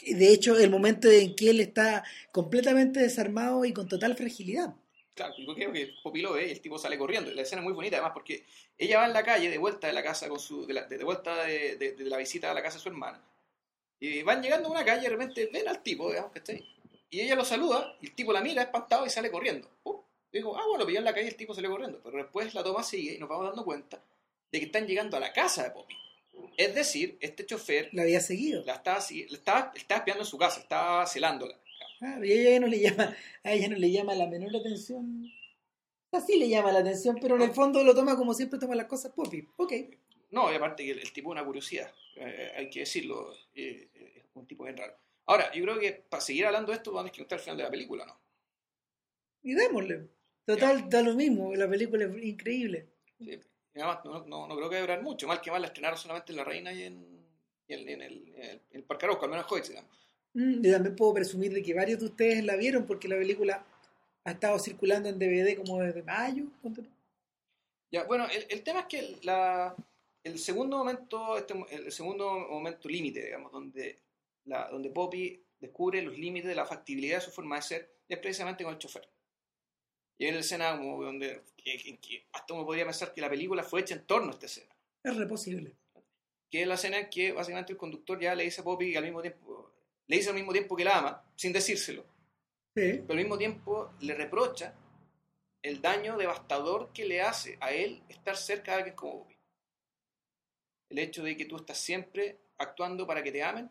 De 0.06 0.32
hecho, 0.32 0.58
el 0.58 0.70
momento 0.70 1.10
en 1.10 1.36
que 1.36 1.50
él 1.50 1.60
está 1.60 2.04
completamente 2.32 3.00
desarmado 3.00 3.66
y 3.66 3.74
con 3.74 3.88
total 3.88 4.16
fragilidad. 4.16 4.76
Claro, 5.14 5.34
y 5.38 5.46
creo 5.54 5.74
que 5.74 5.94
Poppy 6.02 6.22
lo 6.22 6.34
ve 6.34 6.48
y 6.48 6.52
el 6.52 6.62
tipo 6.62 6.78
sale 6.80 6.98
corriendo. 6.98 7.32
La 7.32 7.42
escena 7.42 7.62
es 7.62 7.66
muy 7.66 7.74
bonita, 7.74 7.98
además, 7.98 8.14
porque 8.14 8.46
ella 8.78 9.00
va 9.00 9.06
en 9.08 9.14
la 9.14 9.24
calle 9.24 9.50
de 9.50 9.58
vuelta 9.58 9.88
de 9.88 9.94
la 9.94 10.04
casa 10.04 10.30
con 10.30 10.40
su. 10.40 10.66
de, 10.66 10.74
la, 10.74 10.84
de, 10.86 11.04
vuelta 11.04 11.44
de, 11.46 11.76
de, 11.76 11.92
de, 11.94 12.06
la 12.06 12.18
visita 12.18 12.50
a 12.50 12.54
la 12.54 12.64
casa 12.64 12.78
de 12.78 12.84
su 12.84 12.90
hermana. 12.90 13.22
Y 14.00 14.24
van 14.24 14.42
llegando 14.42 14.70
a 14.70 14.72
una 14.72 14.86
calle 14.86 15.02
y 15.02 15.04
de 15.04 15.10
repente 15.10 15.50
ven 15.52 15.68
al 15.68 15.84
tipo, 15.84 16.10
digamos, 16.10 16.32
que 16.32 16.40
está 16.40 16.54
ahí. 16.54 16.66
Y 17.10 17.20
ella 17.20 17.36
lo 17.36 17.44
saluda, 17.44 17.98
y 18.02 18.08
el 18.08 18.16
tipo 18.16 18.32
la 18.32 18.42
mira 18.42 18.62
espantado 18.62 19.06
y 19.06 19.10
sale 19.10 19.30
corriendo. 19.30 19.70
Uh, 19.84 20.02
digo, 20.32 20.58
ah, 20.58 20.66
bueno, 20.70 20.86
pilló 20.86 21.00
en 21.00 21.06
la 21.06 21.14
calle 21.14 21.26
y 21.26 21.30
el 21.30 21.36
tipo 21.36 21.54
sale 21.54 21.68
corriendo. 21.68 22.00
Pero 22.02 22.18
después 22.18 22.54
la 22.54 22.64
toma 22.64 22.82
sigue 22.84 23.16
y 23.16 23.18
nos 23.20 23.28
vamos 23.28 23.48
dando 23.48 23.66
cuenta 23.66 24.02
de 24.50 24.60
que 24.60 24.66
están 24.66 24.88
llegando 24.88 25.18
a 25.18 25.20
la 25.20 25.34
casa 25.34 25.64
de 25.64 25.72
Poppy. 25.72 25.96
Es 26.56 26.74
decir, 26.74 27.18
este 27.20 27.46
chofer 27.46 27.90
la 27.92 28.04
había 28.04 28.22
seguido. 28.22 28.64
La 28.64 28.76
estaba, 28.76 29.00
la 29.00 29.38
estaba, 29.38 29.72
estaba 29.76 29.98
espiando 30.00 30.24
en 30.24 30.28
su 30.28 30.38
casa, 30.38 30.62
estaba 30.62 31.06
celándola. 31.06 31.60
Ah, 32.02 32.20
y 32.24 32.32
a 32.32 32.50
ella 32.50 32.60
no 32.60 32.68
le 32.68 32.80
llama, 32.80 33.16
a 33.44 33.52
ella 33.54 33.70
no 33.70 33.78
le 33.78 33.92
llama 33.92 34.16
la 34.16 34.28
menor 34.28 34.56
atención. 34.56 35.32
Así 36.12 36.38
le 36.38 36.50
llama 36.50 36.72
la 36.72 36.80
atención, 36.80 37.18
pero 37.22 37.36
en 37.36 37.44
el 37.44 37.52
fondo 37.52 37.84
lo 37.84 37.96
toma 37.96 38.18
como 38.18 38.34
siempre 38.34 38.60
toma 38.60 38.76
las 38.76 38.88
cosas 38.88 39.14
Poppy. 39.14 39.48
Ok. 39.58 39.74
No, 40.32 40.52
y 40.52 40.56
aparte 40.56 40.84
que 40.84 40.92
el, 40.92 41.00
el 41.00 41.14
tipo 41.14 41.30
es 41.30 41.34
una 41.34 41.46
curiosidad, 41.46 41.92
eh, 42.16 42.52
hay 42.58 42.70
que 42.70 42.82
decirlo, 42.82 43.34
eh, 43.54 43.90
es 44.16 44.24
un 44.34 44.48
tipo 44.48 44.64
bien 44.64 44.78
raro. 44.78 44.96
Ahora, 45.26 45.52
yo 45.54 45.64
creo 45.64 45.80
que 45.80 45.92
para 46.10 46.22
seguir 46.22 46.46
hablando 46.46 46.72
de 46.72 46.78
esto, 46.78 46.92
vamos 46.92 47.12
a 47.12 47.16
contar 47.16 47.38
el 47.38 47.44
final 47.44 47.58
de 47.58 47.64
la 47.64 47.70
película, 47.70 48.06
¿no? 48.06 48.20
Y 49.44 49.54
démosle. 49.54 50.08
Total, 50.46 50.90
da 50.90 51.02
lo 51.02 51.14
mismo, 51.14 51.54
la 51.56 51.70
película 51.70 52.06
es 52.06 52.24
increíble. 52.24 52.90
Sí. 53.18 53.40
Y 53.74 53.80
además, 53.80 54.00
no, 54.04 54.26
no, 54.26 54.48
no, 54.48 54.56
creo 54.58 54.70
que 54.70 54.82
durar 54.82 55.02
mucho, 55.02 55.28
mal 55.28 55.40
que 55.40 55.52
mal 55.52 55.62
la 55.62 55.68
estrenaron 55.68 55.98
solamente 55.98 56.34
en 56.34 56.38
La 56.38 56.44
Reina 56.44 56.74
y 56.74 56.84
en, 56.84 57.26
y 57.68 57.74
en, 57.74 57.88
en, 57.88 58.02
el, 58.02 58.34
en, 58.36 58.44
el, 58.44 58.62
el 58.72 58.84
Parque 58.84 59.06
Arauco, 59.06 59.26
al 59.26 59.32
menos 59.32 59.46
en 59.46 59.54
Hoyts, 59.54 59.70
digamos. 59.70 59.92
Mm, 60.34 60.62
yo 60.64 60.72
también 60.74 60.96
puedo 60.96 61.14
presumir 61.14 61.54
de 61.54 61.62
que 61.62 61.74
varios 61.74 62.00
de 62.00 62.06
ustedes 62.06 62.44
la 62.44 62.56
vieron 62.56 62.86
porque 62.86 63.08
la 63.08 63.18
película 63.18 63.66
ha 64.24 64.32
estado 64.32 64.58
circulando 64.60 65.10
en 65.10 65.20
DVD 65.20 65.56
como 65.58 65.80
desde 65.82 66.04
mayo. 66.04 66.46
Ya, 67.92 68.04
bueno, 68.06 68.26
el, 68.32 68.46
el 68.50 68.64
tema 68.64 68.82
es 68.82 68.86
que 68.86 69.18
la, 69.24 69.76
el 70.24 70.40
segundo 70.40 70.78
momento, 70.78 71.38
este, 71.38 71.54
el 71.72 71.92
segundo 71.92 72.32
momento 72.50 72.88
límite, 72.88 73.26
digamos, 73.26 73.52
donde, 73.52 73.98
la, 74.46 74.70
donde 74.70 74.90
Poppy 74.90 75.44
descubre 75.60 76.02
los 76.02 76.18
límites 76.18 76.48
de 76.48 76.56
la 76.56 76.66
factibilidad 76.66 77.18
de 77.18 77.26
su 77.26 77.32
forma 77.32 77.58
de 77.58 77.62
ser, 77.64 77.92
es 78.08 78.18
precisamente 78.20 78.64
con 78.64 78.74
el 78.74 78.80
chofer. 78.80 79.08
Y 80.18 80.26
hay 80.26 80.32
una 80.32 80.40
escena 80.40 80.78
como 80.78 81.04
donde 81.04 81.42
que- 81.58 81.78
que- 81.78 81.98
que 81.98 82.26
hasta 82.32 82.54
uno 82.54 82.66
podría 82.66 82.86
pensar 82.86 83.14
que 83.14 83.22
la 83.22 83.30
película 83.30 83.64
fue 83.64 83.82
hecha 83.82 83.96
en 83.96 84.06
torno 84.06 84.30
a 84.30 84.34
esta 84.34 84.46
escena. 84.46 84.74
Es 85.04 85.16
re 85.18 85.26
posible. 85.28 85.76
Que 86.50 86.62
es 86.62 86.68
la 86.68 86.76
escena 86.76 87.00
en 87.00 87.10
que 87.10 87.32
básicamente 87.32 87.74
el 87.74 87.78
conductor 87.78 88.20
ya 88.20 88.36
le 88.36 88.44
dice 88.44 88.62
a 88.62 88.64
Poppy 88.64 88.92
que 88.92 88.98
al 88.98 89.04
mismo 89.06 89.22
tiempo, 89.22 89.51
le 90.12 90.18
dice 90.18 90.30
al 90.30 90.36
mismo 90.36 90.52
tiempo 90.52 90.76
que 90.76 90.84
la 90.84 90.98
ama, 90.98 91.24
sin 91.38 91.54
decírselo. 91.54 92.04
Sí. 92.76 93.02
pero 93.06 93.12
al 93.12 93.18
mismo 93.18 93.38
tiempo 93.38 93.94
le 94.00 94.14
reprocha 94.14 94.74
el 95.62 95.82
daño 95.82 96.18
devastador 96.18 96.92
que 96.94 97.06
le 97.06 97.22
hace 97.22 97.58
a 97.60 97.72
él 97.72 98.02
estar 98.08 98.36
cerca 98.38 98.72
de 98.72 98.78
alguien 98.78 98.96
como 98.96 99.20
Bobby. 99.20 99.38
El 100.90 101.00
hecho 101.00 101.24
de 101.24 101.36
que 101.38 101.46
tú 101.46 101.56
estás 101.56 101.78
siempre 101.78 102.40
actuando 102.58 103.08
para 103.08 103.24
que 103.24 103.32
te 103.32 103.42
amen, 103.42 103.70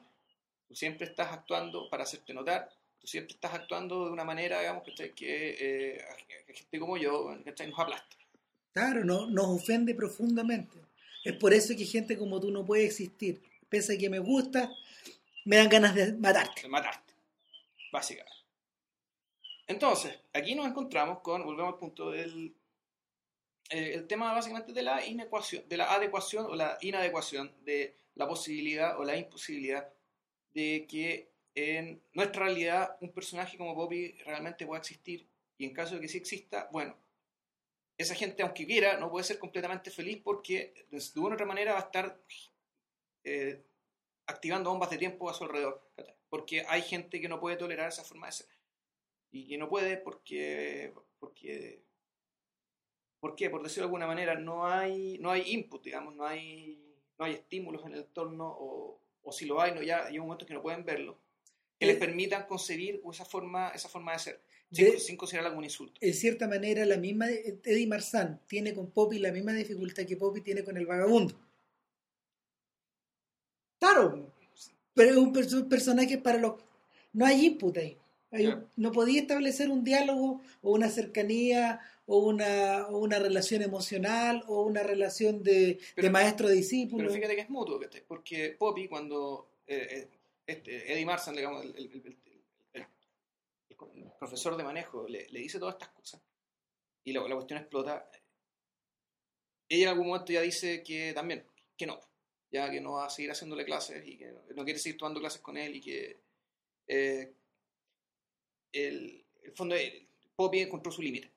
tú 0.66 0.74
siempre 0.74 1.07
estás 1.07 1.31
actuando 1.31 1.90
para 1.90 2.05
hacerte 2.05 2.33
notar, 2.33 2.70
tú 2.98 3.07
siempre 3.07 3.35
estás 3.35 3.53
actuando 3.53 4.07
de 4.07 4.12
una 4.12 4.24
manera, 4.24 4.61
digamos, 4.61 4.83
que, 4.85 5.12
que, 5.12 5.57
eh, 5.59 6.03
a 6.03 6.53
gente 6.55 6.79
como 6.79 6.96
yo 6.96 7.37
¿cachai? 7.44 7.68
nos 7.68 7.79
aplasta. 7.79 8.16
Claro, 8.72 9.05
no, 9.05 9.26
nos 9.26 9.46
ofende 9.46 9.94
profundamente. 9.94 10.79
Es 11.22 11.35
por 11.35 11.53
eso 11.53 11.76
que 11.76 11.85
gente 11.85 12.16
como 12.16 12.40
tú 12.40 12.50
no 12.50 12.64
puede 12.64 12.87
existir. 12.87 13.42
Pese 13.68 13.94
a 13.94 13.98
que 13.98 14.09
me 14.09 14.20
gusta, 14.20 14.70
me 15.44 15.57
dan 15.57 15.68
ganas 15.68 15.94
de 15.94 16.12
matarte. 16.12 16.62
de 16.62 16.68
matarte, 16.68 17.14
básicamente. 17.92 18.40
Entonces, 19.66 20.18
aquí 20.33 20.55
nos 20.55 20.66
encontramos 20.66 21.20
con, 21.20 21.44
volvemos 21.44 21.74
al 21.74 21.79
punto 21.79 22.11
del 22.11 22.55
eh, 23.70 23.92
el 23.94 24.09
tema 24.09 24.33
básicamente 24.33 24.72
de 24.72 24.83
la 24.83 25.05
inecuación, 25.07 25.62
de 25.68 25.76
la 25.76 25.94
adecuación 25.94 26.46
o 26.46 26.57
la 26.57 26.76
inadecuación 26.81 27.55
de 27.64 27.94
la 28.16 28.26
posibilidad 28.26 28.98
o 28.98 29.05
la 29.05 29.16
imposibilidad 29.16 29.88
de 30.53 30.87
que 30.88 31.31
en 31.55 32.03
nuestra 32.12 32.46
realidad 32.46 32.96
un 33.00 33.12
personaje 33.12 33.57
como 33.57 33.76
Bobby 33.76 34.18
realmente 34.24 34.66
pueda 34.66 34.81
existir 34.81 35.24
y 35.57 35.66
en 35.66 35.72
caso 35.72 35.94
de 35.94 36.00
que 36.00 36.09
sí 36.09 36.18
exista, 36.18 36.68
bueno, 36.72 36.96
esa 37.96 38.16
gente 38.16 38.42
aunque 38.42 38.66
quiera 38.66 38.98
no 38.98 39.09
puede 39.09 39.24
ser 39.24 39.38
completamente 39.38 39.92
feliz 39.92 40.20
porque 40.20 40.87
de 40.90 41.20
una 41.20 41.31
u 41.31 41.35
otra 41.35 41.46
manera 41.46 41.74
va 41.74 41.79
a 41.79 41.83
estar 41.83 42.20
eh, 43.22 43.62
activando 44.30 44.70
bombas 44.70 44.90
de 44.90 44.98
tiempo 44.98 45.28
a 45.28 45.34
su 45.34 45.44
alrededor, 45.44 45.82
porque 46.28 46.64
hay 46.68 46.82
gente 46.82 47.20
que 47.20 47.28
no 47.28 47.40
puede 47.40 47.56
tolerar 47.56 47.88
esa 47.88 48.04
forma 48.04 48.26
de 48.26 48.32
ser 48.32 48.46
y 49.32 49.46
que 49.48 49.58
no 49.58 49.68
puede 49.68 49.96
porque 49.96 50.92
porque 51.18 51.82
¿por 53.20 53.34
qué? 53.36 53.50
por 53.50 53.62
decirlo 53.62 53.82
de 53.84 53.88
alguna 53.88 54.06
manera 54.06 54.34
no 54.34 54.66
hay 54.66 55.18
no 55.18 55.30
hay 55.30 55.42
input 55.52 55.84
digamos 55.84 56.14
no 56.14 56.24
hay 56.26 56.96
no 57.18 57.24
hay 57.26 57.34
estímulos 57.34 57.84
en 57.84 57.92
el 57.92 58.00
entorno 58.00 58.46
o, 58.48 59.00
o 59.22 59.32
si 59.32 59.44
lo 59.46 59.60
hay 59.60 59.72
no 59.74 59.82
ya 59.82 60.06
hay 60.06 60.18
momentos 60.18 60.48
que 60.48 60.54
no 60.54 60.62
pueden 60.62 60.84
verlo 60.84 61.18
que 61.78 61.86
les 61.86 61.96
Eh, 61.96 61.98
permitan 61.98 62.46
concebir 62.46 63.00
esa 63.12 63.24
forma 63.24 63.70
esa 63.70 63.88
forma 63.88 64.12
de 64.12 64.18
ser 64.18 64.40
sin, 64.72 64.84
De- 64.86 64.98
sin 64.98 65.16
considerarla 65.16 65.50
como 65.50 65.58
un 65.58 65.64
insulto 65.64 65.98
En 66.00 66.14
cierta 66.14 66.46
manera, 66.48 66.84
la 66.86 66.96
misma 66.96 67.26
Eddie 67.28 67.86
Marsan 67.86 68.40
tiene 68.46 68.72
con 68.74 68.90
Poppy 68.90 69.18
la 69.18 69.32
misma 69.32 69.52
dificultad 69.52 70.04
que 70.06 70.16
Poppy 70.16 70.40
tiene 70.42 70.62
con 70.64 70.76
el 70.76 70.86
vagabundo. 70.86 71.34
Claro, 73.80 74.32
pero 74.94 75.10
es 75.10 75.16
un 75.16 75.32
perso- 75.32 75.68
personaje 75.68 76.18
para 76.18 76.38
los... 76.38 76.54
No 77.12 77.26
hay 77.26 77.46
input 77.46 77.76
ahí. 77.78 77.96
Hay 78.30 78.46
un-. 78.46 78.68
No 78.76 78.92
podía 78.92 79.20
establecer 79.22 79.70
un 79.70 79.82
diálogo 79.82 80.40
o 80.62 80.70
una 80.72 80.88
cercanía 80.88 81.80
o 82.06 82.18
una, 82.18 82.86
o 82.88 82.98
una 82.98 83.18
relación 83.18 83.62
emocional 83.62 84.44
o 84.46 84.62
una 84.62 84.82
relación 84.84 85.42
de, 85.42 85.80
de 85.96 86.10
maestro-discípulo. 86.10 87.02
Pero 87.04 87.14
fíjate 87.14 87.34
que 87.34 87.40
es 87.42 87.50
mutuo, 87.50 87.80
porque 88.06 88.50
Poppy 88.58 88.86
cuando 88.88 89.48
eh, 89.66 89.86
eh, 89.90 90.08
este, 90.46 90.92
Eddie 90.92 91.06
Marsan, 91.06 91.34
digamos, 91.36 91.64
el, 91.64 91.74
el- 91.76 91.90
el- 91.92 92.06
el- 92.06 92.16
el- 92.74 92.86
el 94.04 94.12
profesor 94.18 94.56
de 94.56 94.64
manejo, 94.64 95.08
le, 95.08 95.28
le 95.30 95.40
dice 95.40 95.58
todas 95.58 95.74
estas 95.74 95.88
cosas 95.90 96.20
y 97.04 97.12
la, 97.12 97.26
la 97.26 97.34
cuestión 97.36 97.58
explota, 97.60 98.08
ella 99.68 99.84
en 99.84 99.88
algún 99.90 100.08
momento 100.08 100.32
ya 100.32 100.40
dice 100.42 100.82
que 100.82 101.12
también, 101.14 101.44
que 101.76 101.86
no, 101.86 101.98
ya 102.50 102.70
que 102.70 102.80
no 102.80 102.92
va 102.92 103.06
a 103.06 103.10
seguir 103.10 103.30
haciéndole 103.30 103.64
clases 103.64 104.06
y 104.06 104.16
que 104.16 104.32
no, 104.32 104.42
no 104.54 104.64
quiere 104.64 104.78
seguir 104.78 104.98
tomando 104.98 105.20
clases 105.20 105.40
con 105.40 105.56
él 105.56 105.76
y 105.76 105.80
que 105.80 106.20
eh, 106.86 107.32
el, 108.72 109.24
el 109.42 109.52
fondo, 109.52 109.74
el, 109.74 110.06
Poppy 110.34 110.60
encontró 110.60 110.90
su 110.90 111.02
límite, 111.02 111.30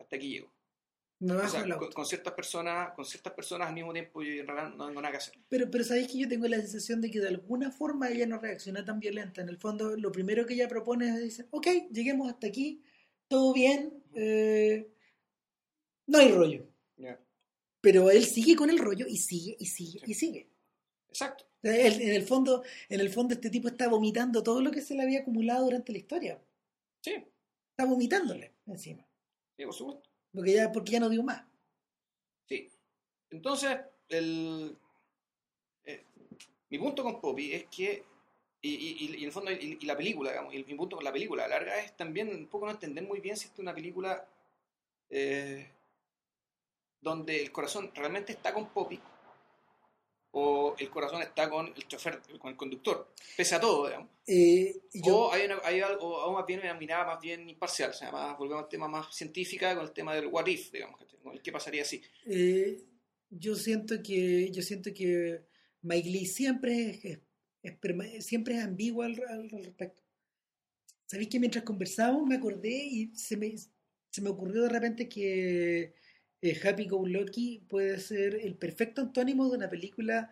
hasta 0.00 0.16
aquí 0.16 0.30
llegó. 0.30 0.50
Me 1.20 1.34
O 1.34 1.48
sea, 1.48 1.66
con, 1.76 1.90
con 1.90 2.06
ciertas 2.06 2.32
personas, 2.32 2.92
con 2.94 3.04
ciertas 3.04 3.32
personas 3.32 3.68
al 3.68 3.74
mismo 3.74 3.92
tiempo 3.92 4.22
yo 4.22 4.40
en 4.40 4.46
realidad 4.46 4.74
no 4.74 4.86
tengo 4.86 5.02
nada 5.02 5.10
que 5.10 5.18
hacer. 5.18 5.34
Pero, 5.48 5.68
pero 5.70 5.82
sabéis 5.82 6.08
que 6.08 6.18
yo 6.18 6.28
tengo 6.28 6.46
la 6.46 6.58
sensación 6.58 7.00
de 7.00 7.10
que 7.10 7.20
de 7.20 7.28
alguna 7.28 7.72
forma 7.72 8.08
ella 8.08 8.26
no 8.26 8.38
reacciona 8.38 8.84
tan 8.84 9.00
violenta. 9.00 9.42
En 9.42 9.48
el 9.48 9.58
fondo, 9.58 9.96
lo 9.96 10.12
primero 10.12 10.46
que 10.46 10.54
ella 10.54 10.68
propone 10.68 11.08
es 11.08 11.16
decir, 11.16 11.48
ok, 11.50 11.66
lleguemos 11.90 12.28
hasta 12.28 12.46
aquí, 12.46 12.82
todo 13.26 13.52
bien, 13.52 14.02
eh, 14.14 14.88
no 16.06 16.18
hay 16.18 16.32
rollo. 16.32 16.66
Pero 17.80 18.10
él 18.10 18.24
sigue 18.24 18.56
con 18.56 18.70
el 18.70 18.78
rollo 18.78 19.06
y 19.08 19.16
sigue 19.18 19.56
y 19.58 19.66
sigue 19.66 20.00
y 20.06 20.14
sigue. 20.14 20.48
Exacto. 21.08 21.44
Él- 21.62 22.00
en 22.02 22.12
el 22.14 22.22
fondo, 22.22 22.62
en 22.88 23.00
el 23.00 23.10
fondo 23.10 23.34
este 23.34 23.50
tipo 23.50 23.68
está 23.68 23.88
vomitando 23.88 24.42
todo 24.42 24.60
lo 24.60 24.70
que 24.70 24.80
se 24.80 24.94
le 24.94 25.02
había 25.02 25.20
acumulado 25.20 25.64
durante 25.64 25.92
la 25.92 25.98
historia. 25.98 26.40
Sí, 27.02 27.14
Está 27.70 27.84
vomitándole 27.88 28.52
encima. 28.66 29.06
sí, 29.56 29.64
por 29.64 29.74
supuesto. 29.74 30.10
Porque 30.32 30.52
ya, 30.52 30.70
porque 30.72 30.92
ya 30.92 31.00
no 31.00 31.08
dio 31.08 31.22
más. 31.22 31.44
Sí. 32.48 32.68
Entonces, 33.30 33.78
el, 34.08 34.76
eh, 35.84 36.04
mi 36.70 36.78
punto 36.78 37.02
con 37.04 37.20
Poppy 37.20 37.52
es 37.52 37.66
que, 37.66 38.02
y, 38.60 38.74
y- 38.74 39.14
y 39.14 39.18
en 39.18 39.24
el 39.24 39.32
fondo, 39.32 39.52
y, 39.52 39.78
y 39.80 39.86
la 39.86 39.96
película, 39.96 40.30
digamos, 40.30 40.54
y 40.54 40.64
mi 40.64 40.74
punto 40.74 40.96
con 40.96 41.04
la 41.04 41.12
película 41.12 41.46
larga 41.46 41.78
es 41.80 41.96
también 41.96 42.28
un 42.28 42.46
poco 42.48 42.66
no 42.66 42.72
entender 42.72 43.04
muy 43.06 43.20
bien 43.20 43.36
si 43.36 43.44
esta 43.44 43.54
es 43.54 43.60
una 43.60 43.74
película 43.74 44.28
eh, 45.10 45.70
donde 47.00 47.40
el 47.42 47.52
corazón 47.52 47.90
realmente 47.94 48.32
está 48.32 48.52
con 48.52 48.68
Poppy 48.70 49.00
o 50.32 50.74
el 50.78 50.90
corazón 50.90 51.22
está 51.22 51.48
con 51.48 51.66
el 51.68 51.88
chofer, 51.88 52.20
con 52.38 52.50
el 52.50 52.56
conductor, 52.56 53.12
pese 53.36 53.54
a 53.54 53.60
todo, 53.60 53.86
digamos. 53.86 54.08
Eh, 54.26 54.76
yo, 54.92 55.16
O 55.20 55.32
hay, 55.32 55.46
una, 55.46 55.58
hay 55.64 55.80
algo, 55.80 56.06
o 56.06 56.32
más 56.32 56.44
bien 56.46 56.60
una 56.60 56.74
mirada 56.74 57.06
más 57.06 57.20
bien 57.20 57.48
imparcial, 57.48 57.90
o 57.90 57.94
sea, 57.94 58.12
más, 58.12 58.36
volvemos 58.36 58.64
al 58.64 58.68
tema 58.68 58.88
más 58.88 59.14
científica 59.14 59.74
con 59.74 59.84
el 59.84 59.92
tema 59.92 60.14
del 60.14 60.26
what 60.26 60.46
if, 60.46 60.70
digamos. 60.70 61.00
Con 61.22 61.32
el 61.32 61.42
qué 61.42 61.50
pasaría 61.50 61.84
si. 61.84 62.02
eh, 62.26 62.84
yo 63.30 63.54
siento 63.54 63.96
que 64.02 64.50
yo 64.50 64.62
siento 64.62 64.90
que 64.94 65.42
Mike 65.82 66.08
Lee 66.08 66.26
siempre 66.26 66.90
es, 66.90 67.04
es- 67.04 67.20
es 67.62 68.26
siempre 68.26 68.56
es 68.56 68.64
ambiguo 68.64 69.02
al, 69.02 69.20
al- 69.28 69.50
al 69.52 69.64
respecto. 69.64 70.02
¿Sabéis 71.06 71.28
que 71.30 71.40
mientras 71.40 71.64
conversábamos 71.64 72.26
me 72.26 72.36
acordé 72.36 72.70
y 72.70 73.14
se 73.16 73.36
me, 73.36 73.54
se 74.10 74.20
me 74.22 74.28
ocurrió 74.30 74.62
de 74.62 74.68
repente 74.68 75.08
que 75.08 75.94
eh, 76.42 76.58
Happy 76.64 76.86
Go 76.86 77.06
Lucky 77.06 77.62
puede 77.68 77.98
ser 77.98 78.34
el 78.36 78.54
perfecto 78.54 79.00
antónimo 79.02 79.48
de 79.48 79.56
una 79.56 79.68
película 79.68 80.30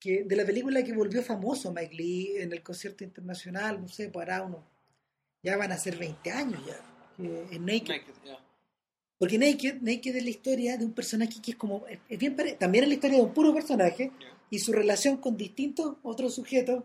que 0.00 0.22
de 0.24 0.36
la 0.36 0.44
película 0.46 0.82
que 0.84 0.92
volvió 0.92 1.22
famoso 1.22 1.72
Mike 1.72 1.94
Lee 1.94 2.32
en 2.38 2.52
el 2.52 2.62
concierto 2.62 3.02
internacional, 3.04 3.80
no 3.80 3.88
sé, 3.88 4.08
para 4.10 4.42
uno. 4.42 4.64
Ya 5.42 5.56
van 5.56 5.72
a 5.72 5.78
ser 5.78 5.96
20 5.96 6.30
años 6.30 6.60
ya. 6.66 6.78
es 7.50 7.60
Naked. 7.60 8.02
Porque 9.18 9.38
Naked, 9.38 9.80
Naked 9.80 10.14
es 10.16 10.22
la 10.22 10.30
historia 10.30 10.76
de 10.76 10.84
un 10.84 10.92
personaje 10.92 11.40
que 11.42 11.50
es 11.52 11.56
como. 11.56 11.84
Es, 12.08 12.18
bien 12.18 12.36
pare- 12.36 12.52
También 12.54 12.84
es 12.84 12.88
la 12.88 12.94
historia 12.94 13.16
de 13.18 13.24
un 13.24 13.34
puro 13.34 13.52
personaje 13.52 14.12
y 14.50 14.58
su 14.60 14.72
relación 14.72 15.16
con 15.16 15.36
distintos 15.36 15.96
otros 16.04 16.34
sujetos 16.34 16.84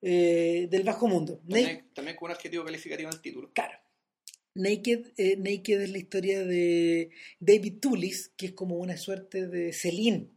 eh, 0.00 0.66
del 0.70 0.82
bajo 0.84 1.06
mundo. 1.08 1.40
Naked, 1.46 1.64
También, 1.64 1.84
también 1.94 2.16
con 2.16 2.30
un 2.30 2.36
adjetivo 2.36 2.64
calificativo 2.64 3.10
en 3.10 3.14
el 3.16 3.20
título. 3.20 3.50
claro. 3.52 3.78
Naked, 4.56 5.12
eh, 5.16 5.36
Naked 5.36 5.82
es 5.82 5.90
la 5.90 5.98
historia 5.98 6.44
de 6.44 7.10
David 7.38 7.78
Tullis, 7.80 8.32
que 8.36 8.46
es 8.46 8.52
como 8.52 8.76
una 8.76 8.96
suerte 8.96 9.46
de 9.46 9.72
Celine, 9.72 10.30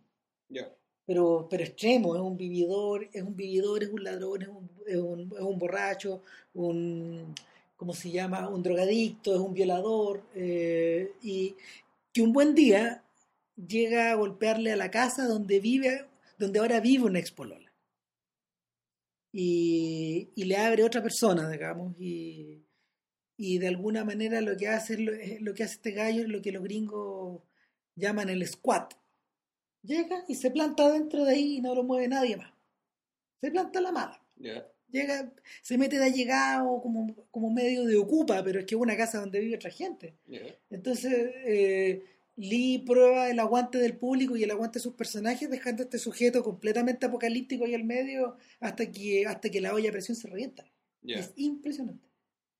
pero, 1.06 1.48
pero 1.50 1.64
extremo, 1.64 2.16
es 2.16 2.22
un 2.22 2.38
vividor, 2.38 3.10
es 3.12 3.24
un 3.24 3.36
vividor, 3.36 3.84
es 3.84 3.90
un 3.90 4.04
ladrón, 4.04 4.42
es 4.44 4.48
un, 4.48 4.70
es 4.86 4.98
un, 4.98 5.22
es 5.36 5.42
un 5.42 5.58
borracho, 5.58 6.22
un 6.54 7.34
¿cómo 7.76 7.94
se 7.94 8.12
llama? 8.12 8.50
un 8.50 8.62
drogadicto, 8.62 9.34
es 9.34 9.40
un 9.40 9.54
violador, 9.54 10.22
eh, 10.36 11.14
y 11.24 11.56
que 12.14 12.22
un 12.22 12.34
buen 12.34 12.54
día 12.54 13.04
llega 13.56 14.12
a 14.12 14.16
golpearle 14.16 14.74
a 14.74 14.76
la 14.76 14.92
casa 14.92 15.26
donde 15.26 15.60
vive, 15.60 16.06
donde 16.38 16.60
ahora 16.60 16.80
vive 16.80 17.06
una 17.06 17.20
expolola. 17.20 17.72
Y, 19.32 20.30
y 20.36 20.44
le 20.44 20.58
abre 20.58 20.84
otra 20.84 21.02
persona, 21.02 21.50
digamos, 21.50 21.96
y, 22.00 22.62
y 23.42 23.58
de 23.58 23.70
alguna 23.70 24.04
manera 24.04 24.42
lo 24.42 24.58
que 24.58 24.68
hace 24.68 24.98
lo, 24.98 25.14
es 25.14 25.40
lo 25.40 25.54
que 25.54 25.64
hace 25.64 25.76
este 25.76 25.92
gallo 25.92 26.24
es 26.24 26.28
lo 26.28 26.42
que 26.42 26.52
los 26.52 26.62
gringos 26.62 27.42
llaman 27.96 28.28
el 28.28 28.46
squat. 28.46 28.96
Llega 29.82 30.26
y 30.28 30.36
se 30.36 30.52
planta 30.52 30.92
dentro 30.92 31.24
de 31.24 31.32
ahí 31.32 31.56
y 31.56 31.62
no 31.62 31.74
lo 31.74 31.84
mueve 31.84 32.10
nadie 32.10 32.36
más. 32.36 32.52
Se 33.40 33.50
planta 33.50 33.80
la 33.80 33.94
mala. 33.94 34.22
Llega, 34.92 35.32
se 35.62 35.78
mete 35.78 35.98
de 35.98 36.04
allegado 36.04 36.82
como, 36.82 37.16
como 37.32 37.50
medio 37.50 37.86
de 37.86 37.96
ocupa, 37.96 38.44
pero 38.44 38.60
es 38.60 38.66
que 38.66 38.76
es 38.76 38.82
una 38.82 38.98
casa 38.98 39.22
donde 39.22 39.40
vive 39.40 39.56
otra 39.56 39.72
gente. 39.72 40.18
Entonces, 40.70 41.32
eh, 41.46 42.04
Lee 42.36 42.84
prueba 42.86 43.30
el 43.30 43.40
aguante 43.40 43.78
del 43.78 43.96
público 43.96 44.36
y 44.36 44.44
el 44.44 44.52
aguante 44.52 44.80
de 44.80 44.84
sus 44.84 44.96
personajes, 44.96 45.50
dejando 45.50 45.84
a 45.84 45.86
este 45.86 45.98
sujeto 45.98 46.44
completamente 46.44 47.06
apocalíptico 47.06 47.64
ahí 47.64 47.74
al 47.74 47.86
medio 47.86 48.36
hasta 48.60 48.92
que, 48.92 49.26
hasta 49.26 49.50
que 49.50 49.62
la 49.62 49.74
olla 49.74 49.88
a 49.88 49.94
presión 49.94 50.18
se 50.18 50.28
revienta. 50.28 50.66
Es 51.06 51.32
impresionante. 51.38 52.09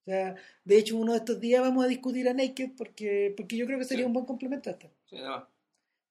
O 0.00 0.04
sea, 0.04 0.34
de 0.64 0.78
hecho, 0.78 0.96
uno 0.96 1.12
de 1.12 1.18
estos 1.18 1.40
días 1.40 1.60
vamos 1.60 1.84
a 1.84 1.88
discutir 1.88 2.28
a 2.28 2.34
Naked 2.34 2.70
porque, 2.76 3.34
porque 3.36 3.56
yo 3.56 3.66
creo 3.66 3.78
que 3.78 3.84
sería 3.84 4.04
Sí. 4.04 4.06
un 4.06 4.12
buen 4.14 4.26
complemento 4.26 4.70
a 4.70 4.72
esto. 4.72 4.90
Sí. 5.08 5.16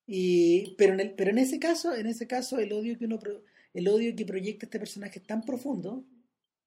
Y, 0.05 0.75
pero, 0.77 0.93
en 0.93 0.99
el, 1.01 1.11
pero 1.13 1.31
en 1.31 1.37
ese 1.37 1.59
caso, 1.59 1.93
en 1.95 2.07
ese 2.07 2.27
caso, 2.27 2.59
el 2.59 2.71
odio 2.73 2.97
que 2.97 3.05
uno 3.05 3.19
pro- 3.19 3.43
el 3.73 3.87
odio 3.87 4.15
que 4.15 4.25
proyecta 4.25 4.65
este 4.65 4.79
personaje 4.79 5.19
es 5.19 5.25
tan 5.27 5.43
profundo, 5.43 6.03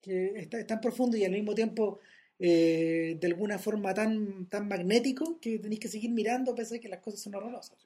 que 0.00 0.32
está, 0.36 0.58
es 0.60 0.66
tan 0.66 0.80
profundo 0.80 1.16
y 1.16 1.24
al 1.24 1.32
mismo 1.32 1.54
tiempo 1.54 1.98
eh, 2.38 3.16
de 3.20 3.26
alguna 3.26 3.58
forma 3.58 3.94
tan, 3.94 4.46
tan 4.48 4.68
magnético 4.68 5.38
que 5.40 5.58
tenéis 5.58 5.80
que 5.80 5.88
seguir 5.88 6.10
mirando 6.10 6.54
pese 6.54 6.76
a 6.76 6.80
que 6.80 6.88
las 6.88 7.00
cosas 7.00 7.20
son 7.20 7.34
horrorosas. 7.34 7.78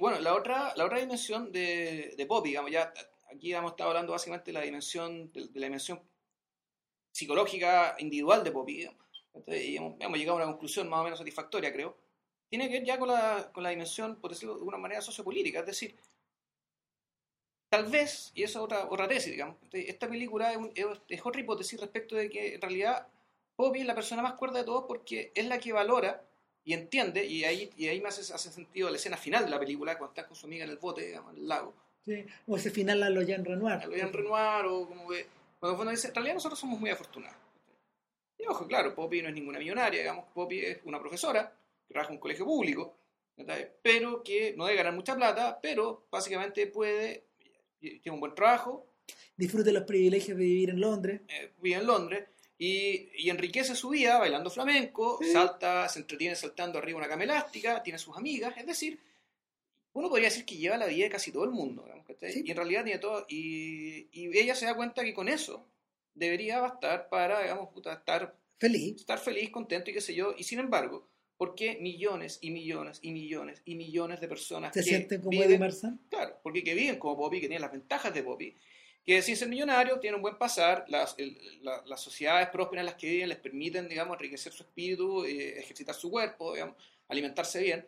Bueno, 0.00 0.20
la 0.20 0.34
otra, 0.34 0.72
la 0.76 0.86
otra 0.86 0.98
dimensión 0.98 1.52
de, 1.52 2.14
de 2.16 2.26
Poppy, 2.26 2.50
digamos, 2.50 2.70
ya 2.70 2.92
aquí 3.32 3.52
hemos 3.52 3.72
estado 3.72 3.90
hablando 3.90 4.12
básicamente 4.12 4.46
de 4.50 4.52
la 4.54 4.62
dimensión, 4.62 5.30
de, 5.32 5.48
de 5.48 5.60
la 5.60 5.66
dimensión 5.66 6.00
psicológica 7.16 7.96
individual 7.98 8.44
de 8.44 8.52
Poppy. 8.52 8.88
Entonces, 9.34 9.64
y 9.64 9.76
hemos, 9.76 9.94
hemos 10.00 10.18
llegado 10.18 10.38
a 10.38 10.42
una 10.42 10.52
conclusión 10.52 10.88
más 10.88 11.00
o 11.00 11.04
menos 11.04 11.18
satisfactoria, 11.18 11.72
creo. 11.72 11.96
Tiene 12.48 12.68
que 12.68 12.74
ver 12.78 12.84
ya 12.84 12.98
con 12.98 13.08
la, 13.08 13.50
con 13.52 13.62
la 13.62 13.70
dimensión, 13.70 14.16
por 14.20 14.30
decirlo 14.30 14.54
de 14.54 14.60
alguna 14.60 14.78
manera, 14.78 15.00
sociopolítica, 15.00 15.60
es 15.60 15.66
decir, 15.66 15.96
tal 17.68 17.86
vez, 17.86 18.30
y 18.34 18.42
esa 18.42 18.58
es 18.58 18.64
otra, 18.64 18.86
otra 18.88 19.08
tesis, 19.08 19.32
digamos, 19.32 19.56
esta 19.72 20.08
película 20.08 20.52
es, 20.52 20.56
un- 20.58 20.72
es- 21.08 21.20
otra 21.24 21.40
hipótesis 21.40 21.80
respecto 21.80 22.14
de 22.14 22.28
que 22.30 22.54
en 22.54 22.60
realidad 22.60 23.08
Poppy 23.56 23.80
es 23.80 23.86
la 23.86 23.94
persona 23.94 24.22
más 24.22 24.34
cuerda 24.34 24.58
de 24.58 24.64
todos 24.64 24.84
porque 24.86 25.32
es 25.34 25.46
la 25.46 25.58
que 25.58 25.72
valora 25.72 26.22
y 26.64 26.72
entiende, 26.74 27.24
y 27.24 27.44
ahí, 27.44 27.70
y 27.76 27.88
ahí 27.88 28.00
me 28.00 28.08
hace, 28.08 28.20
hace 28.32 28.50
sentido 28.50 28.90
la 28.90 28.96
escena 28.96 29.16
final 29.16 29.44
de 29.44 29.50
la 29.50 29.58
película, 29.58 29.96
cuando 29.98 30.12
está 30.14 30.26
con 30.26 30.36
su 30.36 30.46
amiga 30.46 30.64
en 30.64 30.70
el 30.70 30.78
bote, 30.78 31.06
digamos, 31.06 31.32
en 31.34 31.40
el 31.40 31.48
lago, 31.48 31.74
¿sí? 32.04 32.24
O 32.46 32.56
ese 32.56 32.70
final 32.70 33.02
a 33.02 33.10
lo 33.10 33.22
Jean 33.22 33.44
Renoir. 33.44 33.74
a 33.82 33.86
lo 33.86 33.96
Jean 33.96 34.12
Renoir, 34.12 34.64
o 34.66 34.86
como 34.88 35.08
que, 35.08 35.26
cuando 35.58 35.80
uno 35.82 35.90
dice, 35.90 36.08
en 36.08 36.14
realidad 36.14 36.34
nosotros 36.34 36.58
somos 36.58 36.78
muy 36.78 36.90
afortunados. 36.90 37.36
Y 38.38 38.46
ojo, 38.46 38.66
claro, 38.66 38.94
Poppy 38.94 39.22
no 39.22 39.28
es 39.28 39.34
ninguna 39.34 39.58
millonaria, 39.58 40.00
digamos, 40.00 40.26
Poppy 40.34 40.60
es 40.60 40.78
una 40.84 41.00
profesora 41.00 41.52
que 41.86 41.92
trabaja 41.94 42.10
en 42.10 42.16
un 42.16 42.20
colegio 42.20 42.44
público, 42.44 42.96
pero 43.82 44.22
que 44.22 44.54
no 44.56 44.64
debe 44.66 44.76
ganar 44.78 44.92
mucha 44.94 45.14
plata, 45.14 45.58
pero 45.60 46.06
básicamente 46.10 46.66
puede, 46.66 47.24
tiene 47.80 48.10
un 48.12 48.20
buen 48.20 48.34
trabajo, 48.34 48.86
Disfrute 49.36 49.70
los 49.70 49.84
privilegios 49.84 50.36
de 50.38 50.44
vivir 50.44 50.70
en 50.70 50.80
Londres. 50.80 51.20
eh, 51.28 51.52
vive 51.60 51.76
en 51.76 51.86
Londres 51.86 52.26
y, 52.58 53.10
y 53.22 53.28
enriquece 53.28 53.74
su 53.76 53.90
vida 53.90 54.18
bailando 54.18 54.48
flamenco, 54.50 55.18
Sí. 55.20 55.30
salta, 55.30 55.86
se 55.90 55.98
entretiene 56.00 56.34
saltando 56.34 56.78
arriba 56.78 56.98
una 56.98 57.08
cama 57.08 57.24
elástica, 57.24 57.82
tiene 57.82 57.98
sus 57.98 58.16
amigas, 58.16 58.54
es 58.56 58.66
decir, 58.66 58.98
uno 59.96 60.08
podría 60.08 60.28
decir 60.28 60.44
que 60.44 60.56
lleva 60.56 60.76
la 60.76 60.86
vida 60.86 61.04
de 61.04 61.10
casi 61.10 61.32
todo 61.32 61.44
el 61.44 61.50
mundo, 61.50 61.82
digamos, 61.84 62.06
¿cachai? 62.06 62.32
Sí. 62.32 62.42
y 62.44 62.50
en 62.50 62.56
realidad 62.56 62.84
tiene 62.84 62.98
todo, 62.98 63.24
y, 63.28 64.08
y 64.12 64.38
ella 64.38 64.54
se 64.54 64.66
da 64.66 64.74
cuenta 64.74 65.02
que 65.04 65.14
con 65.14 65.28
eso 65.28 65.66
debería 66.14 66.60
bastar 66.60 67.08
para, 67.08 67.42
digamos, 67.42 67.70
puta, 67.70 67.92
estar, 67.94 68.36
Feliz. 68.58 68.96
estar 68.96 69.18
feliz, 69.18 69.50
contento 69.50 69.90
y 69.90 69.94
qué 69.94 70.00
sé 70.00 70.14
yo, 70.14 70.34
y 70.36 70.44
sin 70.44 70.58
embargo, 70.58 71.08
porque 71.36 71.76
millones 71.80 72.38
y 72.40 72.50
millones 72.50 72.98
y 73.02 73.10
millones 73.12 73.60
y 73.66 73.74
millones 73.74 74.20
de 74.20 74.28
personas 74.28 74.72
Se 74.72 74.80
que 74.80 74.84
sienten 74.86 75.20
como 75.20 75.30
viven- 75.38 75.62
Eddie. 75.62 75.98
Claro, 76.08 76.38
porque 76.42 76.64
que 76.64 76.74
viven 76.74 76.98
como 76.98 77.16
Poppy, 77.18 77.40
que 77.40 77.48
tienen 77.48 77.60
las 77.62 77.72
ventajas 77.72 78.14
de 78.14 78.22
Poppy, 78.22 78.56
que 79.04 79.20
sin 79.22 79.36
ser 79.36 79.48
millonario 79.48 80.00
tienen 80.00 80.16
un 80.16 80.22
buen 80.22 80.36
pasar, 80.38 80.84
las, 80.88 81.14
el- 81.18 81.38
la- 81.62 81.82
las 81.86 82.00
sociedades 82.00 82.48
prósperas 82.48 82.82
en 82.82 82.86
las 82.86 82.94
que 82.96 83.08
viven 83.10 83.28
les 83.28 83.38
permiten, 83.38 83.88
digamos, 83.88 84.16
enriquecer 84.16 84.52
su 84.52 84.62
espíritu, 84.62 85.24
eh, 85.24 85.58
ejercitar 85.58 85.94
su 85.94 86.10
cuerpo, 86.10 86.54
digamos, 86.54 86.76
alimentarse 87.08 87.62
bien, 87.62 87.86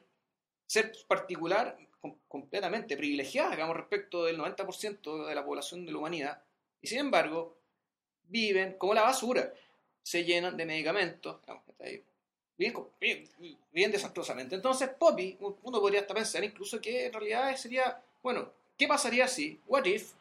ser 0.66 0.92
particular, 1.08 1.78
com- 2.00 2.18
completamente 2.28 2.96
privilegiada, 2.96 3.50
digamos, 3.52 3.76
respecto 3.76 4.24
del 4.24 4.38
90% 4.38 5.26
de 5.26 5.34
la 5.34 5.44
población 5.44 5.86
de 5.86 5.92
la 5.92 5.98
humanidad, 5.98 6.42
y 6.82 6.86
sin 6.88 6.98
embargo, 6.98 7.56
viven 8.28 8.74
como 8.78 8.94
la 8.94 9.02
basura, 9.02 9.52
se 10.02 10.24
llenan 10.24 10.56
de 10.56 10.66
medicamentos, 10.66 11.40
digamos, 11.42 11.64
co- 12.72 12.90
viven- 13.00 13.28
viven 13.72 13.92
desastrosamente. 13.92 14.54
Entonces, 14.54 14.88
Poppy, 14.90 15.36
uno 15.40 15.80
podría 15.80 16.00
hasta 16.00 16.14
pensar 16.14 16.42
incluso 16.44 16.80
que 16.80 17.06
en 17.06 17.12
realidad 17.12 17.54
sería, 17.56 18.02
bueno, 18.22 18.50
¿qué 18.76 18.86
pasaría 18.88 19.28
si, 19.28 19.60
what 19.66 19.84
if, 19.86 20.12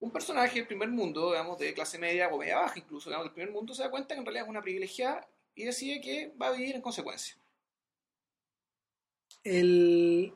un 0.00 0.10
personaje 0.10 0.56
del 0.56 0.66
primer 0.66 0.90
mundo, 0.90 1.30
digamos, 1.30 1.58
de 1.58 1.72
clase 1.72 1.98
media 1.98 2.28
o 2.28 2.36
media 2.38 2.58
baja 2.58 2.78
incluso, 2.78 3.08
digamos, 3.08 3.26
del 3.26 3.32
primer 3.34 3.52
mundo, 3.52 3.74
se 3.74 3.82
da 3.82 3.90
cuenta 3.90 4.14
que 4.14 4.18
en 4.20 4.26
realidad 4.26 4.44
es 4.44 4.50
una 4.50 4.60
privilegiada 4.62 5.26
y 5.54 5.64
decide 5.64 6.00
que 6.00 6.32
va 6.40 6.48
a 6.48 6.52
vivir 6.52 6.74
en 6.74 6.82
consecuencia? 6.82 7.36
El, 9.44 10.32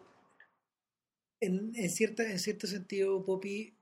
en, 1.41 1.73
en, 1.75 1.91
cierta, 1.91 2.31
en 2.31 2.39
cierto 2.39 2.67
sentido, 2.67 3.25
Poppy, 3.25 3.77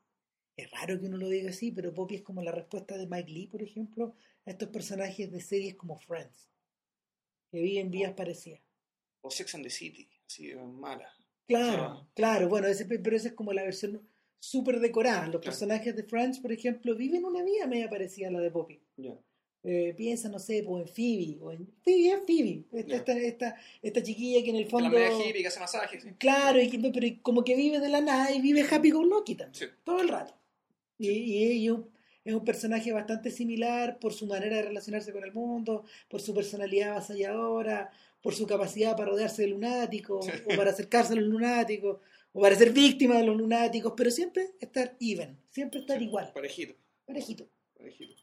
es 0.57 0.71
raro 0.71 0.99
que 1.01 1.07
uno 1.07 1.17
lo 1.17 1.29
diga 1.29 1.51
así, 1.51 1.73
pero 1.73 1.93
Poppy 1.95 2.17
es 2.17 2.23
como 2.23 2.43
la 2.43 2.53
respuesta 2.53 2.97
de 2.97 3.07
Mike 3.07 3.31
Lee, 3.31 3.47
por 3.49 3.63
ejemplo, 3.63 4.15
a 4.47 4.51
estos 4.51 4.69
personajes 4.69 5.31
de 5.31 5.41
series 5.41 5.75
como 5.75 5.99
Friends, 5.99 6.49
que 7.51 7.61
viven 7.61 7.91
vidas 7.91 8.15
parecidas. 8.15 8.61
O 9.23 9.31
Sex 9.31 9.55
and 9.55 9.65
the 9.65 9.71
City, 9.71 10.09
así 10.27 10.49
de 10.49 10.57
mala. 10.57 11.09
Claro, 11.47 12.09
claro, 12.15 12.49
bueno, 12.49 12.69
ese, 12.69 12.87
pero 12.87 13.17
esa 13.17 13.29
es 13.29 13.35
como 13.35 13.53
la 13.53 13.63
versión 13.65 14.09
súper 14.39 14.81
decorada. 14.81 15.23
Los 15.27 15.41
Claro. 15.41 15.41
personajes 15.43 15.97
de 15.97 16.05
Friends, 16.05 16.41
por 16.41 16.53
ejemplo, 16.53 16.95
viven 16.97 17.25
una 17.25 17.43
vida 17.43 17.67
media 17.67 17.89
parecida 17.89 18.29
a 18.29 18.33
la 18.33 18.41
de 18.41 18.51
Poppy. 18.51 18.83
Eh, 19.67 19.95
piensa, 19.97 20.29
no 20.29 20.39
sé, 20.39 20.63
pues 20.63 20.83
en 20.87 20.89
Phoebe, 20.95 21.39
o 21.43 21.51
en 21.51 21.67
Phoebe, 21.83 22.09
es 22.13 22.21
Phoebe, 22.27 22.65
esta, 22.73 22.95
esta, 22.97 23.13
esta, 23.19 23.57
esta 23.81 24.03
chiquilla 24.03 24.43
que 24.45 24.51
en 24.51 24.57
el 24.57 24.65
La 24.65 24.71
fondo... 24.71 24.91
media 24.91 25.09
hippie 25.27 25.41
que 25.41 25.49
hace 25.49 25.59
masajes. 25.61 26.03
¿sí? 26.03 26.11
Claro, 26.19 26.61
y 26.61 26.69
que, 26.69 26.77
no, 26.77 26.93
pero 26.93 27.07
como 27.23 27.43
que 27.45 27.57
vive 27.57 27.81
de 27.81 27.89
la 27.89 28.03
nada 28.03 28.31
y 28.31 28.43
vive 28.43 28.63
happy 28.71 28.91
go 28.91 29.03
lucky 29.03 29.35
también, 29.37 29.55
Sí. 29.55 29.75
todo 29.83 30.01
el 30.03 30.09
rato. 30.09 30.35
Y, 30.99 31.09
y 31.09 31.67
es 31.67 31.71
un- 31.73 31.89
es 32.25 32.33
un 32.35 32.45
personaje 32.45 32.91
bastante 32.93 33.31
similar 33.31 33.99
por 33.99 34.13
su 34.15 34.27
manera 34.27 34.57
de 34.57 34.63
relacionarse 34.63 35.13
con 35.13 35.25
el 35.25 35.33
mundo, 35.33 35.85
por 36.09 36.21
su 36.23 36.33
personalidad 36.35 36.93
avasalladora, 36.93 37.91
por 38.23 38.35
su 38.35 38.47
capacidad 38.47 38.97
para 38.97 39.11
rodearse 39.11 39.43
de 39.43 39.49
lunáticos, 39.49 40.27
o 40.47 40.57
para 40.57 40.71
acercarse 40.71 41.13
a 41.13 41.17
los 41.17 41.27
lunáticos, 41.29 41.99
o 42.33 42.41
para 42.41 42.55
ser 42.55 42.71
víctima 42.73 43.17
de 43.19 43.25
los 43.25 43.37
lunáticos, 43.37 43.93
pero 43.97 44.11
siempre 44.11 44.53
estar 44.61 44.97
even, 45.01 45.39
siempre 45.51 45.81
estar 45.81 46.01
igual, 46.03 46.31
Parejito, 46.35 46.75
parejito. 47.07 47.47
parejito. 47.77 48.15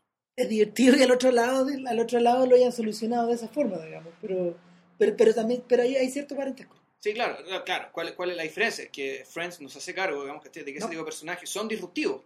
Es 0.42 0.50
divertido 0.50 0.98
que 0.98 1.04
al 1.04 1.12
otro 1.12 1.32
lado, 1.32 1.66
del- 1.66 1.86
al 1.88 2.00
otro 2.00 2.20
lado 2.20 2.46
lo 2.46 2.56
hayan 2.56 2.72
solucionado 2.72 3.28
de 3.28 3.36
esa 3.36 3.48
forma, 3.48 3.78
digamos, 3.86 4.14
pero, 4.22 4.58
pero, 4.98 5.16
pero 5.18 5.34
también, 5.34 5.64
pero 5.68 5.84
hay, 5.84 5.96
hay 5.96 6.10
cierto 6.10 6.36
parentesco. 6.36 6.76
Sí, 7.00 7.14
claro, 7.14 7.38
claro. 7.66 7.90
¿Cuál, 7.92 8.16
¿Cuál 8.16 8.32
es 8.32 8.38
la 8.38 8.44
diferencia? 8.44 8.84
Es 8.86 8.90
que 8.92 9.24
Friends 9.28 9.60
nos 9.62 9.76
hace 9.76 9.94
cargo, 9.94 10.22
digamos, 10.22 10.44
de 10.44 10.52
que 10.52 10.60
No. 10.74 10.78
ese 10.78 10.88
tipo 10.88 11.00
de 11.02 11.06
personajes 11.06 11.50
son 11.50 11.68
disruptivos, 11.68 12.22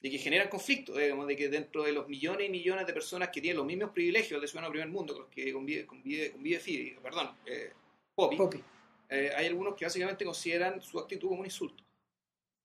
de 0.00 0.10
que 0.10 0.18
generan 0.18 0.48
conflicto, 0.48 0.96
digamos, 0.96 1.26
de 1.26 1.36
que 1.36 1.48
dentro 1.48 1.82
de 1.84 1.92
los 1.92 2.08
millones 2.08 2.46
y 2.46 2.50
millones 2.50 2.86
de 2.86 2.92
personas 2.92 3.28
que 3.30 3.40
tienen 3.40 3.56
los 3.58 3.66
mismos 3.66 3.90
privilegios 3.90 4.40
de 4.40 4.46
ciudadano 4.48 4.70
primer 4.72 4.88
mundo, 4.88 5.14
con 5.14 5.22
los 5.24 5.30
que 5.32 5.52
convive, 5.52 5.86
convive, 5.86 6.30
convive 6.32 6.58
Phoebe, 6.60 6.98
perdón, 7.02 7.30
eh, 7.46 7.72
Poppy, 8.14 8.36
Poppy. 8.36 8.62
eh, 9.08 9.30
hay 9.36 9.46
algunos 9.46 9.74
que 9.76 9.84
básicamente 9.84 10.24
consideran 10.24 10.80
su 10.82 10.98
actitud 10.98 11.28
como 11.28 11.40
un 11.40 11.46
insulto. 11.46 11.82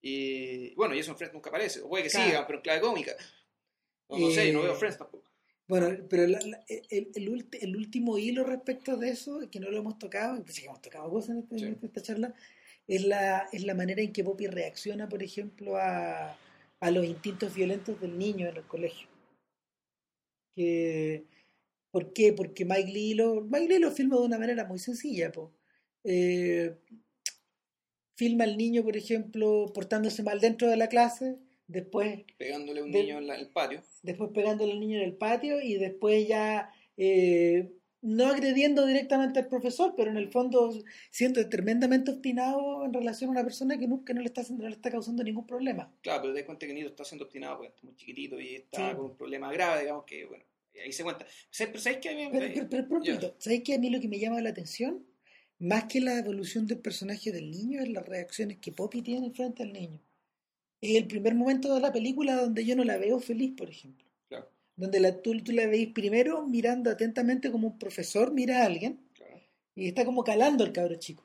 Y 0.01 0.73
bueno, 0.75 0.95
y 0.95 0.99
eso 0.99 1.11
en 1.11 1.17
Friends 1.17 1.33
nunca 1.33 1.49
aparece, 1.49 1.81
o 1.81 1.89
puede 1.89 2.03
que 2.03 2.09
Claro. 2.09 2.25
siga, 2.25 2.47
pero 2.47 2.59
en 2.59 2.63
clave 2.63 2.81
cómica. 2.81 3.15
No, 4.09 4.17
no 4.19 4.31
sé, 4.31 4.51
no 4.53 4.59
Eh, 4.61 4.63
veo 4.63 4.75
Friends 4.75 4.97
tampoco. 4.97 5.23
Bueno, 5.67 5.89
pero 6.09 6.25
la- 6.27 6.39
la- 6.39 6.63
el, 6.69 7.11
el, 7.13 7.29
ulti- 7.29 7.57
el 7.61 7.75
último 7.75 8.17
hilo 8.17 8.43
respecto 8.45 8.95
de 8.95 9.09
eso, 9.09 9.41
que 9.51 9.59
no 9.59 9.69
lo 9.69 9.77
hemos 9.79 9.99
tocado, 9.99 10.37
y 10.37 10.41
pues 10.41 10.55
sí 10.55 10.61
que 10.61 10.67
hemos 10.67 10.81
tocado 10.81 11.09
cosas 11.09 11.31
en, 11.31 11.37
este- 11.39 11.55
en 11.55 11.75
Sí. 11.79 11.85
esta 11.85 12.01
charla, 12.01 12.33
es 12.87 13.03
la, 13.05 13.49
es 13.51 13.63
la 13.65 13.73
manera 13.73 14.01
en 14.01 14.13
que 14.13 14.23
Poppy 14.23 14.47
reacciona, 14.47 15.09
por 15.09 15.21
ejemplo, 15.23 15.75
a, 15.75 16.37
a 16.79 16.91
los 16.91 17.05
instintos 17.05 17.53
violentos 17.53 17.99
del 17.99 18.17
niño 18.17 18.47
en 18.47 18.55
el 18.55 18.63
colegio. 18.65 19.09
Que, 20.55 21.25
¿Por 21.91 22.13
qué? 22.13 22.31
Porque 22.33 22.63
Mike 22.65 22.91
Lee 22.91 23.13
lo, 23.13 23.41
Mike 23.41 23.67
Lee 23.67 23.79
lo 23.79 23.91
filma 23.91 24.15
de 24.17 24.23
una 24.23 24.39
manera 24.39 24.65
muy 24.65 24.79
sencilla. 24.79 25.31
Po. 25.31 25.51
Eh, 26.03 26.75
filma 28.15 28.45
al 28.45 28.57
niño, 28.57 28.83
por 28.83 28.95
ejemplo, 28.97 29.65
portándose 29.73 30.23
mal 30.23 30.39
dentro 30.39 30.69
de 30.69 30.77
la 30.77 30.87
clase, 30.87 31.37
después 31.67 32.23
Pegándole 32.37 32.79
a 32.81 32.83
un 32.83 32.91
de- 32.91 33.01
niño 33.03 33.17
en, 33.19 33.27
la- 33.27 33.35
el 33.35 33.49
patio. 33.49 33.81
después 34.03 34.31
pegándole 34.33 34.71
al 34.73 34.79
niño 34.79 34.97
en 34.99 35.03
el 35.05 35.15
patio 35.15 35.61
y 35.61 35.75
después 35.75 36.27
ya 36.27 36.71
eh, 36.97 37.71
no 38.01 38.27
agrediendo 38.27 38.85
directamente 38.85 39.39
al 39.39 39.47
profesor, 39.47 39.93
pero 39.97 40.11
en 40.11 40.17
el 40.17 40.29
fondo 40.31 40.71
siendo 41.11 41.47
tremendamente 41.49 42.11
obstinado 42.11 42.85
en 42.85 42.93
relación 42.93 43.29
a 43.29 43.31
una 43.31 43.43
persona 43.43 43.77
que 43.77 43.87
nunca 43.87 44.13
no 44.13 44.21
le 44.21 44.27
está 44.27 44.41
haciendo, 44.41 44.63
no 44.63 44.69
le 44.69 44.75
está 44.75 44.91
causando 44.91 45.23
ningún 45.23 45.45
problema. 45.47 45.91
Claro, 46.01 46.21
pero 46.21 46.33
te 46.33 46.39
das 46.39 46.45
cuenta 46.45 46.67
que 46.67 46.73
Nito 46.73 46.87
está 46.89 47.03
siendo 47.03 47.25
obstinado 47.25 47.57
porque 47.57 47.69
está 47.69 47.81
muy 47.83 47.95
chiquitito 47.95 48.39
y 48.39 48.55
está 48.55 48.89
Sí. 48.91 48.95
con 48.95 49.05
un 49.05 49.17
problema 49.17 49.51
grave, 49.51 49.81
digamos 49.81 50.05
que, 50.05 50.25
bueno, 50.25 50.43
ahí 50.83 50.91
se 50.91 51.03
cuenta. 51.03 51.25
¿Sabes, 51.49 51.71
pero 51.71 51.81
¿sabes 51.83 51.99
qué? 51.99 52.09
A 52.09 52.13
mí 52.15 52.29
Pero, 52.31 53.35
¿sabes 53.39 53.61
qué? 53.63 53.73
A 53.73 53.79
mí 53.79 53.89
lo 53.89 53.99
que 53.99 54.07
me 54.07 54.19
llama 54.19 54.39
la 54.41 54.49
atención, 54.49 55.03
más 55.59 55.85
que 55.85 55.99
la 55.99 56.19
evolución 56.19 56.67
del 56.67 56.77
personaje 56.79 57.31
del 57.31 57.49
niño, 57.49 57.81
es 57.81 57.89
las 57.89 58.05
reacciones 58.05 58.57
que 58.59 58.71
Poppy 58.71 59.01
tiene 59.01 59.31
frente 59.31 59.63
al 59.63 59.73
niño. 59.73 59.99
Es 60.81 60.95
el 60.95 61.07
primer 61.07 61.33
momento 61.35 61.73
de 61.73 61.81
la 61.81 61.91
película 61.91 62.35
donde 62.35 62.63
yo 62.65 62.75
no 62.75 62.83
la 62.83 62.97
veo 62.97 63.19
feliz, 63.19 63.53
por 63.57 63.69
ejemplo. 63.69 64.05
Claro, 64.29 64.47
Donde 64.75 64.99
la, 64.99 65.21
tú, 65.21 65.41
tú 65.43 65.51
la 65.51 65.65
veis 65.67 65.87
primero 65.93 66.45
mirando 66.45 66.89
atentamente 66.91 67.51
como 67.51 67.67
un 67.67 67.79
profesor 67.79 68.31
mira 68.31 68.61
a 68.61 68.65
alguien 68.65 68.99
claro. 69.15 69.39
y 69.75 69.87
está 69.87 70.05
como 70.05 70.23
calando 70.23 70.63
al 70.63 70.71
cabro 70.71 70.95
chico. 70.95 71.23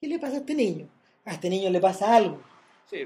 ¿Qué 0.00 0.08
le 0.08 0.18
pasa 0.18 0.36
a 0.36 0.38
este 0.40 0.54
niño? 0.54 0.88
A 1.26 1.34
este 1.34 1.48
niño 1.50 1.70
le 1.70 1.80
pasa 1.80 2.14
algo. 2.16 2.42
Sí, 2.90 2.98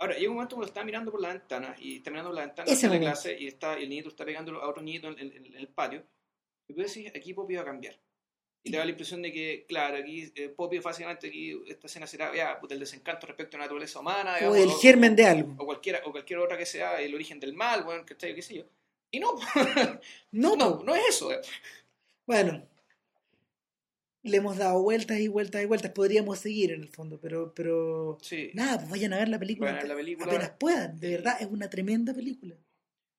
Ahora, 0.00 0.14
llega 0.16 0.28
un 0.30 0.36
momento 0.36 0.54
cuando 0.54 0.68
está 0.68 0.84
mirando 0.84 1.10
por 1.10 1.20
la 1.20 1.30
ventana 1.30 1.74
y 1.80 1.96
está 1.96 2.10
mirando 2.10 2.30
por 2.30 2.36
la 2.38 2.46
ventana 2.46 2.72
de 2.72 2.88
la 2.88 2.98
clase 3.00 3.36
y 3.36 3.48
está, 3.48 3.74
el 3.74 3.88
niñito 3.88 4.10
está 4.10 4.24
pegando 4.24 4.52
a 4.62 4.68
otro 4.68 4.80
niñito 4.80 5.08
en, 5.08 5.18
en- 5.18 5.46
en 5.46 5.54
el 5.56 5.66
patio. 5.68 6.04
Y 6.68 6.74
tú 6.74 6.80
decís, 6.82 7.10
aquí 7.16 7.34
Poppy 7.34 7.56
va 7.56 7.62
a 7.62 7.64
cambiar. 7.64 7.98
Y 8.64 8.70
te 8.70 8.76
da 8.76 8.84
la 8.84 8.90
impresión 8.90 9.22
de 9.22 9.32
que, 9.32 9.64
claro, 9.68 9.96
aquí 9.96 10.30
eh, 10.34 10.48
Poppy 10.50 10.78
básicamente 10.80 11.28
aquí 11.28 11.58
esta 11.68 11.86
escena 11.86 12.06
será 12.06 12.34
ya, 12.34 12.58
puta, 12.60 12.74
el 12.74 12.80
desencanto 12.80 13.26
respecto 13.26 13.56
a 13.56 13.60
la 13.60 13.64
naturaleza 13.64 14.00
humana. 14.00 14.36
O 14.48 14.54
el 14.56 14.70
germen 14.72 15.14
de 15.16 15.24
algo. 15.24 15.54
o 15.58 15.64
cualquiera 15.64 16.00
o 16.04 16.10
cualquier 16.12 16.38
otra 16.40 16.58
que 16.58 16.66
sea 16.66 17.00
el 17.00 17.14
origen 17.14 17.38
del 17.40 17.54
mal, 17.54 17.84
bueno, 17.84 18.04
¿cachai? 18.04 18.34
qué 18.34 18.42
sé 18.42 18.56
yo. 18.56 18.64
Y 19.10 19.20
no, 19.20 19.34
No, 20.32 20.56
no, 20.56 20.82
no 20.82 20.94
es 20.94 21.02
eso. 21.08 21.32
eh. 21.32 21.40
Bueno, 22.26 22.66
le 24.22 24.36
hemos 24.36 24.56
dado 24.58 24.82
vueltas 24.82 25.18
y 25.18 25.28
vueltas 25.28 25.62
y 25.62 25.66
vueltas. 25.66 25.92
Podríamos 25.92 26.38
seguir 26.38 26.72
en 26.72 26.82
el 26.82 26.88
fondo, 26.88 27.18
pero, 27.20 27.54
pero 27.54 28.18
Sí, 28.20 28.50
nada, 28.54 28.78
pues 28.78 28.90
vayan 28.90 29.12
a 29.14 29.18
ver 29.18 29.28
la 29.28 29.38
película. 29.38 29.70
Vayan 29.72 29.78
a 29.78 29.82
ver 29.84 29.88
la 29.88 29.96
película. 29.96 30.26
Apenas 30.32 30.50
puedan, 30.58 30.98
de 30.98 31.10
verdad, 31.12 31.36
es 31.40 31.46
una 31.46 31.70
tremenda 31.70 32.12
película. 32.12 32.56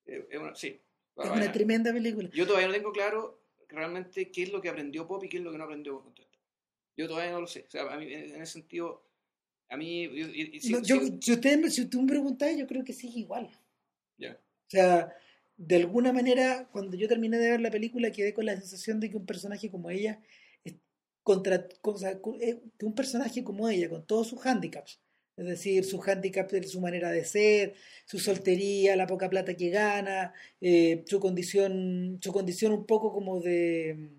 eh, 0.06 0.28
es 0.30 0.40
una- 0.40 0.54
sí. 0.56 0.68
Es 0.68 0.82
Bueno, 1.16 1.34
una 1.34 1.52
tremenda 1.52 1.92
película. 1.92 2.30
Yo 2.34 2.46
todavía 2.46 2.68
no 2.68 2.74
tengo 2.74 2.92
claro 2.92 3.39
realmente 3.70 4.30
qué 4.32 4.44
es 4.44 4.52
lo 4.52 4.62
que 4.62 4.70
aprendió 4.70 5.08
Pop 5.08 5.24
y 5.24 5.30
qué 5.30 5.38
es 5.38 5.44
lo 5.44 5.52
que 5.52 5.58
no 5.58 5.64
aprendió 5.64 6.02
con 6.02 6.14
todo 6.14 6.26
esto. 6.26 6.40
Yo 6.98 7.08
todavía 7.08 7.32
no 7.32 7.42
lo 7.42 7.48
sé. 7.48 7.66
O 7.68 7.72
sea, 7.72 7.84
a 7.94 7.98
mí, 7.98 8.12
en 8.12 8.42
ese 8.42 8.46
sentido, 8.54 9.04
a 9.70 9.78
mí... 9.78 10.04
y- 10.04 10.56
y- 10.58 10.60
sí- 10.60 10.72
No, 10.74 10.82
yo, 10.84 11.00
sí- 11.00 11.18
si, 11.22 11.32
usted, 11.34 11.64
si 11.70 11.86
tú 11.86 12.02
me 12.02 12.08
preguntas, 12.10 12.56
yo 12.58 12.68
creo 12.68 12.84
que 12.84 12.94
sigue 12.94 13.20
igual. 13.20 13.50
ya. 14.18 14.34
O 14.34 14.70
sea, 14.72 15.16
de 15.58 15.76
alguna 15.78 16.14
manera, 16.14 16.68
cuando 16.72 16.96
yo 16.96 17.08
terminé 17.08 17.38
de 17.38 17.50
ver 17.52 17.62
la 17.62 17.72
película, 17.72 18.12
quedé 18.12 18.34
con 18.34 18.46
la 18.46 18.56
sensación 18.56 19.00
de 19.00 19.10
que 19.10 19.18
un 19.18 19.26
personaje 19.26 19.70
como 19.72 19.90
ella, 19.90 20.22
contra, 21.24 21.68
o 21.84 21.98
sea, 21.98 22.12
eh, 22.40 22.62
que 22.78 22.86
un 22.86 22.96
personaje 22.96 23.44
como 23.44 23.68
ella, 23.70 23.90
con 23.90 24.06
todos 24.06 24.28
sus 24.28 24.46
handicaps, 24.46 25.00
es 25.40 25.46
decir, 25.46 25.84
sus 25.86 26.06
handicaps 26.08 26.52
de 26.52 26.64
su 26.64 26.82
manera 26.82 27.10
de 27.12 27.24
ser, 27.24 27.74
su 28.06 28.20
soltería, 28.20 28.96
la 28.96 29.08
poca 29.08 29.30
plata 29.30 29.54
que 29.56 29.70
gana, 29.70 30.34
eh, 30.62 31.04
su 31.08 31.20
condición, 31.20 32.20
su 32.22 32.32
condición 32.34 32.74
un 32.74 32.86
poco 32.86 33.12
como 33.14 33.40
de 33.40 34.10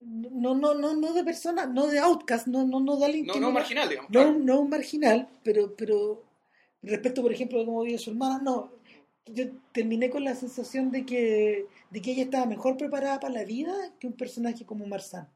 no, 0.00 0.54
no, 0.54 0.74
no, 0.74 0.94
no 0.94 1.12
de 1.12 1.24
persona, 1.24 1.66
no 1.66 1.88
de 1.88 1.98
outcast, 1.98 2.46
no, 2.46 2.64
no, 2.66 2.78
no 2.80 2.96
de 2.96 3.04
alguien 3.06 3.26
No, 3.26 3.32
que 3.34 3.40
no 3.40 3.48
no- 3.48 3.52
marginal, 3.52 3.88
digamos. 3.88 4.10
no, 4.10 4.20
claro. 4.22 4.38
no 4.38 4.60
un 4.60 4.68
marginal, 4.70 5.28
pero, 5.42 5.74
pero 5.76 6.22
respecto, 6.82 7.20
por 7.22 7.32
ejemplo, 7.32 7.58
de 7.58 7.66
cómo 7.66 7.82
vive 7.82 7.98
su 7.98 8.10
hermana, 8.10 8.40
no. 8.42 8.72
Yo 9.26 9.44
terminé 9.72 10.08
con 10.08 10.24
la 10.24 10.34
sensación 10.34 10.90
de 10.90 11.04
que, 11.04 11.66
de 11.90 12.00
que 12.00 12.12
ella 12.12 12.22
estaba 12.22 12.46
mejor 12.46 12.76
preparada 12.78 13.20
para 13.20 13.34
la 13.34 13.44
vida 13.44 13.74
que 13.98 14.06
un 14.06 14.14
personaje 14.14 14.64
como 14.64 14.86
Marzán, 14.86 15.28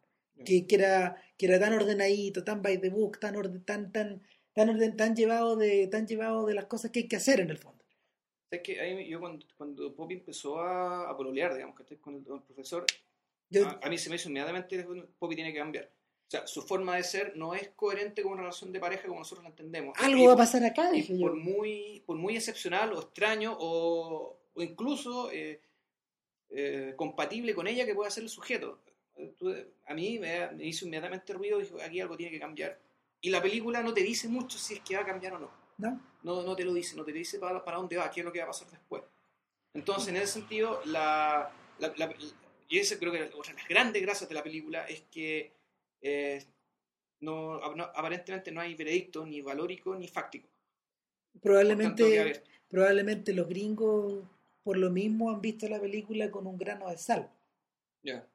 que, 0.46 0.66
que 0.66 0.76
era, 0.76 1.16
que 1.36 1.46
era 1.46 1.58
tan 1.60 1.74
ordenadito, 1.74 2.42
tan 2.44 2.62
by 2.62 2.80
the 2.80 2.88
book, 2.88 3.18
tan 3.18 3.36
orden, 3.36 3.62
tan, 3.64 3.92
tan, 3.92 4.22
tan 4.54 4.68
orden, 4.70 4.96
tan 4.96 5.14
llevado 5.16 5.56
de, 5.56 5.86
tan 5.88 6.06
llevado 6.06 6.46
de 6.46 6.54
las 6.54 6.66
cosas 6.66 6.90
que 6.90 7.00
hay 7.00 7.08
que 7.08 7.16
hacer 7.16 7.40
en 7.40 7.50
el 7.50 7.58
fondo. 7.58 7.82
Es 8.50 8.60
que 8.60 8.80
ahí 8.80 9.08
yo 9.08 9.18
cuando, 9.20 9.46
cuando 9.56 9.94
Poppy 9.94 10.14
empezó 10.14 10.60
a, 10.60 11.08
a 11.08 11.16
pololear, 11.16 11.54
digamos, 11.54 11.74
que 11.80 11.96
con 11.98 12.16
el, 12.16 12.24
con 12.24 12.36
el 12.38 12.42
profesor, 12.42 12.84
Yo, 13.48 13.66
a, 13.66 13.80
a 13.82 13.88
mí 13.88 13.96
se 13.96 14.10
me 14.10 14.16
hizo 14.16 14.28
inmediatamente 14.28 14.86
Poppy 15.18 15.34
tiene 15.34 15.52
que 15.52 15.58
cambiar. 15.58 15.84
O 15.86 16.30
sea, 16.32 16.46
su 16.46 16.62
forma 16.62 16.96
de 16.96 17.02
ser 17.02 17.36
no 17.36 17.54
es 17.54 17.68
coherente 17.76 18.22
con 18.22 18.32
una 18.32 18.42
relación 18.42 18.72
de 18.72 18.80
pareja 18.80 19.06
como 19.06 19.20
nosotros 19.20 19.42
la 19.44 19.50
entendemos. 19.50 19.94
algo 19.98 20.22
Y- 20.22 20.26
va 20.26 20.32
a 20.34 20.36
pasar 20.36 20.64
acá, 20.64 20.90
dije 20.90 21.14
yo. 21.18 21.26
por 21.26 21.34
muy, 21.36 22.02
por 22.06 22.16
muy 22.16 22.36
excepcional 22.36 22.92
o 22.92 23.00
extraño 23.00 23.56
o, 23.58 24.38
o 24.54 24.62
incluso 24.62 25.30
eh, 25.30 25.60
eh, 26.50 26.92
compatible 26.96 27.54
con 27.54 27.66
ella 27.66 27.84
que 27.86 27.94
pueda 27.94 28.10
ser 28.10 28.22
el 28.24 28.28
sujeto. 28.30 28.78
Tú- 29.38 29.54
A 29.86 29.94
mí 29.94 30.18
me, 30.18 30.50
me 30.52 30.64
hizo 30.66 30.84
inmediatamente 30.86 31.32
ruido 31.34 31.58
y 31.60 31.64
dije, 31.64 31.82
aquí 31.82 32.00
algo 32.00 32.16
tiene 32.16 32.32
que 32.32 32.40
cambiar. 32.40 32.78
Y 33.22 33.30
la 33.30 33.40
película 33.40 33.82
no 33.82 33.94
te 33.94 34.02
dice 34.02 34.28
mucho 34.28 34.58
si 34.58 34.74
es 34.74 34.80
que 34.80 34.96
va 34.96 35.02
a 35.02 35.06
cambiar 35.06 35.32
o 35.34 35.38
no. 35.38 35.50
¿no? 35.78 36.00
No, 36.22 36.42
no 36.42 36.54
te 36.54 36.64
lo 36.64 36.74
dice, 36.74 36.96
no 36.96 37.04
te 37.04 37.12
dice 37.12 37.38
para, 37.38 37.64
para 37.64 37.78
dónde 37.78 37.96
va, 37.96 38.10
qué 38.10 38.20
es 38.20 38.24
lo 38.26 38.32
que 38.32 38.38
va 38.40 38.44
a 38.44 38.48
pasar 38.48 38.68
después. 38.70 39.02
Entonces, 39.74 40.08
en 40.08 40.16
ese 40.16 40.26
sentido, 40.26 40.80
la, 40.84 41.50
la, 41.78 41.94
la- 41.96 42.14
y 42.68 42.78
ese 42.78 42.98
creo 42.98 43.10
que 43.12 43.22
otra 43.34 43.52
de 43.52 43.58
las 43.58 43.68
grandes 43.68 44.02
gracias 44.02 44.28
de 44.28 44.34
la 44.34 44.42
película 44.42 44.84
es 44.86 45.02
que 45.10 45.52
eh, 46.02 46.44
no, 47.20 47.74
no- 47.74 47.84
aparentemente 47.84 48.50
no 48.52 48.60
hay 48.60 48.74
veredicto 48.74 49.24
ni 49.24 49.40
valórico 49.40 49.94
ni 49.94 50.08
fáctico. 50.08 50.48
Tanto, 51.28 51.40
Probablemente, 51.40 52.42
probablemente 52.68 53.32
los 53.32 53.48
gringos 53.48 54.22
por 54.62 54.76
lo 54.76 54.90
mismo 54.90 55.30
han 55.30 55.40
visto 55.40 55.68
la 55.68 55.80
película 55.80 56.30
con 56.30 56.46
un 56.46 56.58
grano 56.58 56.88
de 56.90 56.98
sal. 56.98 57.30
Ya. 58.02 58.26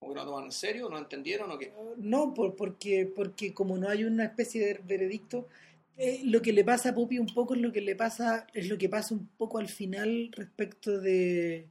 Que 0.00 0.06
no 0.06 0.14
lo 0.14 0.24
toman 0.24 0.44
en 0.44 0.52
serio, 0.52 0.88
no 0.88 0.98
entendieron 0.98 1.50
o 1.50 1.58
qué. 1.58 1.72
No, 1.96 2.32
por, 2.32 2.54
porque, 2.54 3.06
porque 3.06 3.52
como 3.52 3.76
no 3.78 3.88
hay 3.88 4.04
una 4.04 4.24
especie 4.24 4.64
de 4.64 4.80
veredicto, 4.84 5.48
eh, 5.96 6.20
lo 6.24 6.40
que 6.40 6.52
le 6.52 6.62
pasa 6.64 6.90
a 6.90 6.94
Puppy 6.94 7.18
un 7.18 7.26
poco 7.26 7.54
es 7.54 7.60
lo 7.60 7.72
que 7.72 7.80
le 7.80 7.96
pasa, 7.96 8.46
es 8.54 8.68
lo 8.68 8.78
que 8.78 8.88
pasa 8.88 9.14
un 9.14 9.26
poco 9.36 9.58
al 9.58 9.68
final 9.68 10.30
respecto 10.32 11.00
de, 11.00 11.66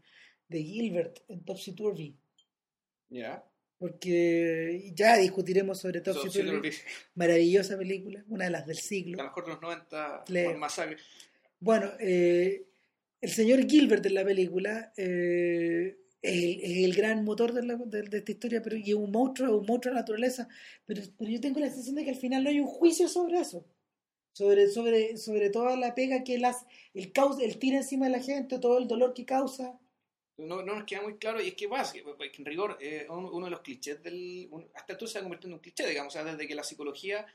de 0.49 0.63
Gilbert 0.63 1.19
en 1.29 1.45
Topsy 1.45 1.71
Turvy. 1.71 2.13
Ya. 3.09 3.43
Porque 3.79 4.91
ya 4.93 5.15
discutiremos 5.17 5.79
sobre 5.79 6.01
Topsy 6.01 6.29
So, 6.29 6.43
lo 6.43 6.51
Turvy, 6.53 6.69
vi. 6.71 6.75
maravillosa 7.15 7.77
película, 7.77 8.25
una 8.27 8.45
de 8.45 8.51
las 8.51 8.67
del 8.67 8.77
siglo. 8.77 9.17
La 9.17 9.23
mejor 9.25 9.45
de 9.45 9.51
los 9.51 9.61
90 9.61 10.23
Le- 10.27 10.45
con 10.45 10.59
masacre. 10.59 10.97
Bueno, 11.59 11.91
eh, 11.99 12.65
el 13.21 13.29
señor 13.31 13.65
Gilbert 13.69 14.05
en 14.05 14.13
la 14.15 14.25
película 14.25 14.91
eh, 14.97 15.97
el, 16.27 16.85
el 16.85 16.93
gran 16.95 17.23
motor 17.23 17.53
de, 17.53 17.63
la- 17.63 17.75
de- 17.77 18.03
de 18.03 18.17
esta 18.19 18.31
historia, 18.31 18.61
pero 18.61 18.75
y 18.77 18.89
es 18.89 18.95
un 18.95 19.11
monstruo, 19.11 19.57
un 19.57 19.65
monstruo 19.65 19.93
de 19.93 19.99
naturaleza. 20.01 20.47
Pero, 20.85 21.01
pero 21.17 21.31
yo 21.31 21.41
tengo 21.41 21.59
la 21.59 21.67
sensación 21.69 21.95
de 21.95 22.03
que 22.03 22.11
al 22.11 22.15
final 22.17 22.43
no 22.43 22.49
hay 22.49 22.59
un 22.59 22.67
juicio 22.67 23.07
sobre 23.07 23.39
eso. 23.39 23.65
Sobre, 24.33 24.69
sobre, 24.69 25.17
sobre 25.17 25.49
toda 25.49 25.75
la 25.77 25.95
pega 25.95 26.23
que 26.23 26.35
él 26.35 26.45
hace, 26.45 26.65
el, 26.93 27.11
causa, 27.11 27.43
el 27.43 27.57
tira 27.57 27.77
encima 27.77 28.05
de 28.05 28.11
la 28.11 28.19
gente, 28.21 28.59
todo 28.59 28.77
el 28.77 28.87
dolor 28.87 29.13
que 29.15 29.25
causa. 29.25 29.79
No, 30.37 30.61
no 30.61 30.75
nos 30.75 30.83
queda 30.85 31.01
muy 31.01 31.17
claro, 31.17 31.41
y 31.41 31.47
es 31.47 31.55
que 31.55 31.67
pasa, 31.67 31.95
en 31.97 32.45
rigor, 32.45 32.77
eh, 32.79 33.07
uno, 33.09 33.31
uno 33.31 33.45
de 33.47 33.51
los 33.51 33.61
clichés 33.61 34.03
del. 34.03 34.47
un- 34.51 34.67
hasta 34.75 34.93
entonces 34.93 35.13
se 35.13 35.17
ha 35.19 35.23
convertido 35.23 35.49
en 35.49 35.53
un 35.55 35.59
cliché, 35.59 35.87
digamos, 35.87 36.13
o 36.13 36.17
sea, 36.19 36.23
desde 36.23 36.47
que 36.47 36.53
la 36.53 36.63
psicología, 36.63 37.25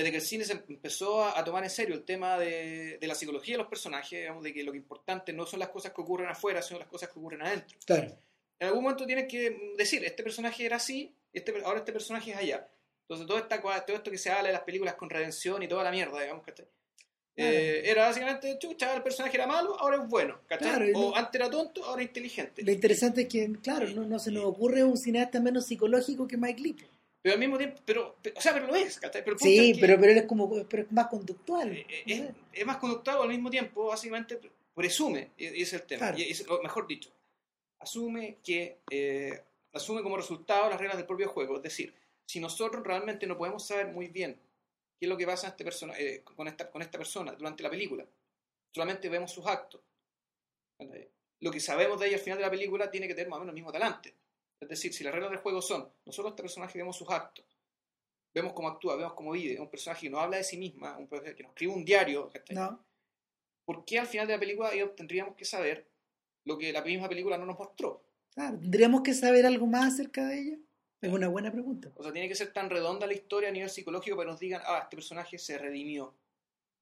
desde 0.00 0.10
que 0.10 0.16
el 0.18 0.22
cine 0.22 0.44
se 0.44 0.52
empezó 0.52 1.22
a, 1.22 1.38
a 1.38 1.44
tomar 1.44 1.62
en 1.64 1.70
serio 1.70 1.94
el 1.94 2.04
tema 2.04 2.38
de, 2.38 2.98
de 2.98 3.06
la 3.06 3.14
psicología 3.14 3.54
de 3.54 3.58
los 3.58 3.68
personajes, 3.68 4.18
digamos, 4.20 4.42
de 4.42 4.52
que 4.52 4.62
lo 4.64 4.72
que 4.72 4.78
importante 4.78 5.32
no 5.32 5.46
son 5.46 5.60
las 5.60 5.68
cosas 5.70 5.92
que 5.92 6.00
ocurren 6.00 6.28
afuera, 6.28 6.62
sino 6.62 6.78
las 6.78 6.88
cosas 6.88 7.08
que 7.10 7.18
ocurren 7.18 7.42
adentro. 7.42 7.78
Claro. 7.86 8.16
En 8.58 8.68
algún 8.68 8.82
momento 8.82 9.06
tienes 9.06 9.26
que 9.26 9.74
decir, 9.76 10.04
este 10.04 10.22
personaje 10.22 10.64
era 10.66 10.76
así, 10.76 11.14
este, 11.32 11.54
ahora 11.64 11.78
este 11.80 11.92
personaje 11.92 12.30
es 12.32 12.36
allá. 12.36 12.68
Entonces, 13.02 13.26
todo, 13.26 13.38
esta, 13.38 13.60
todo 13.60 13.96
esto 13.96 14.10
que 14.10 14.18
se 14.18 14.30
habla 14.30 14.48
de 14.48 14.52
las 14.52 14.62
películas 14.62 14.94
con 14.94 15.10
redención 15.10 15.62
y 15.62 15.68
toda 15.68 15.82
la 15.84 15.90
mierda, 15.90 16.20
digamos, 16.20 16.44
¿cachai? 16.44 16.66
Eh, 17.36 17.82
era 17.86 18.06
básicamente, 18.06 18.58
chucha, 18.58 18.94
el 18.94 19.02
personaje 19.02 19.36
era 19.36 19.46
malo, 19.46 19.74
ahora 19.80 19.96
es 20.02 20.08
bueno, 20.08 20.40
¿cachai? 20.46 20.68
Claro, 20.68 20.86
o 20.94 21.10
no- 21.10 21.16
antes 21.16 21.40
era 21.40 21.48
tonto, 21.50 21.82
ahora 21.84 22.02
es 22.02 22.08
inteligente. 22.08 22.62
Lo 22.62 22.70
interesante 22.70 23.22
es 23.22 23.28
que, 23.28 23.50
claro, 23.62 23.88
no, 23.90 24.04
no 24.04 24.18
se 24.18 24.30
nos 24.30 24.44
ocurre 24.44 24.84
un 24.84 24.96
cineasta 24.98 25.40
menos 25.40 25.66
psicológico 25.66 26.28
que 26.28 26.36
Mike 26.36 26.60
Lee. 26.60 26.76
Pero 27.22 27.34
al 27.34 27.38
mismo 27.38 27.58
tiempo, 27.58 27.80
pero, 27.84 28.16
o 28.34 28.40
sea, 28.40 28.54
pero 28.54 28.66
lo 28.66 28.74
es. 28.74 28.98
Pero 28.98 29.38
Sí, 29.38 29.58
es 29.58 29.74
que, 29.76 29.80
pero, 29.80 30.00
pero 30.00 30.12
él 30.12 30.18
es 30.18 30.26
como 30.26 30.48
pero 30.66 30.82
es 30.84 30.92
más 30.92 31.08
conductual. 31.08 31.70
eh, 31.72 31.86
eh, 32.06 32.18
no 32.32 32.34
es, 32.52 32.66
más 32.66 32.78
conductual 32.78 33.20
al 33.22 33.28
mismo 33.28 33.50
tiempo, 33.50 33.86
básicamente 33.88 34.40
presume, 34.74 35.32
y 35.36 35.46
ese 35.46 35.60
es 35.62 35.72
el 35.74 35.82
tema, 35.82 35.98
Claro. 35.98 36.18
y 36.18 36.22
es- 36.30 36.48
o 36.48 36.62
mejor 36.62 36.86
dicho, 36.86 37.10
asume 37.78 38.38
que, 38.42 38.78
eh, 38.90 39.42
asume 39.72 40.02
como 40.02 40.16
resultado 40.16 40.70
las 40.70 40.78
reglas 40.78 40.96
del 40.96 41.06
propio 41.06 41.28
juego, 41.28 41.56
es 41.56 41.62
decir, 41.62 41.94
si 42.24 42.40
nosotros 42.40 42.82
realmente 42.84 43.26
no 43.26 43.36
podemos 43.36 43.66
saber 43.66 43.88
muy 43.88 44.08
bien 44.08 44.34
qué 44.98 45.06
es 45.06 45.08
lo 45.08 45.16
que 45.16 45.26
pasa 45.26 45.48
este 45.48 45.64
persona, 45.64 45.94
eh, 45.98 46.22
con, 46.24 46.48
esta, 46.48 46.70
con 46.70 46.80
esta 46.80 46.96
persona 46.96 47.32
durante 47.32 47.62
la 47.62 47.68
película, 47.70 48.06
solamente 48.72 49.08
vemos 49.10 49.30
sus 49.32 49.46
actos, 49.46 49.80
lo 51.40 51.50
que 51.50 51.60
sabemos 51.60 52.00
de 52.00 52.06
ella 52.06 52.16
al 52.16 52.22
final 52.22 52.38
de 52.38 52.44
la 52.44 52.50
película 52.50 52.90
tiene 52.90 53.06
que 53.08 53.14
tener 53.14 53.28
más 53.28 53.36
o 53.38 53.40
menos 53.40 53.52
el 53.52 53.56
mismo 53.56 53.72
talante. 53.72 54.14
Es 54.60 54.68
decir, 54.68 54.92
si 54.92 55.02
las 55.02 55.12
reglas 55.12 55.30
del 55.30 55.40
juego 55.40 55.62
son, 55.62 55.90
nosotros 56.04 56.32
este 56.32 56.42
personaje 56.42 56.78
vemos 56.78 56.96
sus 56.96 57.08
actos, 57.10 57.46
vemos 58.34 58.52
cómo 58.52 58.68
actúa, 58.68 58.96
vemos 58.96 59.14
cómo 59.14 59.32
vive, 59.32 59.58
un 59.58 59.70
personaje 59.70 60.02
que 60.02 60.10
no 60.10 60.20
habla 60.20 60.36
de 60.36 60.44
sí 60.44 60.58
misma, 60.58 60.98
un 60.98 61.08
personaje 61.08 61.34
que 61.34 61.42
nos 61.42 61.50
escribe 61.50 61.72
un 61.72 61.84
diario. 61.84 62.30
No, 62.50 62.84
¿por 63.64 63.84
qué 63.84 63.98
al 63.98 64.06
final 64.06 64.26
de 64.26 64.34
la 64.34 64.40
película 64.40 64.70
tendríamos 64.94 65.34
que 65.34 65.44
saber 65.44 65.88
lo 66.44 66.58
que 66.58 66.72
la 66.72 66.82
misma 66.82 67.08
película 67.08 67.38
no 67.38 67.46
nos 67.46 67.58
mostró? 67.58 68.04
claro. 68.34 68.58
¿Tendríamos 68.58 69.02
que 69.02 69.14
saber 69.14 69.46
algo 69.46 69.66
más 69.66 69.94
acerca 69.94 70.26
de 70.26 70.40
ella? 70.40 70.58
Es 71.00 71.10
una 71.10 71.28
buena 71.28 71.50
pregunta. 71.50 71.90
O 71.96 72.02
sea, 72.02 72.12
tiene 72.12 72.28
que 72.28 72.34
ser 72.34 72.52
tan 72.52 72.68
redonda 72.68 73.06
la 73.06 73.14
historia 73.14 73.48
a 73.48 73.52
nivel 73.52 73.70
psicológico 73.70 74.16
para 74.16 74.26
que 74.26 74.32
nos 74.32 74.40
digan, 74.40 74.62
ah, 74.66 74.80
este 74.82 74.96
personaje 74.96 75.38
se 75.38 75.56
redimió. 75.56 76.14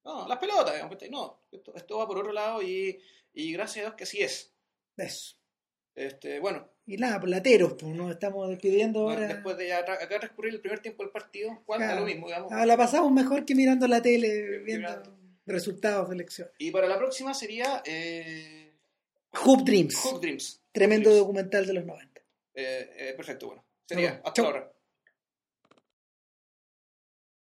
No, 0.05 0.27
las 0.27 0.39
pelotas, 0.39 0.75
no, 1.11 1.43
esto, 1.53 1.75
esto 1.75 1.99
va 1.99 2.07
por 2.07 2.19
otro 2.19 2.33
lado 2.33 2.63
y, 2.63 2.99
y 3.35 3.53
gracias 3.53 3.79
a 3.79 3.89
Dios 3.89 3.95
que 3.95 4.05
así 4.05 4.23
es. 4.23 4.53
Eso. 4.97 5.38
Este, 5.99 6.39
bueno, 6.41 6.69
Y 6.87 6.97
nada, 6.97 7.19
pues 7.21 7.31
lateros, 7.31 7.75
pues 7.79 7.95
nos 7.95 8.11
estamos 8.11 8.49
despidiendo 8.49 9.03
bueno, 9.05 9.21
ahora. 9.21 9.35
después 9.35 9.57
de 9.59 9.73
acá 9.75 9.99
transcurrir 10.21 10.55
el 10.55 10.61
primer 10.61 10.79
tiempo 10.81 11.03
del 11.03 11.11
partido, 11.13 11.63
¿cuál 11.67 11.81
Claro. 11.81 12.01
lo 12.01 12.07
mismo, 12.07 12.27
digamos? 12.29 12.53
Ah, 12.53 12.65
la 12.65 12.77
pasamos 12.77 13.11
mejor 13.13 13.45
que 13.45 13.55
mirando 13.55 13.87
la 13.89 14.01
tele, 14.01 14.59
viendo 14.61 14.89
Mirando. 14.89 15.19
resultados 15.47 16.09
de 16.09 16.15
elección. 16.15 16.49
Y 16.59 16.71
para 16.71 16.87
la 16.89 16.97
próxima 16.99 17.35
sería 17.35 17.83
eh, 17.85 18.73
Hoop 19.45 19.65
Dreams, 19.65 19.97
Hoop 20.05 20.21
Dreams. 20.21 20.63
tremendo 20.73 21.11
Dreams. 21.11 21.21
documental 21.27 21.67
de 21.67 21.73
los 21.75 21.85
90. 21.85 22.21
Eh, 22.55 22.91
eh, 22.97 23.15
perfecto, 23.17 23.47
bueno. 23.49 23.65
Sería, 23.87 24.11
hasta 24.25 24.33
chau. 24.33 24.47
ahora. 24.47 24.73